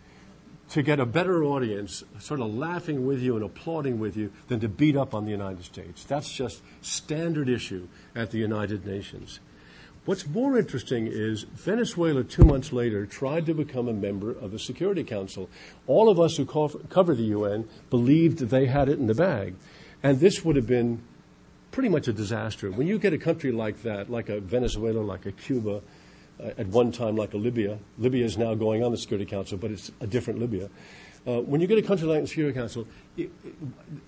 to 0.69 0.83
get 0.83 0.99
a 0.99 1.05
better 1.05 1.43
audience 1.43 2.03
sort 2.19 2.39
of 2.39 2.53
laughing 2.53 3.05
with 3.05 3.21
you 3.21 3.35
and 3.35 3.43
applauding 3.43 3.99
with 3.99 4.15
you 4.15 4.31
than 4.47 4.59
to 4.59 4.69
beat 4.69 4.95
up 4.95 5.13
on 5.13 5.25
the 5.25 5.31
United 5.31 5.65
States. 5.65 6.03
That's 6.03 6.31
just 6.31 6.61
standard 6.81 7.49
issue 7.49 7.87
at 8.15 8.31
the 8.31 8.37
United 8.37 8.85
Nations. 8.85 9.39
What's 10.05 10.27
more 10.27 10.57
interesting 10.57 11.07
is 11.07 11.43
Venezuela, 11.43 12.23
two 12.23 12.43
months 12.43 12.71
later, 12.71 13.05
tried 13.05 13.45
to 13.47 13.53
become 13.53 13.87
a 13.87 13.93
member 13.93 14.31
of 14.31 14.51
the 14.51 14.59
Security 14.59 15.03
Council. 15.03 15.49
All 15.87 16.09
of 16.09 16.19
us 16.19 16.37
who 16.37 16.45
cover 16.45 17.13
the 17.13 17.23
UN 17.23 17.67
believed 17.89 18.39
they 18.39 18.65
had 18.65 18.89
it 18.89 18.97
in 18.97 19.07
the 19.07 19.13
bag. 19.13 19.55
And 20.01 20.19
this 20.19 20.43
would 20.45 20.55
have 20.55 20.67
been 20.67 21.01
pretty 21.71 21.89
much 21.89 22.07
a 22.07 22.13
disaster. 22.13 22.71
When 22.71 22.87
you 22.87 22.97
get 22.97 23.13
a 23.13 23.17
country 23.17 23.51
like 23.51 23.83
that, 23.83 24.09
like 24.09 24.29
a 24.29 24.39
Venezuela, 24.39 25.01
like 25.01 25.25
a 25.25 25.31
Cuba, 25.31 25.81
at 26.39 26.67
one 26.67 26.91
time 26.91 27.15
like 27.15 27.33
a 27.33 27.37
Libya. 27.37 27.77
Libya 27.97 28.25
is 28.25 28.37
now 28.37 28.53
going 28.55 28.83
on 28.83 28.91
the 28.91 28.97
Security 28.97 29.25
Council, 29.25 29.57
but 29.57 29.71
it's 29.71 29.91
a 29.99 30.07
different 30.07 30.39
Libya. 30.39 30.69
Uh, 31.27 31.41
when 31.41 31.59
you 31.59 31.67
get 31.67 31.77
a 31.77 31.81
country 31.81 32.07
like 32.07 32.21
the 32.21 32.27
Security 32.27 32.57
Council, 32.57 32.87
it, 33.17 33.29
it, 33.43 33.53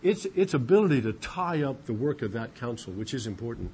its, 0.02 0.26
its 0.36 0.54
ability 0.54 1.02
to 1.02 1.14
tie 1.14 1.62
up 1.64 1.86
the 1.86 1.94
work 1.94 2.22
of 2.22 2.32
that 2.32 2.56
council, 2.56 2.94
which 2.94 3.14
is 3.14 3.28
important, 3.28 3.72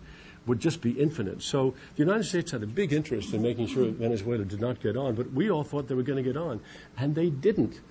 would 0.48 0.60
just 0.60 0.82
be 0.82 0.92
infinite. 0.92 1.42
So 1.44 1.76
the 1.96 2.04
United 2.04 2.24
States 2.24 2.52
had 2.52 2.64
a 2.64 2.68
big 2.68 2.94
interest 2.94 3.34
in 3.34 3.42
making 3.42 3.68
sure 3.68 3.92
Venezuela 3.92 4.46
did 4.46 4.62
not 4.62 4.82
get 4.82 4.98
on, 4.98 5.14
but 5.14 5.32
we 5.34 5.52
all 5.52 5.64
thought 5.64 5.88
they 5.88 5.96
were 5.96 6.04
going 6.04 6.24
to 6.24 6.28
get 6.28 6.38
on, 6.38 6.62
and 6.98 7.14
they 7.14 7.30
didn't. 7.30 7.82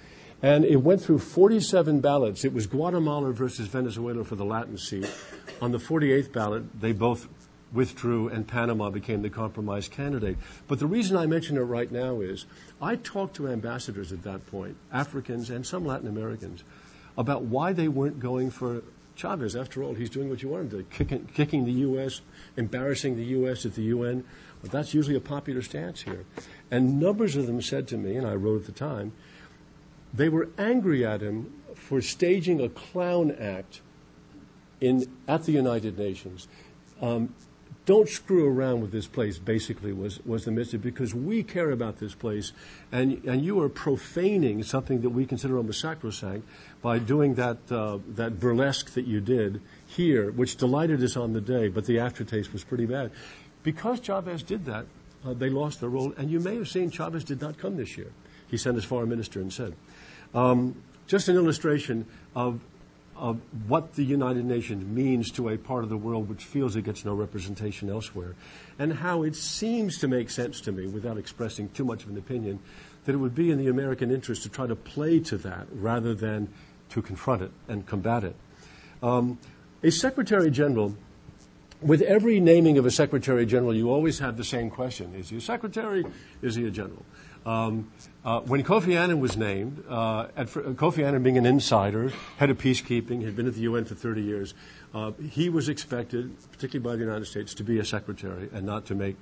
And 0.42 0.64
it 0.64 0.76
went 0.76 1.00
through 1.00 1.20
47 1.20 2.00
ballots. 2.00 2.44
It 2.44 2.52
was 2.52 2.66
Guatemala 2.66 3.32
versus 3.32 3.68
Venezuela 3.68 4.24
for 4.24 4.36
the 4.36 4.44
Latin 4.44 4.76
seat. 4.76 5.10
On 5.62 5.72
the 5.72 5.78
48th 5.78 6.32
ballot, 6.32 6.80
they 6.80 6.92
both 6.92 7.28
withdrew 7.72 8.28
and 8.28 8.46
Panama 8.46 8.90
became 8.90 9.22
the 9.22 9.30
compromise 9.30 9.88
candidate. 9.88 10.38
But 10.68 10.78
the 10.78 10.86
reason 10.86 11.16
I 11.16 11.26
mention 11.26 11.56
it 11.56 11.60
right 11.60 11.90
now 11.90 12.20
is 12.20 12.46
I 12.80 12.96
talked 12.96 13.36
to 13.36 13.48
ambassadors 13.48 14.12
at 14.12 14.22
that 14.22 14.46
point, 14.46 14.76
Africans 14.92 15.50
and 15.50 15.66
some 15.66 15.84
Latin 15.84 16.08
Americans, 16.08 16.64
about 17.18 17.42
why 17.42 17.72
they 17.72 17.88
weren't 17.88 18.20
going 18.20 18.50
for 18.50 18.82
Chavez. 19.16 19.56
After 19.56 19.82
all, 19.82 19.94
he's 19.94 20.10
doing 20.10 20.28
what 20.28 20.42
you 20.42 20.50
want 20.50 20.90
kicking, 20.90 21.26
kicking 21.34 21.64
the 21.64 21.72
U.S., 21.72 22.20
embarrassing 22.56 23.16
the 23.16 23.24
U.S. 23.24 23.66
at 23.66 23.74
the 23.74 23.82
UN. 23.84 24.24
But 24.62 24.70
that's 24.70 24.94
usually 24.94 25.16
a 25.16 25.20
popular 25.20 25.62
stance 25.62 26.02
here. 26.02 26.24
And 26.70 27.00
numbers 27.00 27.36
of 27.36 27.46
them 27.46 27.60
said 27.62 27.88
to 27.88 27.96
me, 27.96 28.16
and 28.16 28.26
I 28.26 28.34
wrote 28.34 28.60
at 28.60 28.66
the 28.66 28.72
time, 28.72 29.12
they 30.12 30.28
were 30.28 30.48
angry 30.58 31.04
at 31.04 31.20
him 31.20 31.52
for 31.74 32.00
staging 32.00 32.60
a 32.60 32.68
clown 32.68 33.30
act 33.32 33.80
in, 34.80 35.10
at 35.28 35.44
the 35.44 35.52
United 35.52 35.98
Nations. 35.98 36.48
Um, 37.00 37.34
don't 37.86 38.08
screw 38.08 38.48
around 38.48 38.82
with 38.82 38.90
this 38.90 39.06
place, 39.06 39.38
basically, 39.38 39.92
was, 39.92 40.18
was 40.26 40.44
the 40.44 40.50
message, 40.50 40.82
because 40.82 41.14
we 41.14 41.44
care 41.44 41.70
about 41.70 41.98
this 41.98 42.14
place, 42.14 42.52
and, 42.90 43.24
and 43.24 43.44
you 43.44 43.60
are 43.62 43.68
profaning 43.68 44.64
something 44.64 45.02
that 45.02 45.10
we 45.10 45.24
consider 45.24 45.56
almost 45.56 45.80
sacrosanct 45.80 46.46
by 46.82 46.98
doing 46.98 47.36
that, 47.36 47.58
uh, 47.70 47.98
that 48.08 48.40
burlesque 48.40 48.90
that 48.94 49.06
you 49.06 49.20
did 49.20 49.60
here, 49.86 50.32
which 50.32 50.56
delighted 50.56 51.02
us 51.02 51.16
on 51.16 51.32
the 51.32 51.40
day, 51.40 51.68
but 51.68 51.86
the 51.86 52.00
aftertaste 52.00 52.52
was 52.52 52.64
pretty 52.64 52.86
bad. 52.86 53.12
Because 53.62 54.00
Chavez 54.00 54.42
did 54.42 54.64
that, 54.66 54.86
uh, 55.24 55.32
they 55.32 55.48
lost 55.48 55.80
their 55.80 55.88
role, 55.88 56.12
and 56.18 56.28
you 56.28 56.40
may 56.40 56.56
have 56.56 56.68
seen 56.68 56.90
Chavez 56.90 57.22
did 57.22 57.40
not 57.40 57.56
come 57.56 57.76
this 57.76 57.96
year. 57.96 58.10
He 58.48 58.56
sent 58.56 58.74
his 58.74 58.84
foreign 58.84 59.08
minister 59.08 59.40
and 59.40 59.52
said. 59.52 59.74
Um, 60.34 60.74
just 61.06 61.28
an 61.28 61.36
illustration 61.36 62.06
of 62.34 62.60
of 63.18 63.40
what 63.66 63.94
the 63.94 64.04
United 64.04 64.44
Nations 64.44 64.84
means 64.84 65.30
to 65.32 65.48
a 65.48 65.56
part 65.56 65.84
of 65.84 65.90
the 65.90 65.96
world 65.96 66.28
which 66.28 66.44
feels 66.44 66.76
it 66.76 66.82
gets 66.82 67.04
no 67.04 67.14
representation 67.14 67.88
elsewhere, 67.88 68.34
and 68.78 68.92
how 68.92 69.22
it 69.22 69.34
seems 69.34 69.98
to 69.98 70.08
make 70.08 70.30
sense 70.30 70.60
to 70.62 70.72
me, 70.72 70.86
without 70.86 71.16
expressing 71.16 71.68
too 71.70 71.84
much 71.84 72.04
of 72.04 72.10
an 72.10 72.18
opinion, 72.18 72.58
that 73.04 73.14
it 73.14 73.18
would 73.18 73.34
be 73.34 73.50
in 73.50 73.58
the 73.58 73.68
American 73.68 74.10
interest 74.10 74.42
to 74.42 74.48
try 74.48 74.66
to 74.66 74.76
play 74.76 75.20
to 75.20 75.38
that 75.38 75.66
rather 75.72 76.14
than 76.14 76.48
to 76.90 77.00
confront 77.00 77.42
it 77.42 77.50
and 77.68 77.86
combat 77.86 78.24
it. 78.24 78.36
Um, 79.02 79.38
a 79.82 79.90
Secretary 79.90 80.50
General, 80.50 80.96
with 81.80 82.02
every 82.02 82.40
naming 82.40 82.78
of 82.78 82.86
a 82.86 82.90
Secretary 82.90 83.46
General, 83.46 83.74
you 83.74 83.90
always 83.90 84.18
have 84.18 84.36
the 84.36 84.44
same 84.44 84.70
question. 84.70 85.14
Is 85.14 85.30
he 85.30 85.36
a 85.36 85.40
Secretary? 85.40 86.04
Is 86.42 86.54
he 86.54 86.66
a 86.66 86.70
General? 86.70 87.04
Um, 87.46 87.92
uh, 88.24 88.40
when 88.40 88.64
Kofi 88.64 88.98
Annan 88.98 89.20
was 89.20 89.36
named, 89.36 89.84
uh, 89.88 90.26
at, 90.36 90.48
Kofi 90.48 91.06
Annan 91.06 91.22
being 91.22 91.38
an 91.38 91.46
insider, 91.46 92.12
head 92.38 92.50
of 92.50 92.58
peacekeeping, 92.58 93.24
had 93.24 93.36
been 93.36 93.46
at 93.46 93.54
the 93.54 93.60
UN 93.60 93.84
for 93.84 93.94
30 93.94 94.20
years, 94.20 94.54
uh, 94.92 95.12
he 95.30 95.48
was 95.48 95.68
expected, 95.68 96.34
particularly 96.50 96.82
by 96.82 96.96
the 96.96 97.04
United 97.04 97.26
States, 97.26 97.54
to 97.54 97.62
be 97.62 97.78
a 97.78 97.84
secretary 97.84 98.50
and 98.52 98.66
not 98.66 98.84
to 98.86 98.96
make 98.96 99.16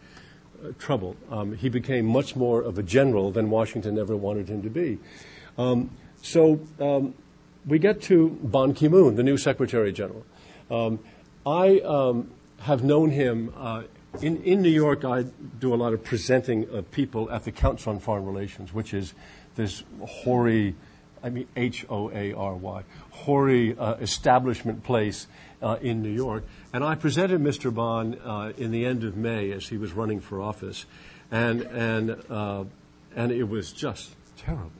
uh, 0.64 0.68
trouble. 0.78 1.16
Um, 1.30 1.54
he 1.54 1.68
became 1.68 2.06
much 2.06 2.34
more 2.34 2.62
of 2.62 2.78
a 2.78 2.82
general 2.82 3.30
than 3.30 3.50
Washington 3.50 3.98
ever 3.98 4.16
wanted 4.16 4.48
him 4.48 4.62
to 4.62 4.70
be. 4.70 4.98
Um, 5.58 5.90
so 6.22 6.60
um, 6.80 7.12
we 7.66 7.78
get 7.78 8.00
to 8.02 8.30
Ban 8.42 8.72
Ki 8.72 8.88
moon, 8.88 9.16
the 9.16 9.22
new 9.22 9.36
Secretary 9.36 9.92
General. 9.92 10.24
Um, 10.70 10.98
I 11.44 11.80
um, 11.80 12.30
have 12.60 12.82
known 12.82 13.10
him 13.10 13.52
uh, 13.54 13.82
in, 14.20 14.42
in 14.42 14.62
New 14.62 14.70
York, 14.70 15.04
I 15.04 15.22
do 15.22 15.74
a 15.74 15.76
lot 15.76 15.92
of 15.92 16.04
presenting 16.04 16.68
of 16.70 16.90
people 16.90 17.30
at 17.30 17.44
the 17.44 17.52
Council 17.52 17.92
on 17.92 17.98
Foreign 17.98 18.26
Relations, 18.26 18.72
which 18.72 18.94
is 18.94 19.14
this 19.56 19.82
hoary, 20.06 20.74
I 21.22 21.30
mean 21.30 21.46
H 21.56 21.86
O 21.88 22.10
A 22.10 22.32
R 22.32 22.54
Y, 22.54 22.82
hoary 23.10 23.76
uh, 23.76 23.94
establishment 23.94 24.84
place 24.84 25.26
uh, 25.62 25.78
in 25.80 26.02
New 26.02 26.10
York. 26.10 26.44
And 26.72 26.84
I 26.84 26.94
presented 26.94 27.40
Mr. 27.40 27.74
Ban 27.74 28.18
uh, 28.20 28.52
in 28.56 28.70
the 28.70 28.84
end 28.86 29.04
of 29.04 29.16
May 29.16 29.52
as 29.52 29.68
he 29.68 29.78
was 29.78 29.92
running 29.92 30.20
for 30.20 30.40
office, 30.40 30.86
and 31.30 31.62
and 31.62 32.22
uh, 32.30 32.64
and 33.16 33.32
it 33.32 33.44
was 33.44 33.72
just 33.72 34.14
terrible. 34.36 34.70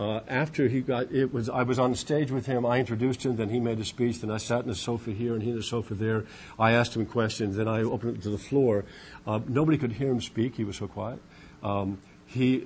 Uh, 0.00 0.22
after 0.28 0.66
he 0.66 0.80
got, 0.80 1.12
it 1.12 1.30
was, 1.30 1.50
I 1.50 1.62
was 1.62 1.78
on 1.78 1.94
stage 1.94 2.30
with 2.30 2.46
him. 2.46 2.64
I 2.64 2.78
introduced 2.78 3.22
him. 3.22 3.36
Then 3.36 3.50
he 3.50 3.60
made 3.60 3.78
a 3.80 3.84
speech. 3.84 4.22
Then 4.22 4.30
I 4.30 4.38
sat 4.38 4.64
in 4.64 4.70
a 4.70 4.74
sofa 4.74 5.10
here 5.10 5.34
and 5.34 5.42
he 5.42 5.50
in 5.50 5.58
a 5.58 5.62
sofa 5.62 5.92
there. 5.92 6.24
I 6.58 6.72
asked 6.72 6.96
him 6.96 7.04
questions. 7.04 7.56
Then 7.56 7.68
I 7.68 7.82
opened 7.82 8.16
it 8.16 8.22
to 8.22 8.30
the 8.30 8.38
floor. 8.38 8.86
Uh, 9.26 9.40
nobody 9.46 9.76
could 9.76 9.92
hear 9.92 10.10
him 10.10 10.22
speak. 10.22 10.56
He 10.56 10.64
was 10.64 10.76
so 10.76 10.88
quiet. 10.88 11.18
Um, 11.62 11.98
he, 12.24 12.64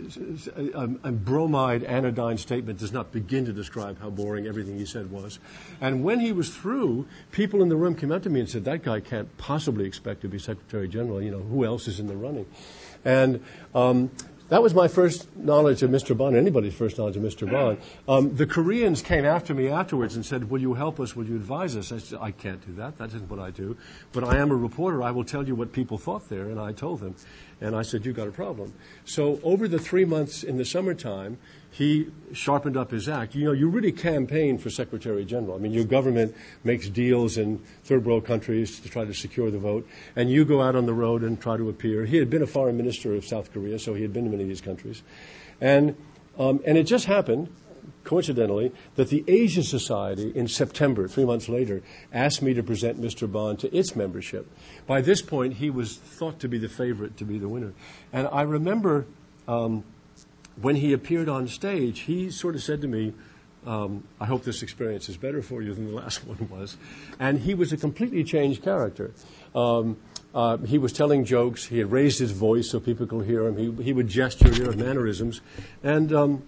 a, 0.55 0.83
a, 1.03 1.11
bromide 1.11 1.83
anodyne 1.83 2.37
statement 2.37 2.79
does 2.79 2.93
not 2.93 3.11
begin 3.11 3.47
to 3.47 3.53
describe 3.53 3.99
how 3.99 4.11
boring 4.11 4.47
everything 4.47 4.79
he 4.79 4.85
said 4.85 5.11
was. 5.11 5.41
And 5.81 6.05
when 6.05 6.21
he 6.21 6.31
was 6.33 6.55
through, 6.55 7.07
people 7.33 7.63
in 7.63 7.69
the 7.69 7.77
room 7.77 7.97
came 7.97 8.13
up 8.13 8.23
to 8.25 8.31
me 8.31 8.41
and 8.41 8.49
said, 8.49 8.65
that 8.67 8.85
guy 8.85 9.01
can't 9.01 9.35
possibly 9.39 9.87
expect 9.87 10.21
to 10.21 10.29
be 10.29 10.39
Secretary 10.39 10.87
General. 10.87 11.21
You 11.21 11.33
know, 11.33 11.41
who 11.41 11.65
else 11.65 11.89
is 11.89 11.99
in 11.99 12.07
the 12.07 12.17
running? 12.17 12.47
And 13.05 13.43
um, 13.75 14.11
that 14.55 14.63
was 14.63 14.73
my 14.73 14.87
first 14.87 15.37
knowledge 15.37 15.83
of 15.83 15.91
Mr. 15.91 16.17
Ban, 16.17 16.37
anybody's 16.37 16.75
first 16.75 16.97
knowledge 16.97 17.17
of 17.17 17.25
Mr. 17.25 17.51
Ban. 17.51 17.77
Um, 18.07 18.37
the 18.37 18.47
Koreans 18.47 19.03
came 19.03 19.25
after 19.25 19.53
me 19.53 19.69
afterwards 19.69 20.15
and 20.15 20.25
said, 20.25 20.49
Will 20.49 20.61
you 20.61 20.75
help 20.75 21.01
us? 21.01 21.17
Will 21.17 21.27
you 21.27 21.35
advise 21.35 21.77
us? 21.77 21.91
I 21.91 21.99
said, 21.99 22.21
I 22.23 22.31
can't 22.31 22.65
do 22.65 22.73
that. 22.75 22.97
That 22.99 23.09
isn't 23.09 23.29
what 23.29 23.41
I 23.41 23.51
do. 23.51 23.77
But 24.13 24.23
I 24.23 24.37
am 24.37 24.53
a 24.53 24.55
reporter. 24.55 25.03
I 25.03 25.11
will 25.11 25.25
tell 25.25 25.45
you 25.45 25.57
what 25.57 25.73
people 25.73 25.99
thought 25.99 26.29
there. 26.29 26.51
And 26.51 26.61
I 26.61 26.71
told 26.71 27.01
them. 27.01 27.17
And 27.61 27.75
I 27.75 27.83
said, 27.83 28.07
You've 28.07 28.15
got 28.15 28.29
a 28.29 28.31
problem. 28.31 28.73
So 29.05 29.41
over 29.43 29.67
the 29.67 29.81
three 29.81 30.05
months 30.05 30.45
in 30.45 30.57
the 30.57 30.65
summertime, 30.65 31.37
he 31.75 32.07
sharpened 32.33 32.77
up 32.77 32.93
his 32.93 33.09
act. 33.09 33.35
You 33.35 33.47
know, 33.47 33.53
you 33.53 33.69
really 33.69 33.91
campaign 33.91 34.59
for 34.59 34.71
Secretary 34.71 35.25
General. 35.25 35.57
I 35.57 35.59
mean, 35.59 35.73
your 35.73 35.85
government 35.85 36.33
makes 36.63 36.89
deals 36.89 37.37
in 37.37 37.59
third 37.83 38.05
world 38.05 38.25
countries 38.25 38.79
to 38.79 38.89
try 38.89 39.05
to 39.05 39.13
secure 39.13 39.51
the 39.51 39.59
vote, 39.59 39.85
and 40.15 40.31
you 40.31 40.45
go 40.45 40.63
out 40.63 40.77
on 40.77 40.87
the 40.87 40.95
road 40.95 41.25
and 41.25 41.41
try 41.41 41.57
to 41.57 41.69
appear. 41.69 42.05
He 42.05 42.17
had 42.17 42.31
been 42.31 42.43
a 42.43 42.47
foreign 42.47 42.77
minister 42.77 43.13
of 43.15 43.25
South 43.25 43.53
Korea, 43.53 43.81
so 43.81 43.93
he 43.93 44.03
had 44.03 44.13
been 44.13 44.23
to 44.23 44.31
many 44.31 44.45
of 44.45 44.49
these 44.49 44.61
countries. 44.61 45.03
And, 45.61 45.97
um, 46.39 46.61
and 46.65 46.79
it 46.79 46.85
just 46.85 47.07
happened, 47.07 47.49
coincidentally, 48.05 48.71
that 48.95 49.09
the 49.09 49.25
Asian 49.27 49.65
Society 49.65 50.31
in 50.33 50.47
September, 50.47 51.09
three 51.09 51.25
months 51.25 51.49
later, 51.49 51.83
asked 52.13 52.41
me 52.41 52.55
to 52.55 52.63
present 52.63 53.01
Mr. 53.01 53.31
Ban 53.31 53.57
to 53.57 53.77
its 53.77 53.97
membership. 53.97 54.49
By 54.87 55.01
this 55.01 55.23
point, 55.23 55.55
he 55.55 55.71
was 55.71 55.97
thought 55.97 56.39
to 56.39 56.49
be 56.49 56.59
the 56.59 56.69
favorite 56.69 57.17
to 57.17 57.25
be 57.25 57.39
the 57.39 57.49
winner. 57.49 57.73
And 58.13 58.29
I 58.31 58.43
remember. 58.43 59.07
Um, 59.49 59.83
when 60.61 60.77
he 60.77 60.93
appeared 60.93 61.29
on 61.29 61.49
stage, 61.49 62.01
he 62.01 62.31
sort 62.31 62.55
of 62.55 62.63
said 62.63 62.81
to 62.83 62.89
me, 62.89 63.13
um, 63.67 64.05
I 64.21 64.27
hope 64.27 64.45
this 64.45 64.63
experience 64.63 65.09
is 65.09 65.17
better 65.17 65.41
for 65.43 65.63
you 65.63 65.73
than 65.75 65.87
the 65.87 65.95
last 65.95 66.27
one 66.27 66.49
was. 66.49 66.77
And 67.19 67.39
he 67.39 67.55
was 67.55 67.73
a 67.73 67.77
completely 67.77 68.25
changed 68.25 68.63
character. 68.63 69.13
Um, 69.55 69.97
uh, 70.35 70.59
he 70.59 70.79
was 70.79 70.93
telling 70.93 71.25
jokes. 71.25 71.65
He 71.65 71.79
had 71.79 71.93
raised 71.93 72.19
his 72.19 72.33
voice 72.33 72.71
so 72.71 72.81
people 72.81 73.07
could 73.07 73.25
hear 73.25 73.47
him. 73.47 73.57
He, 73.57 73.85
he 73.85 73.93
would 73.93 74.09
gesture, 74.09 74.49
you 74.49 74.65
know, 74.65 74.73
mannerisms. 74.73 75.41
And 75.83 76.13
um, 76.13 76.43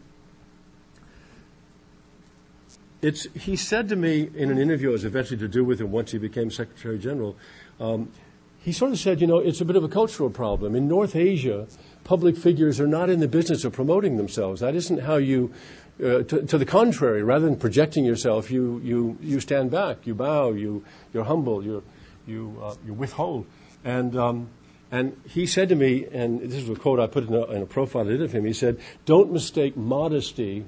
it's, 3.00 3.26
he 3.34 3.56
said 3.56 3.88
to 3.90 3.96
me 3.96 4.28
in 4.34 4.50
an 4.50 4.58
interview 4.58 4.90
I 4.90 4.92
was 4.92 5.04
eventually 5.04 5.38
to 5.38 5.48
do 5.48 5.64
with 5.64 5.80
him 5.80 5.92
once 5.92 6.10
he 6.10 6.18
became 6.18 6.50
Secretary 6.50 6.98
General, 6.98 7.36
um, 7.78 8.10
he 8.58 8.72
sort 8.72 8.90
of 8.90 8.98
said, 8.98 9.20
you 9.20 9.28
know, 9.28 9.38
it's 9.38 9.60
a 9.60 9.64
bit 9.64 9.76
of 9.76 9.84
a 9.84 9.88
cultural 9.88 10.28
problem. 10.28 10.74
In 10.74 10.88
North 10.88 11.14
Asia, 11.14 11.68
public 12.06 12.36
figures 12.36 12.78
are 12.78 12.86
not 12.86 13.10
in 13.10 13.18
the 13.18 13.28
business 13.28 13.64
of 13.64 13.72
promoting 13.72 14.16
themselves. 14.16 14.60
That 14.60 14.76
isn't 14.76 15.02
how 15.02 15.16
you, 15.16 15.52
uh, 16.00 16.22
to, 16.22 16.46
to, 16.46 16.56
the 16.56 16.64
contrary, 16.64 17.22
rather 17.22 17.44
than 17.44 17.56
projecting 17.56 18.04
yourself, 18.04 18.48
you, 18.48 18.80
you, 18.84 19.18
you 19.20 19.40
stand 19.40 19.72
back, 19.72 20.06
you 20.06 20.14
bow, 20.14 20.52
you, 20.52 20.84
you're 21.12 21.24
humble, 21.24 21.64
you 21.64 21.82
you, 22.26 22.60
uh, 22.62 22.74
you 22.84 22.92
withhold. 22.92 23.46
And, 23.84 24.16
um, 24.16 24.48
and 24.90 25.20
he 25.28 25.46
said 25.46 25.68
to 25.70 25.74
me, 25.74 26.06
and 26.10 26.40
this 26.40 26.62
is 26.62 26.68
a 26.68 26.74
quote 26.74 27.00
I 27.00 27.06
put 27.06 27.26
in 27.28 27.34
a, 27.34 27.44
in 27.44 27.62
a 27.62 27.66
profile 27.66 28.06
I 28.06 28.10
did 28.10 28.22
of 28.22 28.32
him, 28.32 28.44
he 28.44 28.52
said, 28.52 28.80
don't 29.04 29.32
mistake 29.32 29.76
modesty 29.76 30.64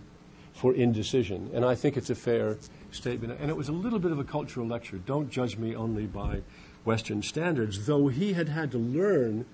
for 0.55 0.75
indecision. 0.75 1.51
And 1.55 1.65
I 1.65 1.75
think 1.75 1.97
it's 1.97 2.11
a 2.11 2.15
fair 2.15 2.57
statement. 2.91 3.39
And 3.41 3.51
it 3.51 3.57
was 3.57 3.69
a 3.69 3.73
little 3.73 3.99
bit 3.99 4.13
of 4.13 4.19
a 4.19 4.25
cultural 4.25 4.67
lecture. 4.67 4.99
Don't 4.99 5.31
judge 5.31 5.57
me 5.57 5.77
only 5.77 6.07
by 6.07 6.43
Western 6.85 7.23
standards, 7.23 7.87
though 7.87 8.09
he 8.09 8.33
had 8.33 8.49
had 8.49 8.71
to 8.73 8.79
learn 8.79 9.45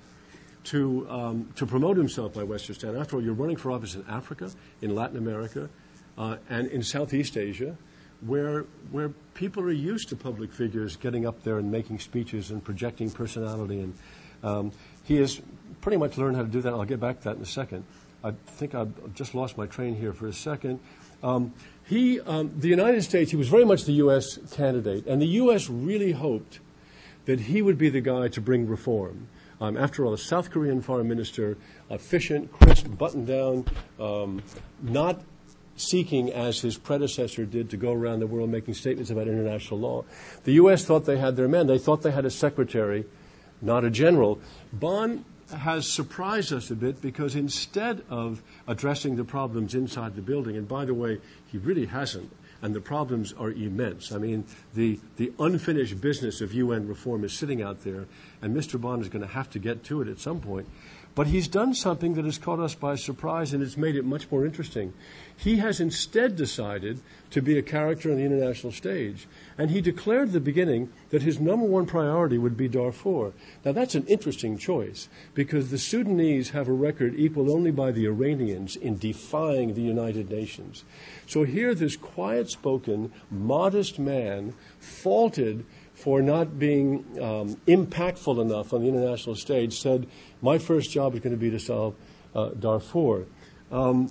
to, 0.64 1.06
um, 1.10 1.48
to 1.56 1.66
promote 1.66 1.96
himself 1.96 2.34
by 2.34 2.42
Western 2.42 2.74
standards. 2.74 3.00
After 3.00 3.16
all, 3.16 3.22
you're 3.22 3.34
running 3.34 3.56
for 3.56 3.70
office 3.70 3.94
in 3.94 4.04
Africa, 4.08 4.50
in 4.82 4.94
Latin 4.94 5.16
America, 5.16 5.68
uh, 6.16 6.36
and 6.48 6.68
in 6.68 6.82
Southeast 6.82 7.36
Asia, 7.36 7.76
where, 8.22 8.62
where 8.90 9.10
people 9.34 9.62
are 9.62 9.72
used 9.72 10.08
to 10.08 10.16
public 10.16 10.52
figures 10.52 10.96
getting 10.96 11.26
up 11.26 11.42
there 11.42 11.58
and 11.58 11.70
making 11.70 11.98
speeches 11.98 12.50
and 12.50 12.64
projecting 12.64 13.10
personality. 13.10 13.80
And 13.80 13.94
um, 14.42 14.72
he 15.02 15.16
has 15.16 15.40
pretty 15.80 15.98
much 15.98 16.16
learned 16.16 16.36
how 16.36 16.42
to 16.42 16.48
do 16.48 16.60
that. 16.62 16.72
I'll 16.72 16.84
get 16.84 17.00
back 17.00 17.18
to 17.18 17.24
that 17.24 17.36
in 17.36 17.42
a 17.42 17.46
second. 17.46 17.84
I 18.22 18.32
think 18.46 18.74
I've 18.74 19.14
just 19.14 19.34
lost 19.34 19.58
my 19.58 19.66
train 19.66 19.94
here 19.94 20.14
for 20.14 20.26
a 20.26 20.32
second. 20.32 20.80
Um, 21.22 21.52
he, 21.84 22.20
um, 22.20 22.52
the 22.58 22.68
United 22.68 23.02
States, 23.02 23.30
he 23.30 23.36
was 23.36 23.48
very 23.48 23.66
much 23.66 23.84
the 23.84 23.92
U.S. 23.94 24.38
candidate, 24.52 25.06
and 25.06 25.20
the 25.20 25.26
U.S. 25.26 25.68
really 25.68 26.12
hoped 26.12 26.60
that 27.26 27.40
he 27.40 27.60
would 27.60 27.76
be 27.76 27.90
the 27.90 28.00
guy 28.00 28.28
to 28.28 28.40
bring 28.40 28.66
reform. 28.66 29.28
Um, 29.60 29.76
after 29.76 30.04
all, 30.04 30.12
a 30.12 30.18
South 30.18 30.50
Korean 30.50 30.80
foreign 30.80 31.08
minister, 31.08 31.56
efficient, 31.90 32.52
crisp, 32.52 32.86
buttoned 32.98 33.26
down, 33.26 33.64
um, 34.00 34.42
not 34.82 35.22
seeking, 35.76 36.32
as 36.32 36.60
his 36.60 36.78
predecessor 36.78 37.44
did, 37.44 37.70
to 37.70 37.76
go 37.76 37.92
around 37.92 38.20
the 38.20 38.26
world 38.26 38.50
making 38.50 38.74
statements 38.74 39.10
about 39.10 39.28
international 39.28 39.80
law. 39.80 40.04
The 40.44 40.52
U.S. 40.52 40.84
thought 40.84 41.04
they 41.04 41.18
had 41.18 41.36
their 41.36 41.48
men. 41.48 41.66
They 41.66 41.78
thought 41.78 42.02
they 42.02 42.12
had 42.12 42.24
a 42.24 42.30
secretary, 42.30 43.04
not 43.60 43.84
a 43.84 43.90
general. 43.90 44.40
Ban 44.72 45.24
has 45.56 45.90
surprised 45.90 46.52
us 46.52 46.70
a 46.70 46.76
bit 46.76 47.00
because 47.00 47.34
instead 47.34 48.02
of 48.08 48.42
addressing 48.66 49.16
the 49.16 49.24
problems 49.24 49.74
inside 49.74 50.16
the 50.16 50.22
building, 50.22 50.56
and 50.56 50.66
by 50.66 50.84
the 50.84 50.94
way, 50.94 51.20
he 51.46 51.58
really 51.58 51.86
hasn't 51.86 52.30
and 52.64 52.74
the 52.74 52.80
problems 52.80 53.34
are 53.34 53.50
immense. 53.50 54.10
I 54.10 54.16
mean, 54.16 54.46
the, 54.72 54.98
the 55.18 55.30
unfinished 55.38 56.00
business 56.00 56.40
of 56.40 56.54
UN 56.54 56.88
reform 56.88 57.22
is 57.22 57.34
sitting 57.34 57.60
out 57.60 57.84
there, 57.84 58.06
and 58.44 58.54
Mr. 58.54 58.80
Ban 58.80 59.00
is 59.00 59.08
going 59.08 59.22
to 59.22 59.32
have 59.32 59.48
to 59.50 59.58
get 59.58 59.82
to 59.84 60.02
it 60.02 60.08
at 60.08 60.18
some 60.18 60.40
point. 60.40 60.68
But 61.14 61.28
he's 61.28 61.46
done 61.46 61.74
something 61.74 62.14
that 62.14 62.24
has 62.24 62.38
caught 62.38 62.58
us 62.58 62.74
by 62.74 62.96
surprise 62.96 63.54
and 63.54 63.62
it's 63.62 63.76
made 63.76 63.94
it 63.94 64.04
much 64.04 64.30
more 64.32 64.44
interesting. 64.44 64.92
He 65.36 65.58
has 65.58 65.78
instead 65.78 66.34
decided 66.34 67.00
to 67.30 67.40
be 67.40 67.56
a 67.56 67.62
character 67.62 68.10
on 68.10 68.16
the 68.16 68.24
international 68.24 68.72
stage. 68.72 69.28
And 69.56 69.70
he 69.70 69.80
declared 69.80 70.28
at 70.28 70.32
the 70.32 70.40
beginning 70.40 70.90
that 71.10 71.22
his 71.22 71.38
number 71.38 71.66
one 71.66 71.86
priority 71.86 72.36
would 72.36 72.56
be 72.56 72.68
Darfur. 72.68 73.32
Now 73.64 73.70
that's 73.70 73.94
an 73.94 74.06
interesting 74.06 74.58
choice 74.58 75.08
because 75.34 75.70
the 75.70 75.78
Sudanese 75.78 76.50
have 76.50 76.68
a 76.68 76.72
record 76.72 77.14
equaled 77.16 77.48
only 77.48 77.70
by 77.70 77.92
the 77.92 78.06
Iranians 78.06 78.74
in 78.74 78.98
defying 78.98 79.74
the 79.74 79.82
United 79.82 80.30
Nations. 80.30 80.82
So 81.28 81.44
here 81.44 81.76
this 81.76 81.96
quiet 81.96 82.50
spoken, 82.50 83.12
modest 83.30 84.00
man 84.00 84.54
faulted 84.80 85.64
for 85.94 86.20
not 86.20 86.58
being 86.58 87.04
um, 87.20 87.56
impactful 87.66 88.40
enough 88.40 88.72
on 88.72 88.82
the 88.82 88.88
international 88.88 89.36
stage 89.36 89.78
said, 89.78 90.06
My 90.42 90.58
first 90.58 90.90
job 90.90 91.14
is 91.14 91.20
going 91.20 91.32
to 91.32 91.38
be 91.38 91.50
to 91.50 91.60
solve 91.60 91.94
uh, 92.34 92.50
Darfur. 92.50 93.26
Um, 93.70 94.10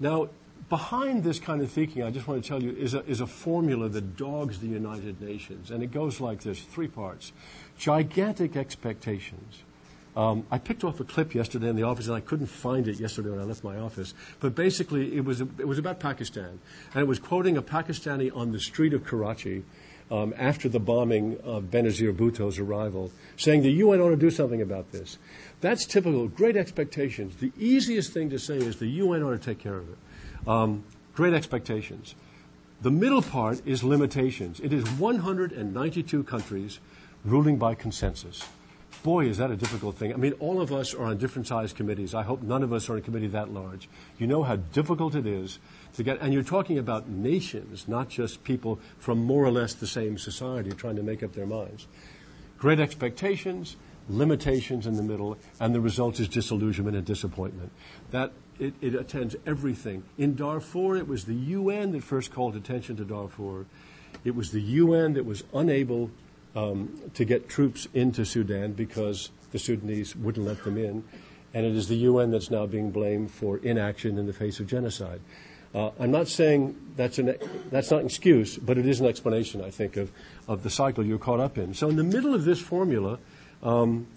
now, 0.00 0.30
behind 0.70 1.24
this 1.24 1.38
kind 1.38 1.60
of 1.60 1.70
thinking, 1.70 2.02
I 2.02 2.10
just 2.10 2.26
want 2.26 2.42
to 2.42 2.48
tell 2.48 2.62
you, 2.62 2.70
is 2.70 2.94
a, 2.94 3.04
is 3.04 3.20
a 3.20 3.26
formula 3.26 3.88
that 3.90 4.16
dogs 4.16 4.60
the 4.60 4.68
United 4.68 5.20
Nations. 5.20 5.70
And 5.70 5.82
it 5.82 5.92
goes 5.92 6.20
like 6.20 6.40
this 6.40 6.60
three 6.60 6.88
parts 6.88 7.32
gigantic 7.76 8.56
expectations. 8.56 9.62
Um, 10.16 10.44
I 10.50 10.58
picked 10.58 10.82
off 10.82 10.98
a 11.00 11.04
clip 11.04 11.34
yesterday 11.34 11.68
in 11.68 11.76
the 11.76 11.84
office, 11.84 12.06
and 12.06 12.16
I 12.16 12.20
couldn't 12.20 12.48
find 12.48 12.88
it 12.88 12.98
yesterday 12.98 13.30
when 13.30 13.38
I 13.38 13.44
left 13.44 13.62
my 13.62 13.78
office. 13.78 14.12
But 14.40 14.54
basically, 14.54 15.16
it 15.16 15.24
was, 15.24 15.40
it 15.40 15.66
was 15.66 15.78
about 15.78 16.00
Pakistan. 16.00 16.58
And 16.94 17.02
it 17.02 17.06
was 17.06 17.18
quoting 17.18 17.56
a 17.56 17.62
Pakistani 17.62 18.34
on 18.34 18.52
the 18.52 18.58
street 18.58 18.92
of 18.92 19.04
Karachi 19.04 19.64
um, 20.10 20.34
after 20.36 20.68
the 20.68 20.80
bombing 20.80 21.38
of 21.44 21.64
Benazir 21.64 22.14
Bhutto's 22.14 22.58
arrival, 22.58 23.12
saying 23.36 23.62
the 23.62 23.70
UN 23.72 24.00
ought 24.00 24.10
to 24.10 24.16
do 24.16 24.30
something 24.30 24.60
about 24.60 24.90
this. 24.92 25.18
That's 25.60 25.86
typical. 25.86 26.28
Great 26.28 26.56
expectations. 26.56 27.36
The 27.36 27.52
easiest 27.58 28.12
thing 28.12 28.30
to 28.30 28.38
say 28.38 28.56
is 28.56 28.76
the 28.76 28.88
UN 28.88 29.22
ought 29.22 29.32
to 29.32 29.38
take 29.38 29.58
care 29.58 29.76
of 29.76 29.88
it. 29.88 29.98
Um, 30.48 30.84
great 31.14 31.34
expectations. 31.34 32.14
The 32.82 32.90
middle 32.90 33.22
part 33.22 33.60
is 33.66 33.84
limitations. 33.84 34.58
It 34.60 34.72
is 34.72 34.88
192 34.92 36.24
countries 36.24 36.80
ruling 37.24 37.58
by 37.58 37.74
consensus. 37.74 38.42
Boy, 39.02 39.26
is 39.26 39.38
that 39.38 39.50
a 39.50 39.56
difficult 39.56 39.96
thing. 39.96 40.12
I 40.12 40.16
mean, 40.16 40.32
all 40.40 40.60
of 40.60 40.72
us 40.72 40.92
are 40.94 41.04
on 41.04 41.16
different 41.16 41.46
sized 41.46 41.76
committees. 41.76 42.14
I 42.14 42.22
hope 42.22 42.42
none 42.42 42.62
of 42.62 42.72
us 42.72 42.88
are 42.88 42.92
on 42.92 42.98
a 42.98 43.02
committee 43.02 43.28
that 43.28 43.52
large. 43.52 43.88
You 44.18 44.26
know 44.26 44.42
how 44.42 44.56
difficult 44.56 45.14
it 45.14 45.26
is 45.26 45.58
and 45.98 46.32
you're 46.32 46.42
talking 46.42 46.78
about 46.78 47.08
nations, 47.08 47.88
not 47.88 48.08
just 48.08 48.44
people 48.44 48.78
from 48.98 49.18
more 49.24 49.44
or 49.44 49.50
less 49.50 49.74
the 49.74 49.86
same 49.86 50.18
society 50.18 50.70
trying 50.72 50.96
to 50.96 51.02
make 51.02 51.22
up 51.22 51.32
their 51.32 51.46
minds. 51.46 51.86
Great 52.58 52.80
expectations, 52.80 53.76
limitations 54.08 54.86
in 54.86 54.94
the 54.94 55.02
middle, 55.02 55.36
and 55.60 55.74
the 55.74 55.80
result 55.80 56.20
is 56.20 56.28
disillusionment 56.28 56.96
and 56.96 57.06
disappointment. 57.06 57.72
That 58.10 58.32
it, 58.58 58.74
it 58.80 58.94
attends 58.94 59.36
everything. 59.46 60.02
In 60.18 60.36
Darfur, 60.36 60.96
it 60.96 61.08
was 61.08 61.24
the 61.24 61.34
UN 61.34 61.92
that 61.92 62.04
first 62.04 62.32
called 62.32 62.56
attention 62.56 62.96
to 62.96 63.04
Darfur. 63.04 63.64
It 64.24 64.34
was 64.34 64.52
the 64.52 64.60
UN 64.60 65.14
that 65.14 65.24
was 65.24 65.44
unable 65.54 66.10
um, 66.54 67.00
to 67.14 67.24
get 67.24 67.48
troops 67.48 67.88
into 67.94 68.24
Sudan 68.24 68.72
because 68.72 69.30
the 69.52 69.58
Sudanese 69.58 70.14
wouldn't 70.14 70.46
let 70.46 70.62
them 70.64 70.76
in. 70.76 71.04
And 71.54 71.66
it 71.66 71.74
is 71.74 71.88
the 71.88 71.96
UN 71.96 72.30
that's 72.30 72.50
now 72.50 72.66
being 72.66 72.90
blamed 72.90 73.30
for 73.30 73.58
inaction 73.58 74.18
in 74.18 74.26
the 74.26 74.32
face 74.32 74.60
of 74.60 74.66
genocide. 74.66 75.20
Uh, 75.74 75.90
I'm 76.00 76.10
not 76.10 76.26
saying 76.26 76.74
that's, 76.96 77.18
an, 77.18 77.36
that's 77.70 77.90
not 77.90 78.00
an 78.00 78.06
excuse, 78.06 78.56
but 78.56 78.76
it 78.76 78.86
is 78.86 79.00
an 79.00 79.06
explanation, 79.06 79.62
I 79.62 79.70
think, 79.70 79.96
of, 79.96 80.10
of 80.48 80.62
the 80.62 80.70
cycle 80.70 81.06
you're 81.06 81.18
caught 81.18 81.40
up 81.40 81.58
in. 81.58 81.74
So, 81.74 81.88
in 81.88 81.96
the 81.96 82.04
middle 82.04 82.34
of 82.34 82.44
this 82.44 82.60
formula, 82.60 83.18
um, 83.62 84.08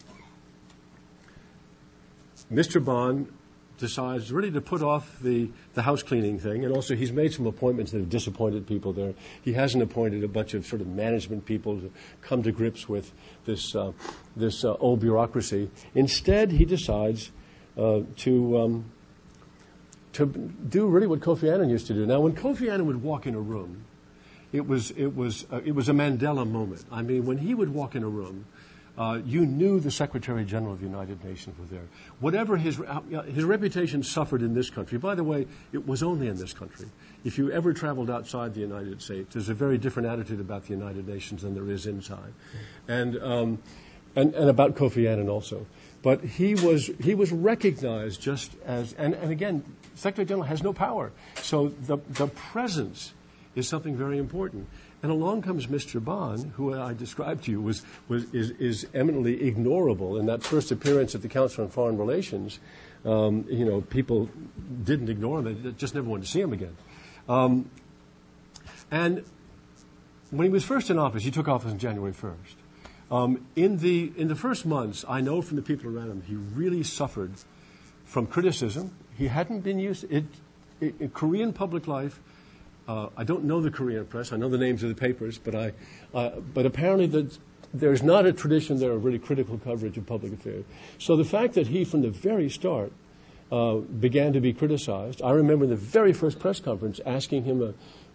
Mr. 2.52 2.84
Ban 2.84 3.28
decides 3.78 4.32
really 4.32 4.52
to 4.52 4.62
put 4.62 4.82
off 4.82 5.20
the, 5.20 5.50
the 5.74 5.82
house 5.82 6.02
cleaning 6.04 6.40
thing, 6.40 6.64
and 6.64 6.74
also 6.74 6.96
he's 6.96 7.12
made 7.12 7.34
some 7.34 7.46
appointments 7.46 7.92
that 7.92 8.00
have 8.00 8.10
disappointed 8.10 8.66
people 8.66 8.94
there. 8.94 9.14
He 9.42 9.54
hasn't 9.54 9.84
appointed 9.84 10.24
a 10.24 10.28
bunch 10.28 10.54
of 10.54 10.66
sort 10.66 10.82
of 10.82 10.88
management 10.88 11.46
people 11.46 11.80
to 11.80 11.92
come 12.22 12.44
to 12.44 12.52
grips 12.52 12.88
with 12.88 13.12
this, 13.46 13.76
uh, 13.76 13.92
this 14.36 14.64
uh, 14.64 14.74
old 14.76 15.02
bureaucracy. 15.02 15.70
Instead, 15.96 16.52
he 16.52 16.66
decides 16.66 17.32
uh, 17.78 18.02
to, 18.18 18.60
um, 18.60 18.86
to 20.14 20.26
do 20.26 20.88
really 20.88 21.08
what 21.08 21.20
Kofi 21.20 21.52
Annan 21.52 21.70
used 21.70 21.88
to 21.88 21.94
do. 21.94 22.06
Now, 22.06 22.22
when 22.22 22.34
Kofi 22.34 22.72
Annan 22.72 22.86
would 22.88 23.02
walk 23.02 23.26
in 23.28 23.36
a 23.36 23.40
room, 23.40 23.84
it 24.52 24.68
was, 24.68 24.92
it 24.92 25.16
was, 25.16 25.46
uh, 25.52 25.62
it 25.66 25.74
was 25.74 25.90
a 25.90 25.94
Mandela 25.94 26.50
moment. 26.50 26.86
I 26.92 27.02
mean, 27.02 27.26
when 27.26 27.40
he 27.40 27.56
would 27.56 27.70
walk 27.70 27.96
in 27.96 28.04
a 28.04 28.08
room, 28.08 28.46
uh, 28.96 29.20
you 29.26 29.46
knew 29.48 29.80
the 29.80 29.90
Secretary 29.90 30.46
General 30.46 30.74
of 30.74 30.80
the 30.80 30.86
United 30.86 31.24
Nations 31.24 31.58
was 31.58 31.68
there. 31.70 31.88
Whatever 32.20 32.58
his, 32.58 32.80
uh, 32.80 33.02
his 33.24 33.44
reputation 33.44 34.04
suffered 34.04 34.44
in 34.44 34.54
this 34.54 34.70
country, 34.70 35.00
by 35.00 35.16
the 35.16 35.24
way, 35.24 35.48
it 35.72 35.88
was 35.88 36.04
only 36.04 36.28
in 36.28 36.38
this 36.38 36.54
country. 36.54 36.88
If 37.24 37.40
you 37.40 37.52
ever 37.52 37.74
traveled 37.74 38.12
outside 38.12 38.54
the 38.54 38.60
United 38.60 39.02
States, 39.02 39.34
there's 39.34 39.50
a 39.50 39.56
very 39.56 39.80
different 39.80 40.10
attitude 40.10 40.40
about 40.40 40.66
the 40.66 40.74
United 40.74 41.08
Nations 41.08 41.42
than 41.42 41.56
there 41.56 41.70
is 41.72 41.88
inside. 41.88 42.34
And, 42.88 43.18
um, 43.24 43.58
and, 44.16 44.36
and 44.36 44.48
about 44.48 44.76
Kofi 44.76 45.10
Annan 45.10 45.28
also. 45.28 45.66
But 46.04 46.24
he 46.24 46.54
was, 46.54 46.92
he 47.02 47.16
was 47.16 47.32
recognized 47.32 48.22
just 48.22 48.52
as, 48.64 48.94
and, 48.94 49.16
and 49.16 49.32
again, 49.32 49.64
Secretary 49.96 50.26
General 50.26 50.48
has 50.48 50.64
no 50.64 50.74
power. 50.74 51.12
So 51.42 51.70
the, 51.70 51.98
the 52.10 52.28
presence 52.28 53.14
is 53.56 53.68
something 53.68 53.96
very 53.96 54.18
important. 54.18 54.68
And 55.02 55.12
along 55.12 55.42
comes 55.42 55.68
Mr. 55.68 56.04
Ban, 56.04 56.52
who 56.56 56.74
I 56.74 56.94
described 56.94 57.44
to 57.46 57.52
you 57.52 57.62
was, 57.62 57.84
was, 58.08 58.24
is, 58.34 58.52
is 58.52 58.88
eminently 58.94 59.38
ignorable. 59.38 60.20
In 60.20 60.28
that 60.28 60.44
first 60.44 60.72
appearance 60.72 61.14
at 61.14 61.22
the 61.22 61.28
Council 61.28 61.66
on 61.66 61.70
Foreign 61.70 61.98
Relations, 61.98 62.60
um, 63.04 63.46
you 63.50 63.66
know, 63.66 63.82
people 63.82 64.30
didn't 64.84 65.10
ignore 65.10 65.40
him. 65.40 65.62
They 65.62 65.72
just 65.72 65.94
never 65.94 66.08
wanted 66.08 66.24
to 66.24 66.32
see 66.32 66.40
him 66.40 66.54
again. 66.54 66.76
Um, 67.28 67.70
and 68.92 69.26
when 70.32 70.48
he 70.48 70.52
was 70.52 70.64
first 70.64 70.90
in 70.90 70.98
office, 70.98 71.24
he 71.24 71.32
took 71.32 71.48
office 71.48 71.72
on 71.72 71.80
January 71.80 72.14
1st. 72.14 72.56
Um, 73.12 73.46
in, 73.56 73.78
the, 73.78 74.12
in 74.16 74.30
the 74.30 74.36
first 74.36 74.66
months, 74.66 75.04
I 75.08 75.22
know 75.22 75.42
from 75.42 75.58
the 75.58 75.62
people 75.62 75.96
around 75.96 76.10
him, 76.10 76.24
he 76.26 76.36
really 76.36 76.84
suffered 76.84 77.34
from 78.06 78.26
criticism. 78.26 78.92
He 79.18 79.28
hadn't 79.28 79.62
been 79.62 79.80
used, 79.80 80.06
it, 80.12 80.26
it, 80.82 80.96
in 81.00 81.10
Korean 81.10 81.54
public 81.54 81.88
life, 81.88 82.20
uh, 82.88 83.10
I 83.16 83.24
don't 83.24 83.46
know 83.46 83.62
the 83.62 83.72
Korean 83.72 84.06
press. 84.06 84.34
I 84.34 84.38
know 84.38 84.50
the 84.50 84.58
names 84.58 84.84
of 84.84 84.90
the 84.90 84.96
papers, 84.96 85.38
but 85.38 85.56
I, 85.56 85.72
uh, 86.14 86.32
but 86.54 86.66
apparently 86.66 87.06
the, 87.06 87.32
there's 87.74 88.04
not 88.04 88.26
a 88.26 88.34
tradition 88.34 88.80
there 88.80 88.92
of 88.92 89.06
really 89.06 89.20
critical 89.20 89.58
coverage 89.58 89.98
of 89.98 90.06
public 90.06 90.34
affairs. 90.34 90.66
So 90.98 91.16
the 91.16 91.24
fact 91.24 91.54
that 91.54 91.68
he, 91.68 91.86
from 91.86 92.02
the 92.02 92.10
very 92.10 92.50
start, 92.50 92.92
uh, 93.52 93.76
began 93.76 94.34
to 94.34 94.42
be 94.42 94.52
criticized. 94.52 95.22
I 95.22 95.32
remember 95.32 95.68
the 95.68 95.76
very 95.76 96.12
first 96.12 96.40
press 96.40 96.60
conference 96.60 97.00
asking 97.06 97.44
him 97.44 97.62
a 97.62 97.74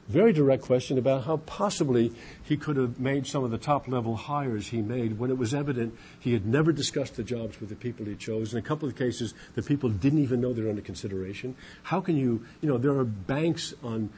very 0.08 0.32
direct 0.32 0.62
question 0.62 0.96
about 0.96 1.24
how 1.24 1.36
possibly 1.38 2.10
he 2.42 2.56
could 2.56 2.76
have 2.76 2.98
made 2.98 3.26
some 3.26 3.44
of 3.44 3.50
the 3.50 3.58
top 3.58 3.86
level 3.88 4.16
hires 4.16 4.68
he 4.68 4.80
made 4.80 5.18
when 5.18 5.30
it 5.30 5.36
was 5.36 5.52
evident 5.52 5.94
he 6.18 6.32
had 6.32 6.46
never 6.46 6.72
discussed 6.72 7.16
the 7.16 7.22
jobs 7.22 7.60
with 7.60 7.68
the 7.68 7.76
people 7.76 8.06
he 8.06 8.14
chose. 8.14 8.52
In 8.52 8.58
a 8.58 8.62
couple 8.62 8.88
of 8.88 8.96
cases, 8.96 9.34
the 9.54 9.62
people 9.62 9.90
didn't 9.90 10.20
even 10.20 10.40
know 10.40 10.54
they're 10.54 10.70
under 10.70 10.80
consideration. 10.80 11.54
How 11.82 12.00
can 12.00 12.16
you, 12.16 12.44
you 12.62 12.68
know, 12.68 12.78
there 12.78 12.92
are 12.92 13.04
banks 13.04 13.74
on 13.82 14.08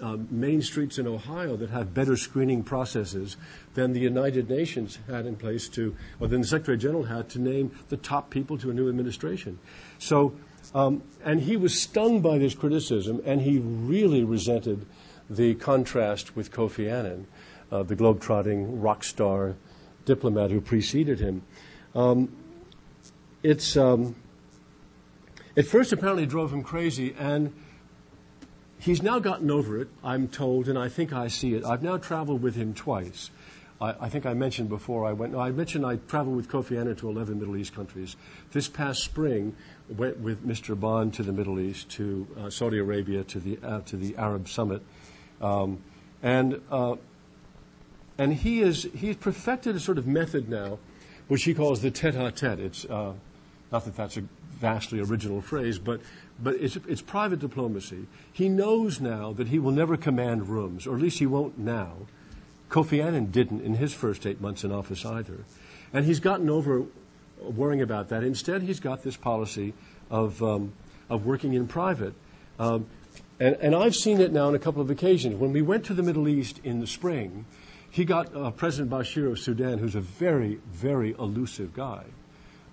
uh, 0.00 0.18
main 0.30 0.62
streets 0.62 0.98
in 0.98 1.06
Ohio 1.06 1.56
that 1.56 1.70
have 1.70 1.92
better 1.92 2.16
screening 2.16 2.62
processes 2.62 3.36
than 3.74 3.92
the 3.92 4.00
United 4.00 4.48
Nations 4.48 4.98
had 5.08 5.26
in 5.26 5.34
place 5.34 5.68
to, 5.70 5.96
or 6.20 6.28
than 6.28 6.42
the 6.42 6.46
Secretary 6.46 6.78
General 6.78 7.04
had 7.04 7.28
to 7.30 7.40
name 7.40 7.72
the 7.88 7.96
top 7.96 8.30
people 8.30 8.56
to 8.58 8.70
a 8.70 8.74
new 8.74 8.88
administration. 8.88 9.58
So, 9.98 10.36
um, 10.74 11.02
and 11.24 11.40
he 11.40 11.56
was 11.56 11.80
stung 11.80 12.20
by 12.20 12.38
this 12.38 12.54
criticism, 12.54 13.20
and 13.24 13.40
he 13.40 13.58
really 13.58 14.22
resented 14.22 14.86
the 15.30 15.54
contrast 15.54 16.36
with 16.36 16.50
Kofi 16.50 16.90
Annan, 16.90 17.26
uh, 17.70 17.84
the 17.84 17.94
globe-trotting 17.94 18.80
rock 18.80 19.04
star 19.04 19.54
diplomat 20.04 20.50
who 20.50 20.60
preceded 20.60 21.20
him. 21.20 21.42
Um, 21.94 22.36
it's 23.42 23.76
um, 23.76 24.16
it 25.54 25.62
first 25.62 25.92
apparently 25.92 26.26
drove 26.26 26.52
him 26.52 26.62
crazy, 26.62 27.14
and 27.18 27.54
he's 28.78 29.02
now 29.02 29.18
gotten 29.18 29.50
over 29.50 29.80
it. 29.80 29.88
I'm 30.02 30.28
told, 30.28 30.68
and 30.68 30.78
I 30.78 30.88
think 30.88 31.12
I 31.12 31.28
see 31.28 31.54
it. 31.54 31.64
I've 31.64 31.82
now 31.82 31.96
traveled 31.96 32.42
with 32.42 32.56
him 32.56 32.74
twice. 32.74 33.30
I, 33.80 33.94
I 34.00 34.08
think 34.08 34.26
I 34.26 34.34
mentioned 34.34 34.68
before 34.68 35.06
I 35.06 35.12
went. 35.12 35.34
I 35.34 35.50
mentioned 35.50 35.86
I 35.86 35.96
traveled 35.96 36.36
with 36.36 36.48
Kofi 36.48 36.78
Annan 36.78 36.96
to 36.96 37.08
11 37.08 37.38
Middle 37.38 37.56
East 37.56 37.74
countries. 37.74 38.16
This 38.52 38.68
past 38.68 39.02
spring, 39.02 39.56
went 39.88 40.18
with 40.18 40.46
Mr. 40.46 40.78
Ban 40.78 41.10
to 41.12 41.22
the 41.22 41.32
Middle 41.32 41.58
East, 41.58 41.88
to 41.90 42.26
uh, 42.38 42.50
Saudi 42.50 42.78
Arabia, 42.78 43.24
to 43.24 43.40
the 43.40 43.58
uh, 43.62 43.80
to 43.82 43.96
the 43.96 44.16
Arab 44.16 44.48
Summit. 44.48 44.82
Um, 45.40 45.82
and 46.22 46.60
uh, 46.70 46.96
and 48.18 48.34
he 48.34 48.60
is 48.60 48.86
he's 48.94 49.16
perfected 49.16 49.74
a 49.76 49.80
sort 49.80 49.98
of 49.98 50.06
method 50.06 50.48
now, 50.48 50.78
which 51.28 51.44
he 51.44 51.54
calls 51.54 51.80
the 51.80 51.90
tete-a-tete. 51.90 52.60
It's 52.60 52.84
uh, 52.84 53.14
not 53.72 53.84
that 53.84 53.96
that's 53.96 54.16
a 54.16 54.24
vastly 54.58 55.00
original 55.00 55.40
phrase, 55.40 55.78
but 55.78 56.00
but 56.42 56.54
it's, 56.56 56.76
it's 56.88 57.02
private 57.02 57.38
diplomacy. 57.38 58.06
He 58.32 58.48
knows 58.48 59.00
now 59.00 59.32
that 59.32 59.48
he 59.48 59.58
will 59.58 59.72
never 59.72 59.96
command 59.96 60.48
rooms, 60.48 60.86
or 60.86 60.94
at 60.94 61.00
least 61.00 61.18
he 61.18 61.26
won't 61.26 61.58
now. 61.58 61.92
Kofi 62.68 63.02
Annan 63.02 63.30
didn't 63.30 63.62
in 63.62 63.74
his 63.74 63.92
first 63.92 64.26
eight 64.26 64.40
months 64.40 64.64
in 64.64 64.72
office 64.72 65.04
either, 65.04 65.38
and 65.92 66.04
he's 66.04 66.20
gotten 66.20 66.50
over 66.50 66.84
worrying 67.40 67.82
about 67.82 68.10
that. 68.10 68.22
Instead, 68.22 68.62
he's 68.62 68.80
got 68.80 69.02
this 69.02 69.16
policy 69.16 69.72
of 70.10 70.42
um, 70.42 70.72
of 71.08 71.24
working 71.24 71.54
in 71.54 71.66
private. 71.66 72.14
Um, 72.58 72.86
and, 73.40 73.56
and 73.56 73.74
I've 73.74 73.96
seen 73.96 74.20
it 74.20 74.32
now 74.32 74.46
on 74.48 74.54
a 74.54 74.58
couple 74.58 74.82
of 74.82 74.90
occasions. 74.90 75.34
When 75.36 75.52
we 75.52 75.62
went 75.62 75.86
to 75.86 75.94
the 75.94 76.02
Middle 76.02 76.28
East 76.28 76.60
in 76.62 76.80
the 76.80 76.86
spring, 76.86 77.46
he 77.90 78.04
got 78.04 78.34
uh, 78.36 78.50
President 78.50 78.90
Bashir 78.90 79.30
of 79.30 79.38
Sudan, 79.38 79.78
who's 79.78 79.94
a 79.94 80.00
very, 80.00 80.60
very 80.70 81.12
elusive 81.18 81.74
guy, 81.74 82.04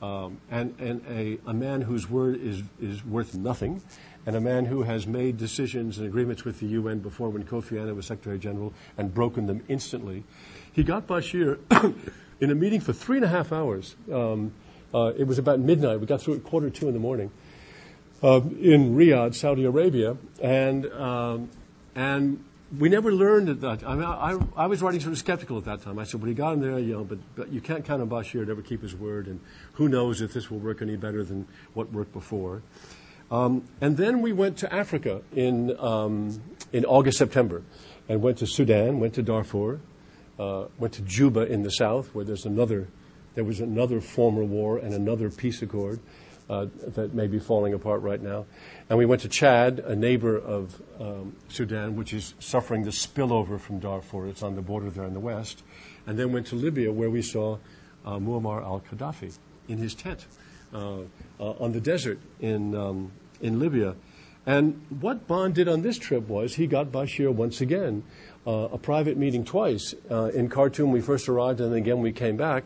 um, 0.02 0.40
and, 0.52 0.76
and 0.80 1.04
a, 1.10 1.40
a 1.48 1.54
man 1.54 1.82
whose 1.82 2.10
word 2.10 2.40
is, 2.42 2.62
is 2.82 3.04
worth 3.06 3.34
nothing, 3.34 3.82
and 4.26 4.36
a 4.36 4.42
man 4.42 4.66
who 4.66 4.84
has 4.84 5.08
made 5.08 5.38
decisions 5.38 6.00
and 6.00 6.08
agreements 6.08 6.44
with 6.44 6.60
the 6.60 6.68
UN 6.68 7.00
before 7.00 7.30
when 7.30 7.46
Kofi 7.46 7.82
Annan 7.82 7.96
was 7.96 8.06
Secretary 8.06 8.38
General 8.38 8.74
and 8.98 9.14
broken 9.14 9.48
them 9.48 9.64
instantly. 9.70 10.26
He 10.74 10.84
got 10.84 11.08
Bashir 11.08 11.60
in 12.42 12.52
a 12.52 12.56
meeting 12.56 12.82
for 12.82 12.92
three 12.92 13.18
and 13.18 13.26
a 13.26 13.30
half 13.30 13.54
hours. 13.54 13.96
Um, 14.12 14.52
uh, 14.94 15.14
it 15.18 15.26
was 15.26 15.40
about 15.40 15.60
midnight. 15.60 16.02
We 16.02 16.08
got 16.08 16.22
through 16.22 16.36
at 16.36 16.44
quarter 16.44 16.70
two 16.70 16.90
in 16.90 16.94
the 16.94 17.00
morning 17.00 17.32
in 18.24 18.96
Riyadh, 18.96 19.36
Saudi 19.36 19.66
Arabia, 19.66 20.18
and 20.42 20.86
um, 20.94 21.50
and 21.96 22.44
we 22.78 22.90
never 22.90 23.12
learned 23.12 23.50
at 23.50 23.62
that. 23.62 23.88
I 23.88 23.96
mean, 23.96 24.04
I, 24.04 24.38
I, 24.56 24.68
was 24.68 24.82
writing 24.82 25.00
sort 25.00 25.14
of 25.14 25.20
skeptical 25.20 25.58
at 25.58 25.66
that 25.66 25.82
time. 25.84 26.00
I 26.00 26.04
said, 26.04 26.20
"Well, 26.20 26.28
he 26.28 26.34
got 26.34 26.54
him 26.54 26.62
there, 26.62 26.80
you 26.80 26.94
know, 26.94 27.04
but, 27.04 27.20
but 27.36 27.52
you 27.52 27.62
can't 27.62 27.86
count 27.86 28.02
on 28.02 28.10
Bashir 28.10 28.46
to 28.46 28.52
ever 28.52 28.62
keep 28.62 28.82
his 28.82 28.96
word, 28.96 29.28
and 29.28 29.40
who 29.74 29.88
knows 29.88 30.22
if 30.22 30.34
this 30.34 30.52
will 30.52 30.60
work 30.60 30.82
any 30.82 30.96
better 30.96 31.24
than 31.24 31.48
what 31.74 31.92
worked 31.92 32.14
before." 32.14 32.62
Um, 33.30 33.68
and 33.82 33.98
then 33.98 34.22
we 34.22 34.32
went 34.34 34.58
to 34.60 34.74
Africa 34.74 35.22
in 35.34 35.78
um, 35.80 36.42
in 36.74 36.86
August, 36.86 37.18
September, 37.18 37.64
and 38.10 38.22
went 38.22 38.40
to 38.40 38.48
Sudan, 38.48 39.00
went 39.00 39.14
to 39.16 39.22
Darfur, 39.22 39.80
uh, 40.40 40.66
went 40.80 40.94
to 40.96 41.02
Juba 41.04 41.42
in 41.52 41.64
the 41.64 41.72
south, 41.72 42.14
where 42.16 42.26
there's 42.26 42.46
another 42.46 42.88
there 43.36 43.44
was 43.44 43.60
another 43.60 44.02
former 44.02 44.44
war 44.44 44.80
and 44.80 44.94
another 44.94 45.30
peace 45.30 45.62
accord 45.62 46.00
uh, 46.50 46.68
that 46.96 47.14
may 47.14 47.28
be 47.28 47.40
falling 47.40 47.74
apart 47.74 48.02
right 48.02 48.22
now. 48.22 48.46
And 48.90 48.98
we 48.98 49.06
went 49.06 49.22
to 49.22 49.30
Chad, 49.30 49.80
a 49.80 49.96
neighbor 49.96 50.38
of 50.38 50.82
um, 51.00 51.36
Sudan, 51.50 51.96
which 51.96 52.14
is 52.14 52.34
suffering 52.40 52.84
the 52.84 52.92
spillover 52.92 53.60
from 53.60 53.80
Darfur. 53.80 54.28
It's 54.28 54.44
on 54.44 54.56
the 54.56 54.62
border 54.62 54.90
there 54.90 55.06
in 55.06 55.14
the 55.14 55.20
west. 55.20 55.64
And 56.06 56.18
then 56.18 56.32
went 56.32 56.48
to 56.48 56.56
Libya, 56.56 56.92
where 56.92 57.10
we 57.10 57.22
saw 57.22 57.58
uh, 58.06 58.18
Muammar 58.18 58.64
al 58.64 58.82
Gaddafi 58.90 59.38
in 59.68 59.78
his 59.78 59.94
tent 59.94 60.26
uh, 60.74 61.00
uh, 61.40 61.52
on 61.60 61.74
the 61.74 61.82
desert 61.82 62.20
in, 62.40 62.76
um, 62.76 63.12
in 63.42 63.60
Libya. 63.60 63.96
And 64.46 64.86
what 65.02 65.28
Ban 65.28 65.52
did 65.52 65.68
on 65.68 65.82
this 65.82 65.98
trip 65.98 66.30
was 66.30 66.56
he 66.56 66.68
got 66.68 66.88
Bashir 66.88 67.34
once 67.34 67.60
again 67.60 68.04
uh, 68.46 68.70
a 68.72 68.78
private 68.78 69.18
meeting 69.18 69.44
twice. 69.44 69.94
Uh, 70.10 70.32
in 70.34 70.48
Khartoum, 70.48 70.92
we 70.92 71.02
first 71.02 71.28
arrived, 71.28 71.60
and 71.60 71.74
then 71.74 71.80
again 71.80 72.00
we 72.00 72.14
came 72.14 72.38
back 72.38 72.64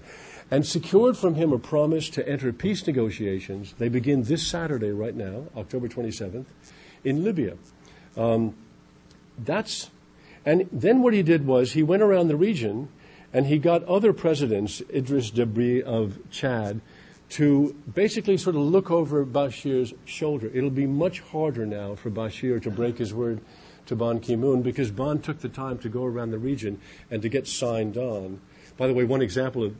and 0.51 0.67
secured 0.67 1.17
from 1.17 1.35
him 1.35 1.53
a 1.53 1.57
promise 1.57 2.09
to 2.09 2.27
enter 2.27 2.51
peace 2.51 2.85
negotiations. 2.85 3.73
They 3.77 3.87
begin 3.87 4.23
this 4.23 4.45
Saturday, 4.45 4.91
right 4.91 5.15
now, 5.15 5.45
October 5.55 5.87
27th, 5.87 6.45
in 7.05 7.23
Libya. 7.23 7.55
Um, 8.17 8.53
that's, 9.39 9.89
and 10.45 10.67
then 10.71 11.01
what 11.01 11.13
he 11.13 11.23
did 11.23 11.47
was 11.47 11.71
he 11.71 11.83
went 11.83 12.03
around 12.03 12.27
the 12.27 12.35
region 12.35 12.89
and 13.33 13.45
he 13.45 13.57
got 13.57 13.83
other 13.85 14.11
presidents, 14.11 14.81
Idris 14.93 15.31
Deby 15.31 15.83
of 15.83 16.19
Chad, 16.29 16.81
to 17.29 17.73
basically 17.93 18.35
sort 18.35 18.57
of 18.57 18.61
look 18.63 18.91
over 18.91 19.25
Bashir's 19.25 19.93
shoulder. 20.03 20.51
It'll 20.53 20.69
be 20.69 20.85
much 20.85 21.21
harder 21.21 21.65
now 21.65 21.95
for 21.95 22.11
Bashir 22.11 22.61
to 22.63 22.69
break 22.69 22.97
his 22.97 23.13
word 23.13 23.39
to 23.85 23.95
Ban 23.95 24.19
Ki 24.19 24.35
moon 24.35 24.61
because 24.61 24.91
Ban 24.91 25.19
took 25.19 25.39
the 25.39 25.47
time 25.47 25.77
to 25.79 25.87
go 25.87 26.03
around 26.03 26.31
the 26.31 26.37
region 26.37 26.81
and 27.09 27.21
to 27.21 27.29
get 27.29 27.47
signed 27.47 27.95
on. 27.95 28.41
By 28.75 28.87
the 28.87 28.93
way, 28.93 29.05
one 29.05 29.21
example 29.21 29.63
of 29.63 29.75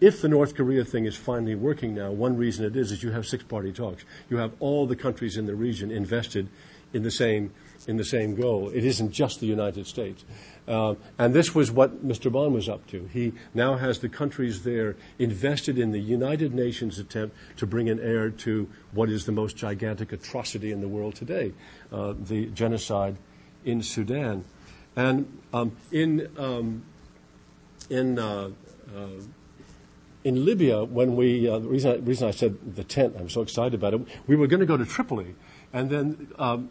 if 0.00 0.20
the 0.20 0.28
North 0.28 0.54
Korea 0.54 0.84
thing 0.84 1.06
is 1.06 1.16
finally 1.16 1.54
working 1.54 1.94
now, 1.94 2.10
one 2.10 2.36
reason 2.36 2.64
it 2.64 2.76
is 2.76 2.92
is 2.92 3.02
you 3.02 3.10
have 3.12 3.26
six-party 3.26 3.72
talks. 3.72 4.04
You 4.28 4.36
have 4.38 4.52
all 4.60 4.86
the 4.86 4.96
countries 4.96 5.36
in 5.36 5.46
the 5.46 5.54
region 5.54 5.90
invested 5.90 6.48
in 6.92 7.02
the 7.02 7.10
same 7.10 7.52
in 7.86 7.96
the 7.96 8.04
same 8.04 8.34
goal. 8.34 8.68
It 8.70 8.84
isn't 8.84 9.12
just 9.12 9.38
the 9.38 9.46
United 9.46 9.86
States. 9.86 10.24
Uh, 10.66 10.94
and 11.18 11.32
this 11.32 11.54
was 11.54 11.70
what 11.70 12.04
Mr. 12.04 12.32
Ban 12.32 12.52
was 12.52 12.68
up 12.68 12.84
to. 12.88 13.08
He 13.12 13.32
now 13.54 13.76
has 13.76 14.00
the 14.00 14.08
countries 14.08 14.64
there 14.64 14.96
invested 15.20 15.78
in 15.78 15.92
the 15.92 16.00
United 16.00 16.52
Nations 16.52 16.98
attempt 16.98 17.36
to 17.58 17.66
bring 17.66 17.88
an 17.88 18.00
heir 18.00 18.30
to 18.30 18.68
what 18.92 19.08
is 19.08 19.24
the 19.24 19.32
most 19.32 19.56
gigantic 19.56 20.12
atrocity 20.12 20.72
in 20.72 20.80
the 20.80 20.88
world 20.88 21.14
today, 21.14 21.52
uh, 21.92 22.14
the 22.18 22.46
genocide 22.46 23.16
in 23.64 23.82
Sudan. 23.82 24.44
And 24.96 25.40
um, 25.52 25.76
in 25.92 26.28
um, 26.36 26.82
in 27.88 28.18
uh, 28.18 28.50
uh 28.92 29.06
in 30.26 30.44
Libya, 30.44 30.82
when 30.82 31.14
we, 31.14 31.48
uh, 31.48 31.60
the 31.60 31.68
reason 31.68 31.92
I, 31.92 31.94
reason 31.98 32.26
I 32.26 32.32
said 32.32 32.74
the 32.74 32.82
tent, 32.82 33.14
I'm 33.16 33.30
so 33.30 33.42
excited 33.42 33.74
about 33.74 33.94
it, 33.94 34.00
we 34.26 34.34
were 34.34 34.48
going 34.48 34.58
to 34.58 34.66
go 34.66 34.76
to 34.76 34.84
Tripoli. 34.84 35.36
And 35.72 35.88
then 35.88 36.28
um, 36.36 36.68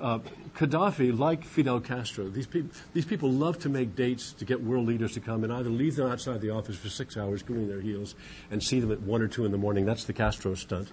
uh, 0.00 0.18
Gaddafi, 0.56 1.16
like 1.16 1.44
Fidel 1.44 1.80
Castro, 1.80 2.28
these, 2.28 2.46
pe- 2.46 2.64
these 2.92 3.04
people 3.04 3.30
love 3.30 3.58
to 3.60 3.68
make 3.68 3.94
dates 3.94 4.32
to 4.34 4.44
get 4.44 4.62
world 4.62 4.86
leaders 4.86 5.12
to 5.14 5.20
come 5.20 5.44
and 5.44 5.52
either 5.52 5.70
leave 5.70 5.96
them 5.96 6.10
outside 6.10 6.40
the 6.40 6.50
office 6.50 6.76
for 6.76 6.88
six 6.88 7.16
hours, 7.16 7.42
gluing 7.42 7.68
their 7.68 7.80
heels, 7.80 8.14
and 8.50 8.62
see 8.62 8.80
them 8.80 8.90
at 8.90 9.00
one 9.00 9.22
or 9.22 9.28
two 9.28 9.44
in 9.44 9.52
the 9.52 9.58
morning. 9.58 9.84
That's 9.84 10.04
the 10.04 10.12
Castro 10.12 10.54
stunt. 10.54 10.88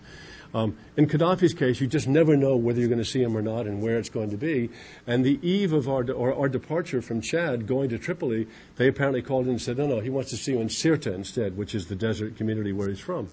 Um, 0.54 0.78
in 0.96 1.08
Gaddafi's 1.08 1.54
case, 1.54 1.82
you 1.82 1.88
just 1.88 2.08
never 2.08 2.38
know 2.38 2.56
whether 2.56 2.80
you're 2.80 2.88
going 2.88 3.00
to 3.00 3.06
see 3.06 3.22
him 3.22 3.36
or 3.36 3.42
not 3.42 3.68
and 3.68 3.82
where 3.82 3.98
it's 3.98 4.10
going 4.10 4.30
to 4.30 4.38
be. 4.38 4.70
And 5.06 5.26
the 5.26 5.40
eve 5.48 5.74
of 5.74 5.90
our, 5.90 6.04
de- 6.04 6.16
our 6.18 6.48
departure 6.48 7.02
from 7.02 7.22
Chad, 7.22 7.68
going 7.68 7.90
to 7.90 7.98
Tripoli, 7.98 8.48
they 8.78 8.88
apparently 8.88 9.22
called 9.22 9.46
in 9.46 9.52
and 9.52 9.62
said, 9.62 9.78
no, 9.78 9.88
no, 9.88 10.00
he 10.00 10.10
wants 10.10 10.30
to 10.30 10.38
see 10.38 10.54
you 10.54 10.62
in 10.62 10.68
Sirte 10.68 11.14
instead, 11.14 11.58
which 11.58 11.76
is 11.76 11.88
the 11.88 11.96
desert 11.96 12.38
community 12.38 12.72
where 12.72 12.88
he's 12.88 13.00
from. 13.00 13.30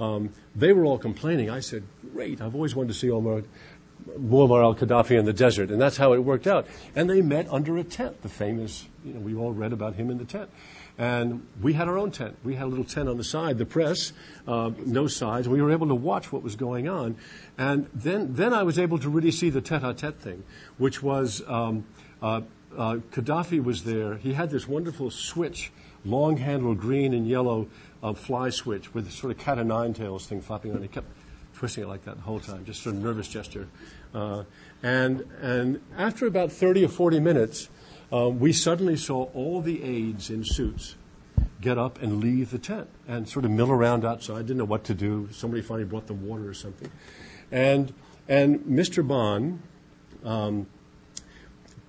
Um, 0.00 0.32
they 0.56 0.72
were 0.72 0.84
all 0.84 0.98
complaining. 0.98 1.50
I 1.50 1.60
said, 1.60 1.84
great, 2.12 2.40
I've 2.40 2.54
always 2.54 2.74
wanted 2.74 2.88
to 2.88 2.94
see 2.94 3.10
Omar, 3.10 3.42
Muammar 4.18 4.62
al-Gaddafi 4.62 5.18
in 5.18 5.24
the 5.24 5.32
desert. 5.32 5.70
And 5.70 5.80
that's 5.80 5.96
how 5.96 6.12
it 6.12 6.18
worked 6.18 6.46
out. 6.46 6.66
And 6.94 7.08
they 7.08 7.22
met 7.22 7.46
under 7.50 7.76
a 7.76 7.84
tent, 7.84 8.22
the 8.22 8.28
famous, 8.28 8.88
you 9.04 9.14
know, 9.14 9.20
we 9.20 9.34
all 9.34 9.52
read 9.52 9.72
about 9.72 9.94
him 9.94 10.10
in 10.10 10.18
the 10.18 10.24
tent. 10.24 10.50
And 10.98 11.46
we 11.60 11.72
had 11.72 11.88
our 11.88 11.96
own 11.96 12.10
tent. 12.10 12.36
We 12.44 12.54
had 12.54 12.64
a 12.64 12.68
little 12.68 12.84
tent 12.84 13.08
on 13.08 13.16
the 13.16 13.24
side, 13.24 13.58
the 13.58 13.66
press, 13.66 14.12
uh, 14.46 14.70
no 14.84 15.06
sides. 15.06 15.48
We 15.48 15.62
were 15.62 15.72
able 15.72 15.88
to 15.88 15.94
watch 15.94 16.30
what 16.30 16.42
was 16.42 16.54
going 16.54 16.88
on. 16.88 17.16
And 17.56 17.88
then, 17.94 18.34
then 18.34 18.52
I 18.52 18.62
was 18.62 18.78
able 18.78 18.98
to 18.98 19.08
really 19.08 19.30
see 19.30 19.48
the 19.48 19.62
tete-a-tete 19.62 20.20
thing, 20.20 20.44
which 20.76 21.02
was 21.02 21.42
um, 21.48 21.86
uh, 22.20 22.42
uh, 22.76 22.96
Gaddafi 23.10 23.62
was 23.62 23.84
there. 23.84 24.16
He 24.16 24.34
had 24.34 24.50
this 24.50 24.68
wonderful 24.68 25.10
switch, 25.10 25.72
long-handled 26.04 26.78
green 26.78 27.14
and 27.14 27.26
yellow 27.26 27.68
uh, 28.02 28.12
fly 28.12 28.50
switch 28.50 28.92
with 28.92 29.10
sort 29.10 29.30
of 29.32 29.38
cat 29.38 29.58
o' 29.58 29.62
nine 29.62 29.94
tails 29.94 30.26
thing 30.26 30.40
flopping 30.40 30.74
on. 30.74 30.82
He 30.82 30.88
kept 30.88 31.06
twisting 31.62 31.84
it 31.84 31.86
like 31.86 32.04
that 32.04 32.16
the 32.16 32.22
whole 32.22 32.40
time, 32.40 32.64
just 32.64 32.82
sort 32.82 32.96
of 32.96 33.00
nervous 33.00 33.28
gesture. 33.28 33.68
Uh, 34.12 34.42
and, 34.82 35.20
and 35.40 35.80
after 35.96 36.26
about 36.26 36.50
30 36.50 36.86
or 36.86 36.88
40 36.88 37.20
minutes, 37.20 37.68
uh, 38.12 38.28
we 38.28 38.52
suddenly 38.52 38.96
saw 38.96 39.28
all 39.32 39.60
the 39.60 39.80
aides 39.84 40.28
in 40.28 40.42
suits 40.42 40.96
get 41.60 41.78
up 41.78 42.02
and 42.02 42.18
leave 42.18 42.50
the 42.50 42.58
tent 42.58 42.88
and 43.06 43.28
sort 43.28 43.44
of 43.44 43.52
mill 43.52 43.70
around 43.70 44.04
outside. 44.04 44.38
Didn't 44.38 44.56
know 44.56 44.64
what 44.64 44.82
to 44.86 44.94
do. 44.94 45.28
Somebody 45.30 45.62
finally 45.62 45.84
brought 45.84 46.08
them 46.08 46.26
water 46.26 46.48
or 46.48 46.54
something. 46.54 46.90
And, 47.52 47.94
and 48.26 48.58
Mr. 48.62 49.06
Ban 49.06 49.62
um, 50.24 50.66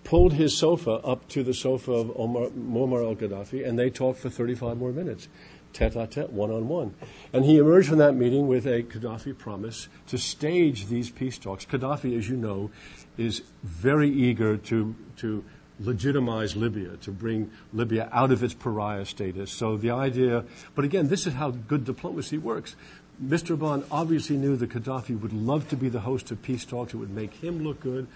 pulled 0.04 0.34
his 0.34 0.56
sofa 0.56 0.92
up 0.92 1.28
to 1.30 1.42
the 1.42 1.56
sofa 1.56 1.94
of 1.94 2.12
Omar, 2.16 2.50
Muammar 2.50 3.04
al 3.04 3.16
Gaddafi, 3.16 3.68
and 3.68 3.80
they 3.80 3.90
talked 3.90 4.20
for 4.20 4.30
35 4.30 4.78
more 4.78 4.92
minutes, 4.92 5.30
tete 5.74 5.96
a 5.96 6.08
tete, 6.08 6.32
one 6.32 6.52
on 6.52 6.68
one. 6.68 6.94
And 7.34 7.44
he 7.44 7.58
emerged 7.58 7.90
from 7.90 7.98
that 7.98 8.16
meeting 8.16 8.48
with 8.48 8.66
a 8.66 8.84
Gaddafi 8.84 9.38
promise 9.38 9.88
to 10.08 10.18
stage 10.18 10.88
these 10.88 11.10
peace 11.10 11.38
talks. 11.38 11.66
Gaddafi, 11.66 12.18
as 12.18 12.30
you 12.30 12.38
know, 12.38 12.72
is 13.18 13.42
very 13.64 14.10
eager 14.10 14.58
to, 14.58 14.96
to 15.18 15.44
legitimize 15.80 16.56
Libya, 16.56 16.98
to 16.98 17.12
bring 17.12 17.52
Libya 17.74 18.10
out 18.12 18.32
of 18.32 18.44
its 18.44 18.54
pariah 18.54 19.06
status. 19.06 19.52
So 19.52 19.78
the 19.78 19.92
idea, 19.92 20.46
but 20.76 20.86
again, 20.86 21.08
this 21.08 21.28
is 21.28 21.34
how 21.34 21.52
good 21.52 21.84
diplomacy 21.84 22.38
works. 22.38 22.76
Mr. 23.24 23.58
Ban 23.58 23.84
obviously 23.92 24.38
knew 24.38 24.56
that 24.56 24.72
Gaddafi 24.72 25.20
would 25.20 25.34
love 25.34 25.70
to 25.70 25.78
be 25.78 25.88
the 25.88 26.00
host 26.00 26.32
of 26.32 26.42
peace 26.42 26.66
talks. 26.66 26.94
It 26.94 26.98
would 26.98 27.12
make 27.12 27.34
him 27.34 27.64
look 27.64 27.80
good. 27.80 28.08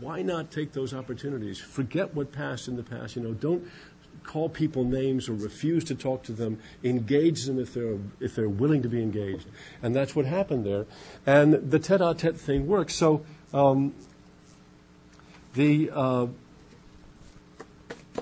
Why 0.00 0.22
not 0.22 0.50
take 0.50 0.72
those 0.72 0.94
opportunities? 0.94 1.58
Forget 1.58 2.14
what 2.14 2.32
passed 2.32 2.66
in 2.66 2.76
the 2.76 2.82
past. 2.82 3.16
You 3.16 3.22
know, 3.22 3.34
don't 3.34 3.66
call 4.26 4.48
people 4.48 4.84
names 4.84 5.28
or 5.28 5.34
refuse 5.34 5.84
to 5.84 5.94
talk 5.94 6.22
to 6.24 6.32
them. 6.32 6.58
Engage 6.82 7.44
them 7.44 7.58
if 7.58 7.72
they're 7.72 7.98
if 8.20 8.34
they're 8.34 8.48
willing 8.48 8.82
to 8.82 8.88
be 8.88 9.00
engaged. 9.00 9.46
And 9.82 9.94
that's 9.94 10.14
what 10.16 10.26
happened 10.26 10.64
there. 10.66 10.86
And 11.24 11.70
the 11.70 11.78
tete-a-tete 11.78 12.36
thing 12.36 12.66
works. 12.66 12.94
So 12.94 13.24
um, 13.54 13.94
the 15.54 15.90
uh, 15.92 16.26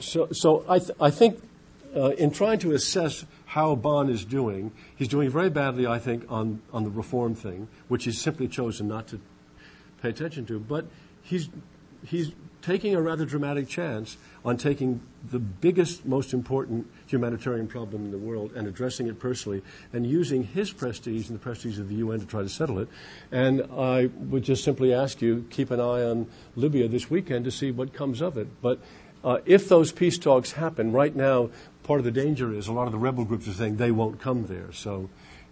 so, 0.00 0.28
so 0.32 0.64
I, 0.68 0.78
th- 0.78 0.96
I 1.00 1.11
think 1.11 1.40
uh, 1.96 2.11
in 2.11 2.30
trying 2.30 2.59
to 2.61 2.72
assess 2.72 3.24
how 3.46 3.74
Ban 3.76 4.09
is 4.09 4.24
doing, 4.24 4.72
he's 4.96 5.09
doing 5.09 5.30
very 5.30 5.50
badly, 5.50 5.86
I 5.86 5.98
think, 5.98 6.24
on, 6.28 6.61
on 6.72 6.84
the 6.84 6.90
reform 6.90 7.34
thing, 7.34 7.68
which 7.88 8.05
he's 8.05 8.20
simply 8.20 8.48
chosen 8.48 8.88
not 8.88 9.07
to 9.09 9.20
pay 10.02 10.09
attention 10.09 10.44
to. 10.46 10.59
But 10.59 10.86
he's, 11.22 11.48
he's 12.05 12.32
taking 12.64 12.94
a 12.94 13.02
rather 13.02 13.26
dramatic 13.26 13.68
chance 13.68 14.16
on 14.42 14.56
taking 14.56 15.00
the 15.30 15.38
biggest, 15.38 16.06
most 16.06 16.32
important 16.32 16.86
humanitarian 17.06 17.66
problem 17.66 18.06
in 18.06 18.10
the 18.10 18.18
world 18.18 18.52
and 18.54 18.66
addressing 18.66 19.06
it 19.06 19.18
personally 19.18 19.62
and 19.92 20.06
using 20.06 20.42
his 20.42 20.72
prestige 20.72 21.28
and 21.28 21.38
the 21.38 21.42
prestige 21.42 21.78
of 21.78 21.90
the 21.90 21.96
UN 21.96 22.20
to 22.20 22.26
try 22.26 22.40
to 22.40 22.48
settle 22.48 22.78
it. 22.78 22.88
And 23.30 23.62
I 23.76 24.06
would 24.06 24.44
just 24.44 24.64
simply 24.64 24.94
ask 24.94 25.20
you, 25.20 25.44
keep 25.50 25.70
an 25.70 25.78
eye 25.78 26.02
on 26.02 26.26
Libya 26.56 26.88
this 26.88 27.10
weekend 27.10 27.44
to 27.44 27.50
see 27.50 27.70
what 27.70 27.92
comes 27.92 28.22
of 28.22 28.38
it. 28.38 28.48
But 28.62 28.80
uh, 29.22 29.38
if 29.44 29.68
those 29.68 29.92
peace 29.92 30.16
talks 30.16 30.52
happen, 30.52 30.92
right 30.92 31.14
now, 31.14 31.50
part 31.82 32.00
of 32.00 32.04
the 32.04 32.10
danger 32.10 32.54
is 32.54 32.66
a 32.66 32.72
lot 32.72 32.86
of 32.86 32.92
the 32.92 32.98
rebel 32.98 33.26
groups 33.26 33.46
are 33.46 33.52
saying 33.52 33.76
they 33.76 33.90
won't 33.90 34.20
come 34.20 34.46
there. 34.46 34.72
So 34.72 35.10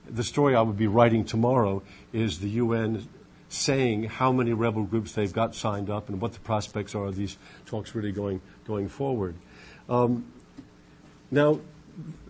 the 0.08 0.24
story 0.24 0.54
I 0.56 0.62
would 0.62 0.78
be 0.78 0.86
writing 0.86 1.26
tomorrow 1.26 1.82
is 2.12 2.40
the 2.40 2.48
UN 2.50 3.06
saying 3.53 4.05
how 4.05 4.32
many 4.32 4.53
rebel 4.55 4.84
groups 4.84 5.12
they've 5.12 5.32
got 5.32 5.55
signed 5.55 5.90
up 5.90 6.09
and 6.09 6.20
what 6.20 6.32
the 6.32 6.40
prospects 6.40 6.94
are 6.94 7.05
of 7.05 7.16
these 7.16 7.36
talks 7.66 7.94
really 7.94 8.11
going, 8.11 8.40
going 8.66 8.88
forward. 8.88 9.34
Um, 9.90 10.24
now, 11.30 11.61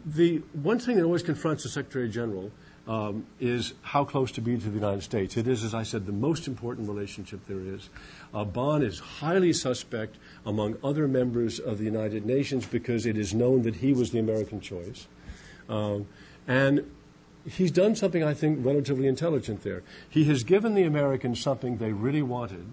the 0.04 0.38
one 0.52 0.80
thing 0.80 0.96
that 0.96 1.04
always 1.04 1.22
confronts 1.22 1.62
the 1.62 1.68
Secretary 1.68 2.08
General 2.08 2.50
um, 2.88 3.24
is 3.38 3.74
how 3.82 4.04
close 4.04 4.32
to 4.32 4.40
be 4.40 4.58
to 4.58 4.68
the 4.68 4.74
United 4.74 5.02
States. 5.02 5.36
It 5.36 5.46
is, 5.46 5.62
as 5.62 5.74
I 5.74 5.84
said, 5.84 6.06
the 6.06 6.12
most 6.12 6.48
important 6.48 6.88
relationship 6.88 7.46
there 7.46 7.60
is. 7.60 7.88
Uh, 8.34 8.44
Ban 8.44 8.82
is 8.82 8.98
highly 8.98 9.52
suspect 9.52 10.16
among 10.44 10.76
other 10.82 11.06
members 11.06 11.60
of 11.60 11.78
the 11.78 11.84
United 11.84 12.26
Nations 12.26 12.66
because 12.66 13.06
it 13.06 13.16
is 13.16 13.32
known 13.32 13.62
that 13.62 13.76
he 13.76 13.92
was 13.92 14.10
the 14.10 14.18
American 14.18 14.60
choice. 14.60 15.06
Um, 15.68 16.08
and 16.48 16.90
he's 17.46 17.70
done 17.70 17.96
something, 17.96 18.22
I 18.22 18.34
think, 18.34 18.64
relatively 18.64 19.06
intelligent 19.06 19.62
there. 19.62 19.82
He 20.08 20.24
has 20.24 20.44
given 20.44 20.74
the 20.74 20.84
Americans 20.84 21.40
something 21.40 21.76
they 21.76 21.92
really 21.92 22.22
wanted, 22.22 22.66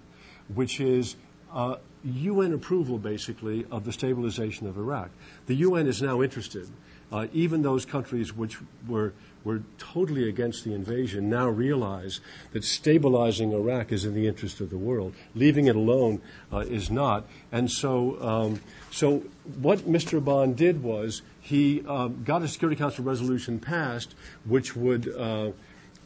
which 0.54 0.80
is 0.80 1.16
uh, 1.54 1.76
UN 2.04 2.54
approval, 2.54 2.98
basically, 2.98 3.66
of 3.72 3.86
the 3.86 3.92
stabilization 3.92 4.68
of 4.68 4.78
Iraq. 4.78 5.10
The 5.48 5.56
UN 5.56 5.88
is 5.88 6.02
now 6.02 6.22
interested. 6.22 6.70
Uh, 7.12 7.28
even 7.34 7.64
those 7.64 7.86
countries 7.86 8.36
which 8.36 8.58
were 8.88 9.14
were 9.44 9.62
totally 9.78 10.28
against 10.28 10.64
the 10.64 10.74
invasion 10.74 11.30
now 11.30 11.48
realize 11.48 12.20
that 12.52 12.64
stabilizing 12.64 13.54
Iraq 13.54 13.92
is 13.92 14.06
in 14.06 14.14
the 14.14 14.28
interest 14.28 14.60
of 14.60 14.70
the 14.70 14.78
world. 14.78 15.14
Leaving 15.36 15.68
it 15.68 15.76
alone 15.76 16.22
uh, 16.52 16.60
is 16.60 16.92
not. 16.92 17.26
And 17.52 17.72
so, 17.72 18.22
um, 18.22 18.62
so 18.92 19.24
what 19.62 19.80
Mr. 19.80 20.24
Ban 20.24 20.54
did 20.54 20.84
was 20.84 21.22
he 21.50 21.84
um, 21.88 22.24
got 22.24 22.44
a 22.44 22.48
Security 22.48 22.78
Council 22.78 23.04
resolution 23.04 23.60
passed, 23.60 24.14
which 24.46 24.76
would 24.76 25.14
uh, 25.16 25.52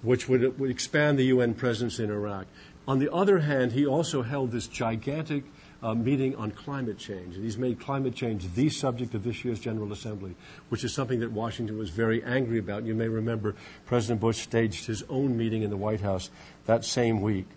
which 0.01 0.27
would, 0.27 0.59
would 0.59 0.69
expand 0.69 1.19
the 1.19 1.25
UN 1.25 1.53
presence 1.53 1.99
in 1.99 2.09
Iraq. 2.09 2.45
On 2.87 2.99
the 2.99 3.11
other 3.13 3.39
hand, 3.39 3.71
he 3.71 3.85
also 3.85 4.21
held 4.21 4.51
this 4.51 4.67
gigantic 4.67 5.43
uh, 5.81 5.93
meeting 5.93 6.35
on 6.35 6.51
climate 6.51 6.97
change. 6.97 7.35
And 7.35 7.43
he's 7.43 7.57
made 7.57 7.79
climate 7.79 8.15
change 8.15 8.53
the 8.53 8.69
subject 8.69 9.13
of 9.15 9.23
this 9.23 9.43
year's 9.45 9.59
General 9.59 9.91
Assembly, 9.91 10.35
which 10.69 10.83
is 10.83 10.93
something 10.93 11.19
that 11.21 11.31
Washington 11.31 11.77
was 11.77 11.89
very 11.89 12.23
angry 12.23 12.59
about. 12.59 12.83
You 12.83 12.95
may 12.95 13.07
remember 13.07 13.55
President 13.85 14.19
Bush 14.19 14.39
staged 14.39 14.85
his 14.85 15.03
own 15.09 15.37
meeting 15.37 15.63
in 15.63 15.69
the 15.69 15.77
White 15.77 16.01
House 16.01 16.29
that 16.65 16.83
same 16.83 17.21
week. 17.21 17.47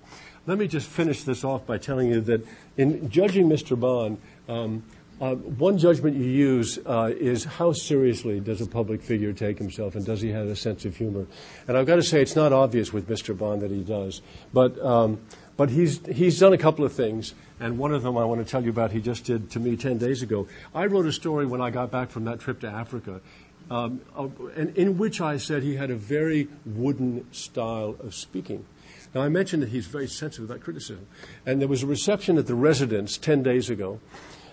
Let 0.46 0.58
me 0.58 0.68
just 0.68 0.88
finish 0.88 1.24
this 1.24 1.42
off 1.42 1.66
by 1.66 1.78
telling 1.78 2.10
you 2.10 2.20
that 2.22 2.46
in 2.76 3.10
judging 3.10 3.48
Mr. 3.48 3.78
Ban. 3.78 4.18
um, 4.48 4.84
uh, 5.20 5.34
one 5.34 5.78
judgment 5.78 6.16
you 6.16 6.24
use 6.24 6.78
uh, 6.84 7.10
is 7.18 7.44
how 7.44 7.72
seriously 7.72 8.38
does 8.38 8.60
a 8.60 8.66
public 8.66 9.00
figure 9.00 9.32
take 9.32 9.58
himself 9.58 9.94
and 9.94 10.04
does 10.04 10.20
he 10.20 10.30
have 10.30 10.46
a 10.46 10.56
sense 10.56 10.84
of 10.84 10.94
humor? 10.96 11.26
And 11.66 11.76
I've 11.76 11.86
got 11.86 11.96
to 11.96 12.02
say, 12.02 12.20
it's 12.20 12.36
not 12.36 12.52
obvious 12.52 12.92
with 12.92 13.08
Mr. 13.08 13.36
Ban 13.36 13.60
that 13.60 13.70
he 13.70 13.82
does. 13.82 14.20
But, 14.52 14.78
um, 14.84 15.20
but 15.56 15.70
he's, 15.70 16.04
he's 16.06 16.38
done 16.38 16.52
a 16.52 16.58
couple 16.58 16.84
of 16.84 16.92
things. 16.92 17.34
And 17.60 17.78
one 17.78 17.94
of 17.94 18.02
them 18.02 18.18
I 18.18 18.24
want 18.24 18.44
to 18.44 18.50
tell 18.50 18.62
you 18.62 18.68
about, 18.68 18.92
he 18.92 19.00
just 19.00 19.24
did 19.24 19.50
to 19.52 19.60
me 19.60 19.76
10 19.76 19.96
days 19.96 20.20
ago. 20.20 20.46
I 20.74 20.84
wrote 20.84 21.06
a 21.06 21.12
story 21.12 21.46
when 21.46 21.62
I 21.62 21.70
got 21.70 21.90
back 21.90 22.10
from 22.10 22.24
that 22.24 22.40
trip 22.40 22.60
to 22.60 22.68
Africa, 22.68 23.22
um, 23.70 24.02
uh, 24.14 24.28
and 24.54 24.76
in 24.76 24.98
which 24.98 25.22
I 25.22 25.38
said 25.38 25.62
he 25.62 25.76
had 25.76 25.90
a 25.90 25.96
very 25.96 26.48
wooden 26.66 27.32
style 27.32 27.96
of 28.00 28.14
speaking. 28.14 28.66
Now, 29.14 29.22
I 29.22 29.30
mentioned 29.30 29.62
that 29.62 29.70
he's 29.70 29.86
very 29.86 30.08
sensitive 30.08 30.50
about 30.50 30.62
criticism. 30.62 31.06
And 31.46 31.58
there 31.58 31.68
was 31.68 31.82
a 31.82 31.86
reception 31.86 32.36
at 32.36 32.46
the 32.46 32.54
residence 32.54 33.16
10 33.16 33.42
days 33.42 33.70
ago, 33.70 33.98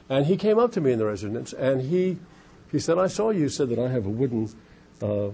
and 0.09 0.25
he 0.25 0.37
came 0.37 0.59
up 0.59 0.71
to 0.73 0.81
me 0.81 0.91
in 0.91 0.99
the 0.99 1.05
residence, 1.05 1.53
and 1.53 1.81
he, 1.81 2.19
he 2.71 2.79
said, 2.79 2.97
I 2.97 3.07
saw 3.07 3.29
you 3.29 3.49
said 3.49 3.69
that 3.69 3.79
I 3.79 3.89
have 3.89 4.05
a 4.05 4.09
wooden 4.09 4.49
uh, 5.01 5.29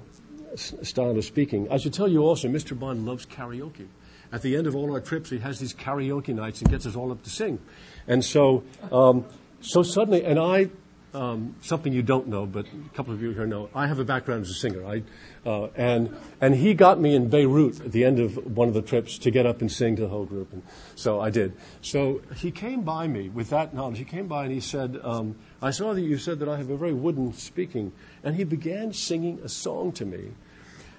style 0.56 1.18
of 1.18 1.26
speaking. 1.26 1.72
I 1.72 1.78
should 1.78 1.94
tell 1.94 2.08
you 2.08 2.24
also, 2.24 2.48
Mr. 2.48 2.78
Ban 2.80 3.06
loves 3.06 3.26
karaoke 3.26 3.88
at 4.32 4.42
the 4.42 4.56
end 4.56 4.68
of 4.68 4.76
all 4.76 4.92
our 4.92 5.02
trips, 5.02 5.30
he 5.30 5.40
has 5.40 5.60
these 5.60 5.74
karaoke 5.74 6.34
nights 6.34 6.62
and 6.62 6.70
gets 6.70 6.86
us 6.86 6.96
all 6.96 7.12
up 7.12 7.24
to 7.24 7.30
sing. 7.30 7.60
And 8.08 8.24
so, 8.24 8.64
um, 8.92 9.26
so 9.62 9.82
suddenly, 9.82 10.24
and 10.24 10.40
I, 10.40 10.70
um, 11.14 11.56
something 11.62 11.92
you 11.92 12.04
don't 12.04 12.28
know, 12.28 12.46
but 12.46 12.66
a 12.68 12.96
couple 12.96 13.14
of 13.14 13.22
you 13.22 13.32
here 13.32 13.48
know, 13.48 13.70
I 13.74 13.88
have 13.88 14.00
a 14.00 14.04
background 14.04 14.44
as 14.44 14.52
a 14.52 14.54
singer. 14.54 14.86
I, 14.86 15.04
uh, 15.46 15.70
and, 15.76 16.16
and 16.40 16.56
he 16.56 16.74
got 16.74 17.00
me 17.00 17.16
in 17.16 17.30
Beirut 17.30 17.82
at 17.82 17.92
the 17.92 18.06
end 18.06 18.20
of 18.20 18.38
one 18.56 18.68
of 18.68 18.74
the 18.74 18.82
trips 18.82 19.18
to 19.20 19.32
get 19.32 19.46
up 19.46 19.62
and 19.62 19.72
sing 19.72 19.96
to 19.96 20.04
the 20.04 20.08
whole 20.08 20.26
group. 20.26 20.54
And 20.54 20.62
so 20.96 21.20
I 21.20 21.30
did. 21.30 21.54
So 21.82 22.22
he 22.36 22.52
came 22.52 22.82
by 22.82 23.08
me 23.08 23.30
with 23.30 23.50
that 23.50 23.74
knowledge. 23.74 23.98
He 23.98 24.06
came 24.06 24.28
by 24.28 24.44
and 24.44 24.54
he 24.54 24.60
said, 24.60 25.00
um, 25.04 25.36
I 25.62 25.72
saw 25.72 25.94
that 25.94 26.02
you 26.02 26.18
said 26.18 26.40
that 26.40 26.50
I 26.50 26.58
have 26.58 26.70
a 26.70 26.78
very 26.78 26.94
wooden 26.94 27.34
speaking. 27.34 27.92
And 28.24 28.36
he 28.36 28.44
began 28.44 28.94
singing 28.94 29.40
a 29.44 29.50
song 29.50 29.92
to 29.94 30.06
me. 30.06 30.32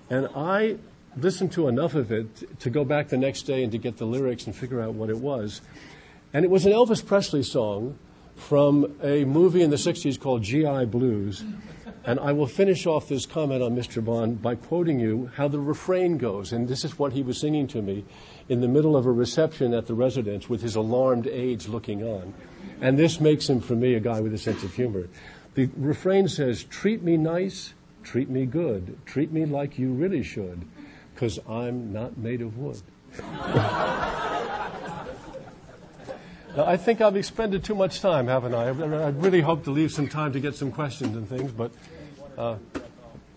And 0.09 0.29
I 0.35 0.79
listened 1.17 1.53
to 1.53 1.69
enough 1.69 1.95
of 1.95 2.11
it 2.11 2.61
to 2.61 2.71
go 2.71 2.85
back 2.85 3.09
the 3.09 3.17
next 3.17 3.43
day 3.43 3.63
and 3.63 3.73
to 3.73 3.79
get 3.79 3.97
the 3.97 4.07
lyrics 4.07 4.47
and 4.47 4.55
figure 4.55 4.81
out 4.81 4.95
what 4.95 5.11
it 5.11 5.19
was. 5.19 5.61
And 6.33 6.45
it 6.45 6.51
was 6.51 6.67
an 6.67 6.73
Elvis 6.73 7.05
Presley 7.05 7.43
song 7.43 7.99
from 8.41 8.97
a 9.03 9.25
movie 9.25 9.63
in 9.63 9.71
the 9.71 9.77
60s 9.77 10.19
called 10.19 10.43
GI 10.43 10.87
Blues. 10.87 11.45
And 12.05 12.19
I 12.19 12.33
will 12.33 12.47
finish 12.47 12.87
off 12.87 13.09
this 13.09 13.27
comment 13.27 13.63
on 13.63 13.77
Mr. 13.77 14.03
Ban 14.03 14.35
by 14.35 14.55
quoting 14.55 14.99
you 14.99 15.31
how 15.37 15.49
the 15.49 15.61
refrain 15.61 16.17
goes. 16.17 16.53
And 16.53 16.67
this 16.67 16.85
is 16.85 16.99
what 16.99 17.13
he 17.13 17.23
was 17.23 17.39
singing 17.39 17.67
to 17.69 17.83
me 17.83 18.05
in 18.49 18.63
the 18.63 18.69
middle 18.69 18.97
of 18.97 19.05
a 19.05 19.13
reception 19.13 19.75
at 19.75 19.87
the 19.87 19.95
residence 19.95 20.49
with 20.49 20.63
his 20.63 20.77
alarmed 20.77 21.27
aides 21.27 21.69
looking 21.69 22.03
on. 22.03 22.33
And 22.81 22.99
this 22.99 23.21
makes 23.21 23.49
him, 23.49 23.61
for 23.61 23.75
me, 23.75 23.95
a 23.95 24.01
guy 24.01 24.21
with 24.21 24.33
a 24.33 24.39
sense 24.39 24.65
of 24.65 24.75
humor. 24.75 25.09
The 25.55 25.69
refrain 25.77 26.27
says, 26.27 26.65
Treat 26.65 27.03
me 27.03 27.19
nice, 27.19 27.75
treat 28.03 28.31
me 28.31 28.47
good, 28.47 28.99
treat 29.05 29.31
me 29.31 29.45
like 29.45 29.79
you 29.79 29.93
really 29.93 30.23
should 30.23 30.65
because 31.15 31.39
I'm 31.47 31.93
not 31.93 32.17
made 32.17 32.41
of 32.41 32.57
wood. 32.57 32.81
Now, 36.57 36.67
I 36.67 36.77
think 36.77 37.01
I've 37.01 37.17
expended 37.17 37.63
too 37.63 37.77
much 37.77 38.01
time, 38.01 38.27
haven't 38.27 38.55
I? 38.55 38.65
I 38.67 39.11
really 39.11 39.41
hope 39.41 39.65
to 39.65 39.71
leave 39.71 39.93
some 39.93 40.09
time 40.09 40.33
to 40.33 40.41
get 40.41 40.57
some 40.57 40.73
questions 40.73 41.17
and 41.17 41.29
things, 41.29 41.53
but 41.53 41.71
uh, 42.37 42.57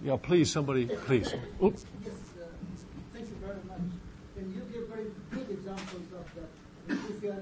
yeah, 0.03 0.17
please, 0.21 0.51
somebody, 0.51 0.87
please. 0.87 1.33
Oops. 1.63 1.85
Yes, 2.03 2.13
thank 3.13 3.29
you 3.29 3.35
very 3.39 3.61
much. 3.67 3.85
And 4.37 4.53
you 4.55 4.61
give 4.73 4.89
very 4.89 5.11
good 5.31 5.49
examples 5.51 6.09
of 6.17 6.25
that. 6.35 6.49
If 6.89 7.23
you 7.23 7.31
are 7.31 7.39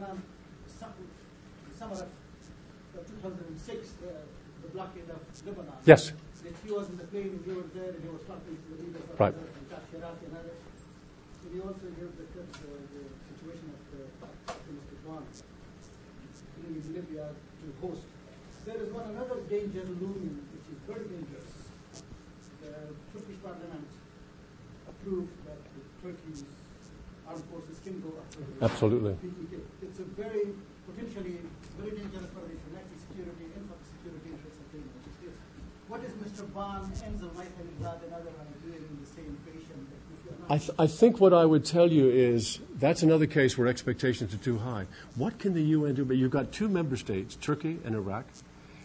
summer 1.82 2.06
of 2.98 3.08
2006, 3.08 3.88
uh, 3.88 4.14
the 4.62 4.68
blockade 4.70 5.10
of 5.10 5.20
Lebanon. 5.46 5.74
Yes. 5.86 6.12
That 6.44 6.54
he 6.66 6.72
was 6.72 6.90
in 6.90 6.98
the 6.98 7.06
plane 7.06 7.38
and 7.38 7.48
you 7.48 7.56
were 7.56 7.70
there 7.74 7.90
and 7.90 8.04
he 8.04 8.10
was 8.10 8.22
talking 8.28 8.58
to 8.58 8.68
the 8.76 8.84
leaders 8.84 9.02
of 9.02 9.20
right. 9.20 9.34
the 9.34 9.98
Iraq 9.98 10.18
and 10.26 10.38
others. 10.38 10.62
We 11.54 11.60
also 11.62 11.90
hear 11.98 12.10
the, 12.18 12.26
the, 12.34 12.44
the 12.44 13.04
situation 13.34 13.68
of 13.74 13.82
the, 13.94 14.54
Mr. 14.72 14.96
Ban 15.06 15.24
in 16.68 16.94
Libya 16.94 17.30
to 17.34 17.68
host. 17.82 18.06
There 18.66 18.78
is 18.78 18.90
one 18.94 19.10
another 19.10 19.42
danger 19.50 19.82
looming, 20.00 20.38
which 20.54 20.68
is 20.70 20.78
very 20.86 21.06
dangerous. 21.10 21.50
The 22.62 22.94
Turkish 23.10 23.40
parliament 23.42 23.90
approved 24.88 25.34
that 25.50 25.58
the 25.74 25.82
Turkey's 26.02 26.46
armed 27.26 27.46
forces 27.50 27.82
can 27.82 27.98
go 28.06 28.14
after 28.22 28.46
Absolutely. 28.62 29.18
PKK. 29.18 29.54
It's 29.82 30.00
a 30.00 30.08
very, 30.14 30.54
potentially, 30.86 31.42
very 31.82 31.94
dangerous 31.98 32.30
for 32.30 32.46
the 32.46 32.54
national 32.70 33.00
security 33.02 33.50
and 33.58 33.66
for 33.66 33.78
the 33.82 33.88
security 33.98 34.30
interests 34.30 34.62
of 34.62 34.68
the 34.70 34.78
United 34.78 35.14
States. 35.18 35.40
What 35.90 36.06
is 36.06 36.14
Mr. 36.22 36.46
Ban, 36.54 36.86
Enzo, 37.02 37.34
Michael, 37.34 37.66
and 37.66 38.14
other 38.14 38.32
doing 38.62 38.86
in 38.86 38.96
the 39.02 39.10
same 39.10 39.34
fashion 39.44 39.90
I, 40.50 40.58
th- 40.58 40.72
I, 40.78 40.88
think 40.88 41.20
what 41.20 41.34
I 41.34 41.46
would 41.46 41.66
tell 41.66 41.92
you 41.92 42.10
is 42.10 42.60
that's 42.80 43.04
another 43.04 43.26
case 43.26 43.58
where 43.58 43.68
expectations 43.68 44.34
are 44.34 44.38
too 44.38 44.58
high. 44.58 44.86
What 45.16 45.40
can 45.40 45.54
the 45.54 45.62
UN 45.62 45.96
do? 45.96 46.06
But 46.06 46.18
you've 46.18 46.32
got 46.32 46.52
two 46.52 46.68
member 46.68 46.98
states, 46.98 47.36
Turkey 47.36 47.80
and 47.86 47.96
Iraq, 47.96 48.26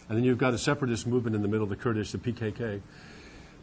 and 0.09 0.17
then 0.17 0.23
you've 0.23 0.37
got 0.37 0.53
a 0.53 0.57
separatist 0.57 1.07
movement 1.07 1.35
in 1.35 1.41
the 1.41 1.47
middle, 1.47 1.67
the 1.67 1.75
Kurdish, 1.75 2.11
the 2.11 2.17
PKK. 2.17 2.81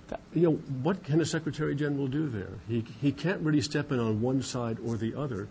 That, 0.09 0.21
you 0.35 0.43
know, 0.43 0.53
what 0.83 1.03
can 1.03 1.21
a 1.21 1.25
Secretary 1.25 1.75
General 1.75 2.07
do 2.07 2.29
there? 2.29 2.53
He, 2.69 2.85
he 3.01 3.13
can't 3.13 3.41
really 3.41 3.63
step 3.63 3.91
in 3.91 3.99
on 3.99 4.21
one 4.21 4.43
side 4.43 4.79
or 4.85 4.97
the 4.97 5.15
other. 5.15 5.49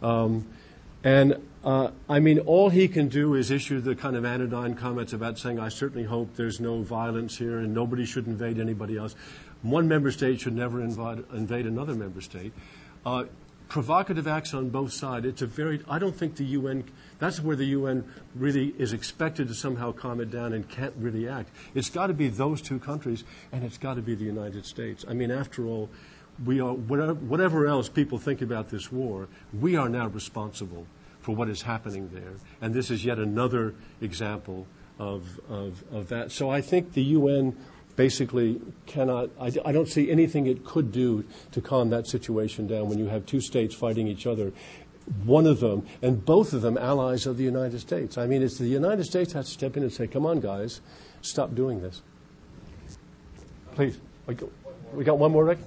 Um, 0.00 0.46
and 1.02 1.36
uh, 1.64 1.90
I 2.08 2.20
mean, 2.20 2.40
all 2.40 2.68
he 2.68 2.88
can 2.88 3.08
do 3.08 3.34
is 3.34 3.50
issue 3.50 3.80
the 3.80 3.94
kind 3.94 4.16
of 4.16 4.24
anodyne 4.24 4.74
comments 4.74 5.12
about 5.12 5.38
saying, 5.38 5.58
I 5.58 5.68
certainly 5.68 6.04
hope 6.04 6.34
there's 6.34 6.58
no 6.58 6.82
violence 6.82 7.36
here 7.36 7.58
and 7.58 7.72
nobody 7.72 8.04
should 8.04 8.26
invade 8.26 8.58
anybody 8.58 8.96
else. 8.96 9.14
One 9.70 9.88
member 9.88 10.10
state 10.10 10.40
should 10.40 10.54
never 10.54 10.80
invade, 10.80 11.24
invade 11.32 11.66
another 11.66 11.94
member 11.94 12.20
state. 12.20 12.52
Uh, 13.04 13.24
provocative 13.68 14.26
acts 14.28 14.54
on 14.54 14.68
both 14.68 14.92
sides. 14.92 15.26
It's 15.26 15.42
a 15.42 15.46
very, 15.46 15.82
I 15.88 15.98
don't 15.98 16.14
think 16.14 16.36
the 16.36 16.44
UN, 16.44 16.84
that's 17.18 17.40
where 17.40 17.56
the 17.56 17.64
UN 17.66 18.04
really 18.34 18.74
is 18.78 18.92
expected 18.92 19.48
to 19.48 19.54
somehow 19.54 19.92
calm 19.92 20.20
it 20.20 20.30
down 20.30 20.52
and 20.52 20.68
can't 20.68 20.94
really 20.96 21.28
act. 21.28 21.50
It's 21.74 21.90
got 21.90 22.06
to 22.06 22.14
be 22.14 22.28
those 22.28 22.62
two 22.62 22.78
countries, 22.78 23.24
and 23.52 23.64
it's 23.64 23.78
got 23.78 23.94
to 23.94 24.02
be 24.02 24.14
the 24.14 24.24
United 24.24 24.66
States. 24.66 25.04
I 25.08 25.14
mean, 25.14 25.30
after 25.30 25.66
all, 25.66 25.88
we 26.44 26.60
are, 26.60 26.74
whatever, 26.74 27.14
whatever 27.14 27.66
else 27.66 27.88
people 27.88 28.18
think 28.18 28.42
about 28.42 28.70
this 28.70 28.92
war, 28.92 29.28
we 29.58 29.74
are 29.74 29.88
now 29.88 30.06
responsible 30.06 30.86
for 31.20 31.34
what 31.34 31.48
is 31.48 31.62
happening 31.62 32.10
there. 32.12 32.34
And 32.60 32.72
this 32.72 32.90
is 32.90 33.04
yet 33.04 33.18
another 33.18 33.74
example 34.00 34.66
of, 34.98 35.40
of, 35.48 35.82
of 35.92 36.08
that. 36.08 36.30
So 36.30 36.50
I 36.50 36.60
think 36.60 36.92
the 36.92 37.02
UN 37.02 37.56
basically 37.96 38.60
cannot, 38.86 39.30
I, 39.40 39.52
I, 39.64 39.72
don't 39.72 39.88
see 39.88 40.10
anything 40.10 40.46
it 40.46 40.64
could 40.64 40.92
do 40.92 41.24
to 41.52 41.60
calm 41.60 41.90
that 41.90 42.06
situation 42.06 42.66
down 42.66 42.88
when 42.88 42.98
you 42.98 43.06
have 43.06 43.26
two 43.26 43.40
states 43.40 43.74
fighting 43.74 44.06
each 44.06 44.26
other. 44.26 44.52
One 45.24 45.46
of 45.46 45.60
them, 45.60 45.86
and 46.02 46.24
both 46.24 46.52
of 46.52 46.62
them 46.62 46.76
allies 46.76 47.26
of 47.26 47.36
the 47.36 47.44
United 47.44 47.80
States. 47.80 48.18
I 48.18 48.26
mean, 48.26 48.42
it's 48.42 48.58
the 48.58 48.66
United 48.66 49.04
States 49.04 49.32
has 49.32 49.46
to 49.46 49.52
step 49.52 49.76
in 49.76 49.82
and 49.82 49.92
say, 49.92 50.06
come 50.06 50.26
on, 50.26 50.40
guys, 50.40 50.80
stop 51.22 51.54
doing 51.54 51.80
this. 51.80 52.02
Please. 53.74 53.98
We 54.92 55.04
got 55.04 55.18
one 55.18 55.32
more, 55.32 55.44
Rick? 55.44 55.58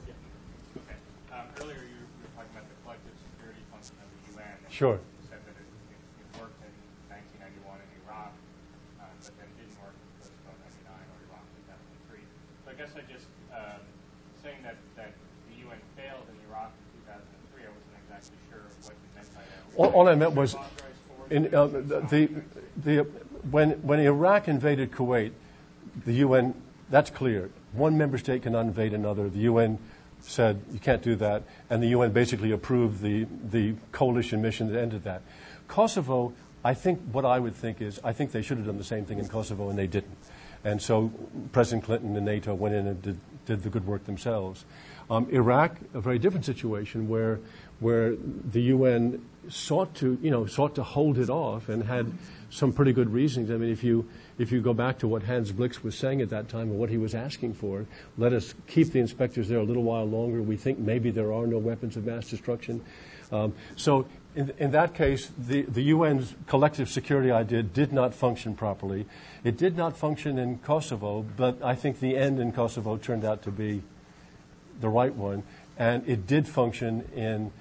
Um, 1.31 1.39
earlier 1.61 1.75
you 1.75 2.03
were 2.21 2.29
talking 2.35 2.51
about 2.51 2.67
the 2.67 2.75
collective 2.83 3.13
security 3.31 3.61
function 3.71 3.95
of 4.03 4.35
the 4.35 4.41
UN. 4.41 4.57
Sure. 4.69 4.99
guess 12.79 12.95
I 12.95 13.11
just 13.11 13.27
um, 13.51 13.83
saying 14.41 14.63
that, 14.63 14.77
that 14.95 15.08
the 15.49 15.67
UN 15.67 15.77
failed 15.95 16.25
in 16.29 16.49
Iraq 16.49 16.71
in 16.71 17.01
2003. 17.05 17.63
I 17.63 17.69
wasn't 17.69 17.97
exactly 18.03 18.37
sure 18.49 18.61
what 18.83 18.93
you 18.93 19.09
meant 19.15 19.33
by 19.35 19.41
that. 19.41 19.77
All, 19.77 19.91
all 20.01 20.07
I 20.07 20.15
meant 20.15 20.33
was 20.33 20.55
in, 21.29 21.53
uh, 21.53 21.67
the, 21.67 22.29
the, 22.77 23.07
when, 23.49 23.71
when 23.83 23.99
Iraq 23.99 24.47
invaded 24.47 24.91
Kuwait, 24.91 25.31
the 26.05 26.13
UN, 26.13 26.53
that's 26.89 27.09
clear. 27.09 27.49
One 27.73 27.97
member 27.97 28.17
state 28.17 28.43
cannot 28.43 28.61
invade 28.61 28.93
another. 28.93 29.29
The 29.29 29.39
UN 29.39 29.77
said 30.21 30.61
you 30.71 30.79
can't 30.79 31.01
do 31.01 31.15
that, 31.15 31.43
and 31.69 31.81
the 31.81 31.87
UN 31.89 32.11
basically 32.11 32.51
approved 32.51 33.01
the, 33.01 33.25
the 33.49 33.75
coalition 33.91 34.41
mission 34.41 34.71
that 34.71 34.79
ended 34.79 35.03
that. 35.03 35.21
Kosovo, 35.67 36.33
I 36.63 36.73
think 36.73 36.99
what 37.11 37.25
I 37.25 37.39
would 37.39 37.55
think 37.55 37.81
is 37.81 37.99
I 38.03 38.11
think 38.13 38.31
they 38.31 38.41
should 38.41 38.57
have 38.57 38.65
done 38.65 38.77
the 38.77 38.83
same 38.83 39.05
thing 39.05 39.19
in 39.19 39.27
Kosovo, 39.27 39.69
and 39.69 39.77
they 39.77 39.87
didn't. 39.87 40.17
And 40.63 40.81
so 40.81 41.11
President 41.53 41.85
Clinton 41.85 42.15
and 42.17 42.25
NATO 42.25 42.53
went 42.53 42.75
in 42.75 42.87
and 42.87 43.01
did, 43.01 43.19
did 43.45 43.63
the 43.63 43.69
good 43.69 43.87
work 43.87 44.03
themselves. 44.05 44.65
Um, 45.09 45.27
Iraq, 45.31 45.75
a 45.93 46.01
very 46.01 46.19
different 46.19 46.45
situation 46.45 47.09
where, 47.09 47.39
where 47.79 48.15
the 48.15 48.61
UN 48.61 49.25
sought 49.47 49.95
to, 49.95 50.17
you 50.21 50.29
know, 50.29 50.45
sought 50.45 50.75
to 50.75 50.83
hold 50.83 51.17
it 51.17 51.29
off 51.29 51.69
and 51.69 51.83
had 51.83 52.11
some 52.51 52.71
pretty 52.71 52.93
good 52.93 53.11
reasons. 53.11 53.49
I 53.49 53.57
mean, 53.57 53.71
if 53.71 53.83
you, 53.83 54.07
if 54.37 54.51
you 54.51 54.61
go 54.61 54.73
back 54.73 54.99
to 54.99 55.07
what 55.07 55.23
Hans 55.23 55.51
Blix 55.51 55.83
was 55.83 55.97
saying 55.97 56.21
at 56.21 56.29
that 56.29 56.49
time 56.49 56.69
and 56.69 56.79
what 56.79 56.89
he 56.89 56.97
was 56.97 57.15
asking 57.15 57.53
for, 57.55 57.85
let 58.17 58.33
us 58.33 58.53
keep 58.67 58.91
the 58.91 58.99
inspectors 58.99 59.47
there 59.47 59.59
a 59.59 59.63
little 59.63 59.83
while 59.83 60.05
longer. 60.05 60.41
We 60.41 60.57
think 60.57 60.79
maybe 60.79 61.09
there 61.09 61.33
are 61.33 61.47
no 61.47 61.57
weapons 61.57 61.97
of 61.97 62.05
mass 62.05 62.29
destruction. 62.29 62.83
Um, 63.31 63.53
so 63.75 64.07
in, 64.35 64.51
in, 64.57 64.71
that 64.71 64.93
case, 64.93 65.31
the, 65.37 65.63
the 65.63 65.91
UN's 65.91 66.35
collective 66.47 66.89
security 66.89 67.31
idea 67.31 67.63
did 67.63 67.93
not 67.93 68.13
function 68.13 68.55
properly. 68.55 69.05
It 69.43 69.57
did 69.57 69.77
not 69.77 69.97
function 69.97 70.37
in 70.37 70.59
Kosovo, 70.59 71.25
but 71.37 71.61
I 71.63 71.75
think 71.75 71.99
the 71.99 72.17
end 72.17 72.39
in 72.39 72.51
Kosovo 72.51 72.97
turned 72.97 73.25
out 73.25 73.43
to 73.43 73.51
be 73.51 73.83
the 74.79 74.89
right 74.89 75.13
one. 75.13 75.43
And 75.77 76.07
it 76.07 76.27
did 76.27 76.47
function 76.47 77.07
in, 77.15 77.51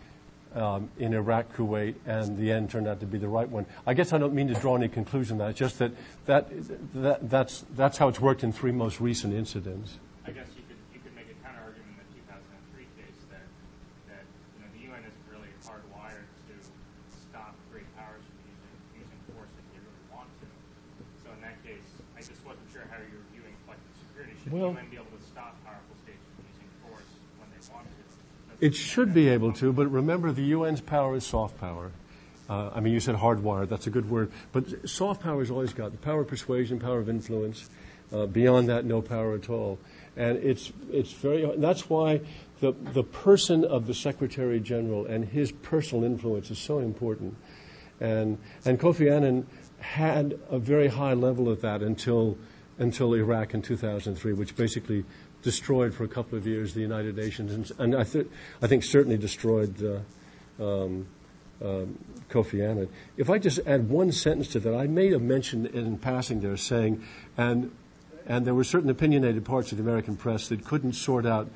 um, 0.54 0.90
in 0.98 1.14
Iraq, 1.14 1.54
Kuwait, 1.56 1.94
and 2.06 2.36
the 2.36 2.50
end 2.50 2.70
turned 2.70 2.88
out 2.88 3.00
to 3.00 3.06
be 3.06 3.18
the 3.18 3.28
right 3.28 3.48
one. 3.48 3.66
I 3.86 3.94
guess 3.94 4.12
I 4.12 4.18
don't 4.18 4.34
mean 4.34 4.48
to 4.48 4.54
draw 4.54 4.74
any 4.76 4.88
conclusion 4.88 5.38
that. 5.38 5.50
It's 5.50 5.58
just 5.58 5.78
that, 5.78 5.92
that, 6.26 6.50
that 6.94 7.30
that's, 7.30 7.64
that's 7.76 7.98
how 7.98 8.08
it's 8.08 8.20
worked 8.20 8.42
in 8.42 8.52
three 8.52 8.72
most 8.72 9.00
recent 9.00 9.34
incidents. 9.34 9.98
I 10.26 10.30
guess 10.30 10.50
you 10.56 10.66
could, 10.66 10.80
you 10.92 10.98
could 10.98 11.14
make 11.14 11.30
a 11.30 11.38
counter 11.46 11.62
argument 11.62 11.94
in 11.94 12.18
the 12.18 12.26
2003 12.26 12.90
case 12.98 13.20
that, 13.30 13.46
that 14.10 14.24
you 14.26 14.60
know, 14.60 14.68
the 14.74 14.82
UN 14.90 15.02
isn't 15.06 15.26
really 15.30 15.52
hardwired 15.62 16.26
to 16.50 16.54
stop 17.30 17.54
great 17.70 17.86
powers 17.94 18.26
from 18.26 18.38
using, 18.50 18.74
using 18.98 19.20
force 19.30 19.52
if 19.54 19.66
they 19.70 19.78
really 19.78 20.06
want 20.10 20.26
to. 20.42 20.48
So 21.22 21.30
in 21.38 21.40
that 21.46 21.62
case, 21.62 21.86
I 22.18 22.20
just 22.26 22.42
wasn't 22.42 22.66
sure 22.74 22.82
how 22.90 22.98
you 22.98 23.14
were 23.14 23.28
viewing 23.30 23.54
collective 23.62 23.94
security. 24.10 24.34
Should 24.42 24.50
well, 24.50 24.74
the 24.74 24.82
UN 24.82 24.90
be 24.90 24.98
able 24.98 25.14
to 25.14 25.22
stop 25.22 25.54
powerful 25.62 25.94
states 26.02 26.24
from 26.34 26.44
using 26.50 26.68
force 26.82 27.08
when 27.38 27.46
they 27.54 27.62
want 27.70 27.86
to? 27.86 27.98
It 28.60 28.74
should 28.74 29.14
be 29.14 29.28
able 29.28 29.52
to, 29.54 29.72
but 29.72 29.86
remember 29.86 30.32
the 30.32 30.52
UN's 30.52 30.80
power 30.80 31.16
is 31.16 31.24
soft 31.24 31.58
power. 31.58 31.92
Uh, 32.48 32.70
I 32.74 32.80
mean, 32.80 32.92
you 32.92 33.00
said 33.00 33.14
hardwired. 33.14 33.68
That's 33.68 33.86
a 33.86 33.90
good 33.90 34.10
word. 34.10 34.32
But 34.52 34.88
soft 34.88 35.22
power 35.22 35.40
has 35.40 35.50
always 35.50 35.72
got 35.72 35.92
the 35.92 35.98
power 35.98 36.22
of 36.22 36.28
persuasion, 36.28 36.80
power 36.80 36.98
of 36.98 37.08
influence. 37.08 37.68
Uh, 38.12 38.26
beyond 38.26 38.68
that, 38.68 38.84
no 38.84 39.02
power 39.02 39.34
at 39.34 39.50
all. 39.50 39.78
And 40.16 40.38
it's, 40.38 40.72
it's 40.90 41.12
very, 41.12 41.48
that's 41.58 41.90
why 41.90 42.22
the, 42.60 42.72
the 42.72 43.04
person 43.04 43.64
of 43.64 43.86
the 43.86 43.94
Secretary 43.94 44.60
General 44.60 45.06
and 45.06 45.24
his 45.26 45.52
personal 45.52 46.04
influence 46.04 46.50
is 46.50 46.58
so 46.58 46.78
important. 46.78 47.36
And, 48.00 48.38
and 48.64 48.80
Kofi 48.80 49.12
Annan 49.12 49.46
had 49.80 50.38
a 50.50 50.58
very 50.58 50.88
high 50.88 51.12
level 51.12 51.48
of 51.48 51.60
that 51.60 51.82
until, 51.82 52.38
until 52.78 53.14
Iraq 53.14 53.54
in 53.54 53.62
2003, 53.62 54.32
which 54.32 54.56
basically 54.56 55.04
destroyed 55.42 55.94
for 55.94 56.04
a 56.04 56.08
couple 56.08 56.36
of 56.36 56.46
years 56.46 56.74
the 56.74 56.80
United 56.80 57.16
Nations, 57.16 57.52
and, 57.52 57.80
and 57.80 57.96
I, 58.00 58.04
th- 58.04 58.26
I 58.60 58.66
think 58.66 58.84
certainly 58.84 59.16
destroyed 59.16 59.74
uh, 59.82 60.62
um, 60.62 61.06
um, 61.62 61.98
Kofi 62.28 62.68
Annan. 62.68 62.88
If 63.16 63.30
I 63.30 63.38
just 63.38 63.60
add 63.66 63.88
one 63.88 64.12
sentence 64.12 64.48
to 64.48 64.60
that, 64.60 64.74
I 64.74 64.86
made 64.86 65.12
a 65.12 65.18
mention 65.18 65.66
in 65.66 65.98
passing 65.98 66.40
there 66.40 66.56
saying, 66.56 67.04
and 67.36 67.72
and 68.26 68.46
there 68.46 68.54
were 68.54 68.64
certain 68.64 68.90
opinionated 68.90 69.44
parts 69.44 69.72
of 69.72 69.78
the 69.78 69.84
American 69.84 70.14
press 70.14 70.48
that 70.48 70.64
couldn't 70.64 70.92
sort 70.92 71.24
out 71.24 71.48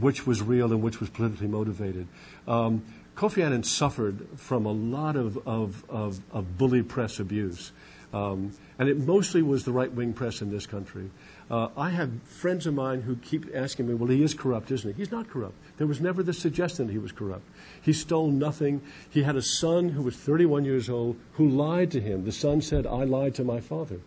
which 0.00 0.26
was 0.26 0.42
real 0.42 0.72
and 0.72 0.82
which 0.82 1.00
was 1.00 1.08
politically 1.08 1.46
motivated. 1.46 2.08
Um, 2.46 2.84
Kofi 3.14 3.44
Annan 3.44 3.62
suffered 3.62 4.26
from 4.36 4.66
a 4.66 4.72
lot 4.72 5.16
of, 5.16 5.38
of, 5.46 5.84
of, 5.88 6.20
of 6.32 6.58
bully 6.58 6.82
press 6.82 7.20
abuse. 7.20 7.72
Um, 8.12 8.52
and 8.78 8.88
it 8.88 8.98
mostly 8.98 9.42
was 9.42 9.64
the 9.64 9.72
right 9.72 9.92
wing 9.92 10.12
press 10.12 10.40
in 10.40 10.50
this 10.50 10.66
country. 10.66 11.10
Uh, 11.50 11.68
I 11.76 11.90
have 11.90 12.22
friends 12.24 12.66
of 12.66 12.74
mine 12.74 13.00
who 13.00 13.16
keep 13.16 13.46
asking 13.54 13.88
me, 13.88 13.94
well, 13.94 14.10
he 14.10 14.22
is 14.22 14.34
corrupt, 14.34 14.70
isn't 14.70 14.94
he? 14.94 15.02
He's 15.02 15.10
not 15.10 15.30
corrupt. 15.30 15.54
There 15.78 15.86
was 15.86 16.00
never 16.00 16.22
the 16.22 16.34
suggestion 16.34 16.86
that 16.86 16.92
he 16.92 16.98
was 16.98 17.12
corrupt. 17.12 17.44
He 17.80 17.94
stole 17.94 18.30
nothing. 18.30 18.82
He 19.08 19.22
had 19.22 19.36
a 19.36 19.42
son 19.42 19.88
who 19.88 20.02
was 20.02 20.14
31 20.14 20.66
years 20.66 20.90
old 20.90 21.16
who 21.34 21.48
lied 21.48 21.90
to 21.92 22.00
him. 22.00 22.24
The 22.24 22.32
son 22.32 22.60
said, 22.60 22.86
I 22.86 23.04
lied 23.04 23.34
to 23.36 23.44
my 23.44 23.60
father. 23.60 24.00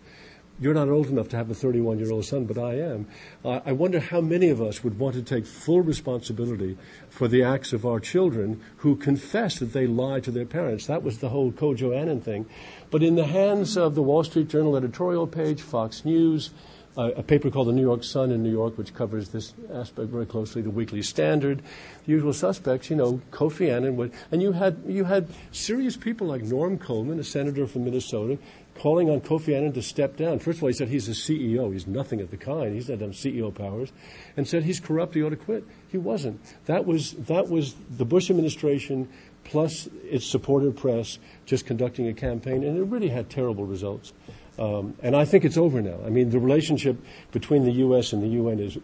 You're 0.60 0.76
not 0.76 0.90
old 0.90 1.08
enough 1.08 1.30
to 1.30 1.38
have 1.38 1.50
a 1.50 1.56
31 1.56 1.98
year 1.98 2.12
old 2.12 2.26
son, 2.26 2.46
but 2.46 2.60
I 2.60 2.76
am. 2.76 3.08
Uh, 3.44 3.62
I 3.66 3.72
wonder 3.72 4.00
how 4.00 4.22
many 4.22 4.50
of 4.50 4.62
us 4.62 4.84
would 4.84 5.00
want 5.00 5.16
to 5.16 5.24
take 5.24 5.48
full 5.48 5.82
responsibility 5.82 6.78
for 7.10 7.28
the 7.28 7.42
acts 7.42 7.74
of 7.74 7.84
our 7.84 8.00
children 8.00 8.62
who 8.78 8.96
confess 8.96 9.58
that 9.58 9.74
they 9.74 9.88
lied 9.88 10.24
to 10.26 10.32
their 10.32 10.46
parents. 10.46 10.86
That 10.86 11.02
was 11.02 11.18
the 11.18 11.30
whole 11.30 11.52
Kojo 11.52 11.98
Annan 11.98 12.22
thing. 12.22 12.46
But 12.92 13.02
in 13.02 13.16
the 13.16 13.26
hands 13.26 13.76
of 13.76 13.96
the 13.96 14.04
Wall 14.04 14.24
Street 14.24 14.50
Journal 14.50 14.78
editorial 14.78 15.26
page, 15.26 15.64
Fox 15.64 16.06
News, 16.06 16.52
uh, 16.98 17.12
a 17.16 17.24
paper 17.24 17.50
called 17.50 17.68
the 17.68 17.74
New 17.74 17.82
York 17.82 18.04
Sun 18.04 18.32
in 18.32 18.44
New 18.44 18.52
York, 18.52 18.78
which 18.78 18.94
covers 18.94 19.30
this 19.30 19.54
aspect 19.74 20.10
very 20.10 20.26
closely, 20.26 20.62
the 20.62 20.70
Weekly 20.70 21.02
Standard, 21.02 21.62
the 22.06 22.12
usual 22.12 22.34
suspects, 22.34 22.90
you 22.90 22.96
know, 22.96 23.22
Kofi 23.32 23.72
Annan 23.74 23.96
would, 23.96 24.12
and 24.32 24.42
you 24.42 24.52
had, 24.52 24.82
you 24.86 25.04
had 25.04 25.30
serious 25.52 25.96
people 25.96 26.28
like 26.28 26.44
Norm 26.44 26.78
Coleman, 26.78 27.20
a 27.20 27.24
senator 27.24 27.66
from 27.66 27.86
Minnesota, 27.86 28.38
calling 28.76 29.10
on 29.10 29.22
Kofi 29.22 29.56
Annan 29.56 29.74
to 29.74 29.82
step 29.82 30.18
down. 30.18 30.40
First 30.40 30.58
of 30.58 30.64
all, 30.64 30.68
he 30.68 30.74
said 30.74 30.90
he's 30.90 31.08
a 31.08 31.12
CEO. 31.12 31.72
He's 31.72 31.88
nothing 31.88 32.22
of 32.22 32.32
the 32.32 32.38
kind. 32.38 32.74
He's 32.74 32.90
not 32.90 33.00
done 33.00 33.12
CEO 33.12 33.54
powers. 33.54 33.92
And 34.38 34.48
said 34.48 34.64
he's 34.64 34.80
corrupt. 34.80 35.14
He 35.14 35.24
ought 35.24 35.30
to 35.30 35.36
quit. 35.36 35.64
He 35.90 35.98
wasn't. 35.98 36.42
That 36.66 36.86
was, 36.86 37.14
that 37.14 37.48
was 37.48 37.76
the 37.90 38.06
Bush 38.06 38.30
administration 38.30 39.08
plus 39.44 39.88
its 40.04 40.26
supportive 40.26 40.76
press 40.76 41.20
just 41.46 41.66
conducting 41.66 42.08
a 42.08 42.14
campaign, 42.14 42.64
and 42.64 42.78
it 42.78 42.84
really 42.84 43.10
had 43.10 43.30
terrible 43.30 43.66
results. 43.66 44.14
Um, 44.60 44.96
and 45.02 45.16
I 45.16 45.26
think 45.26 45.46
it's 45.46 45.58
over 45.58 45.82
now. 45.82 45.98
I 46.06 46.10
mean, 46.10 46.30
the 46.30 46.40
relationship 46.40 46.98
between 47.32 47.64
the 47.64 47.72
U.S. 47.72 48.14
and 48.14 48.22
the 48.22 48.28
UN 48.28 48.60
is 48.60 48.78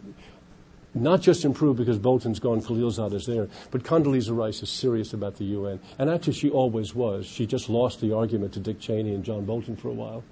not 0.94 1.22
just 1.22 1.46
improved 1.46 1.78
because 1.78 2.00
Bolton's 2.00 2.40
gone, 2.40 2.62
Khalilzad 2.62 3.14
is 3.14 3.26
there, 3.26 3.48
but 3.72 3.84
Condoleezza 3.84 4.36
Rice 4.36 4.64
is 4.64 4.70
serious 4.70 5.14
about 5.14 5.36
the 5.36 5.46
UN. 5.46 5.80
And 6.00 6.10
actually, 6.10 6.34
she 6.34 6.50
always 6.50 6.96
was. 6.96 7.26
She 7.26 7.46
just 7.46 7.70
lost 7.70 8.02
the 8.02 8.16
argument 8.16 8.54
to 8.54 8.60
Dick 8.60 8.80
Cheney 8.80 9.14
and 9.14 9.24
John 9.24 9.46
Bolton 9.46 9.76
for 9.76 9.90
a 9.90 9.94
while. 9.94 10.24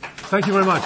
Thank 0.00 0.46
you 0.46 0.52
very 0.52 0.64
much. 0.64 0.82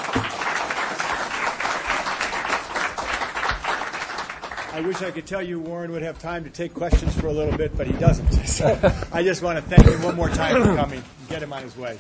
I 4.73 4.81
wish 4.81 5.03
I 5.03 5.13
could 5.13 5.27
tell 5.27 5.43
you 5.43 5.61
Warren 5.61 5.93
would 5.93 6.03
have 6.03 6.19
time 6.19 6.43
to 6.43 6.51
take 6.51 6.75
questions 6.75 7.15
for 7.21 7.29
a 7.29 7.33
little 7.33 7.57
bit, 7.57 7.77
but 7.77 7.87
he 7.87 7.93
doesn't. 7.95 8.25
So 8.55 8.79
I 9.13 9.23
just 9.25 9.43
want 9.43 9.59
to 9.59 9.63
thank 9.63 9.85
him 9.85 10.03
one 10.03 10.15
more 10.15 10.29
time 10.29 10.63
for 10.63 10.77
coming 10.77 10.99
and 10.99 11.29
get 11.29 11.43
him 11.43 11.53
on 11.53 11.63
his 11.63 11.77
way. 11.77 11.99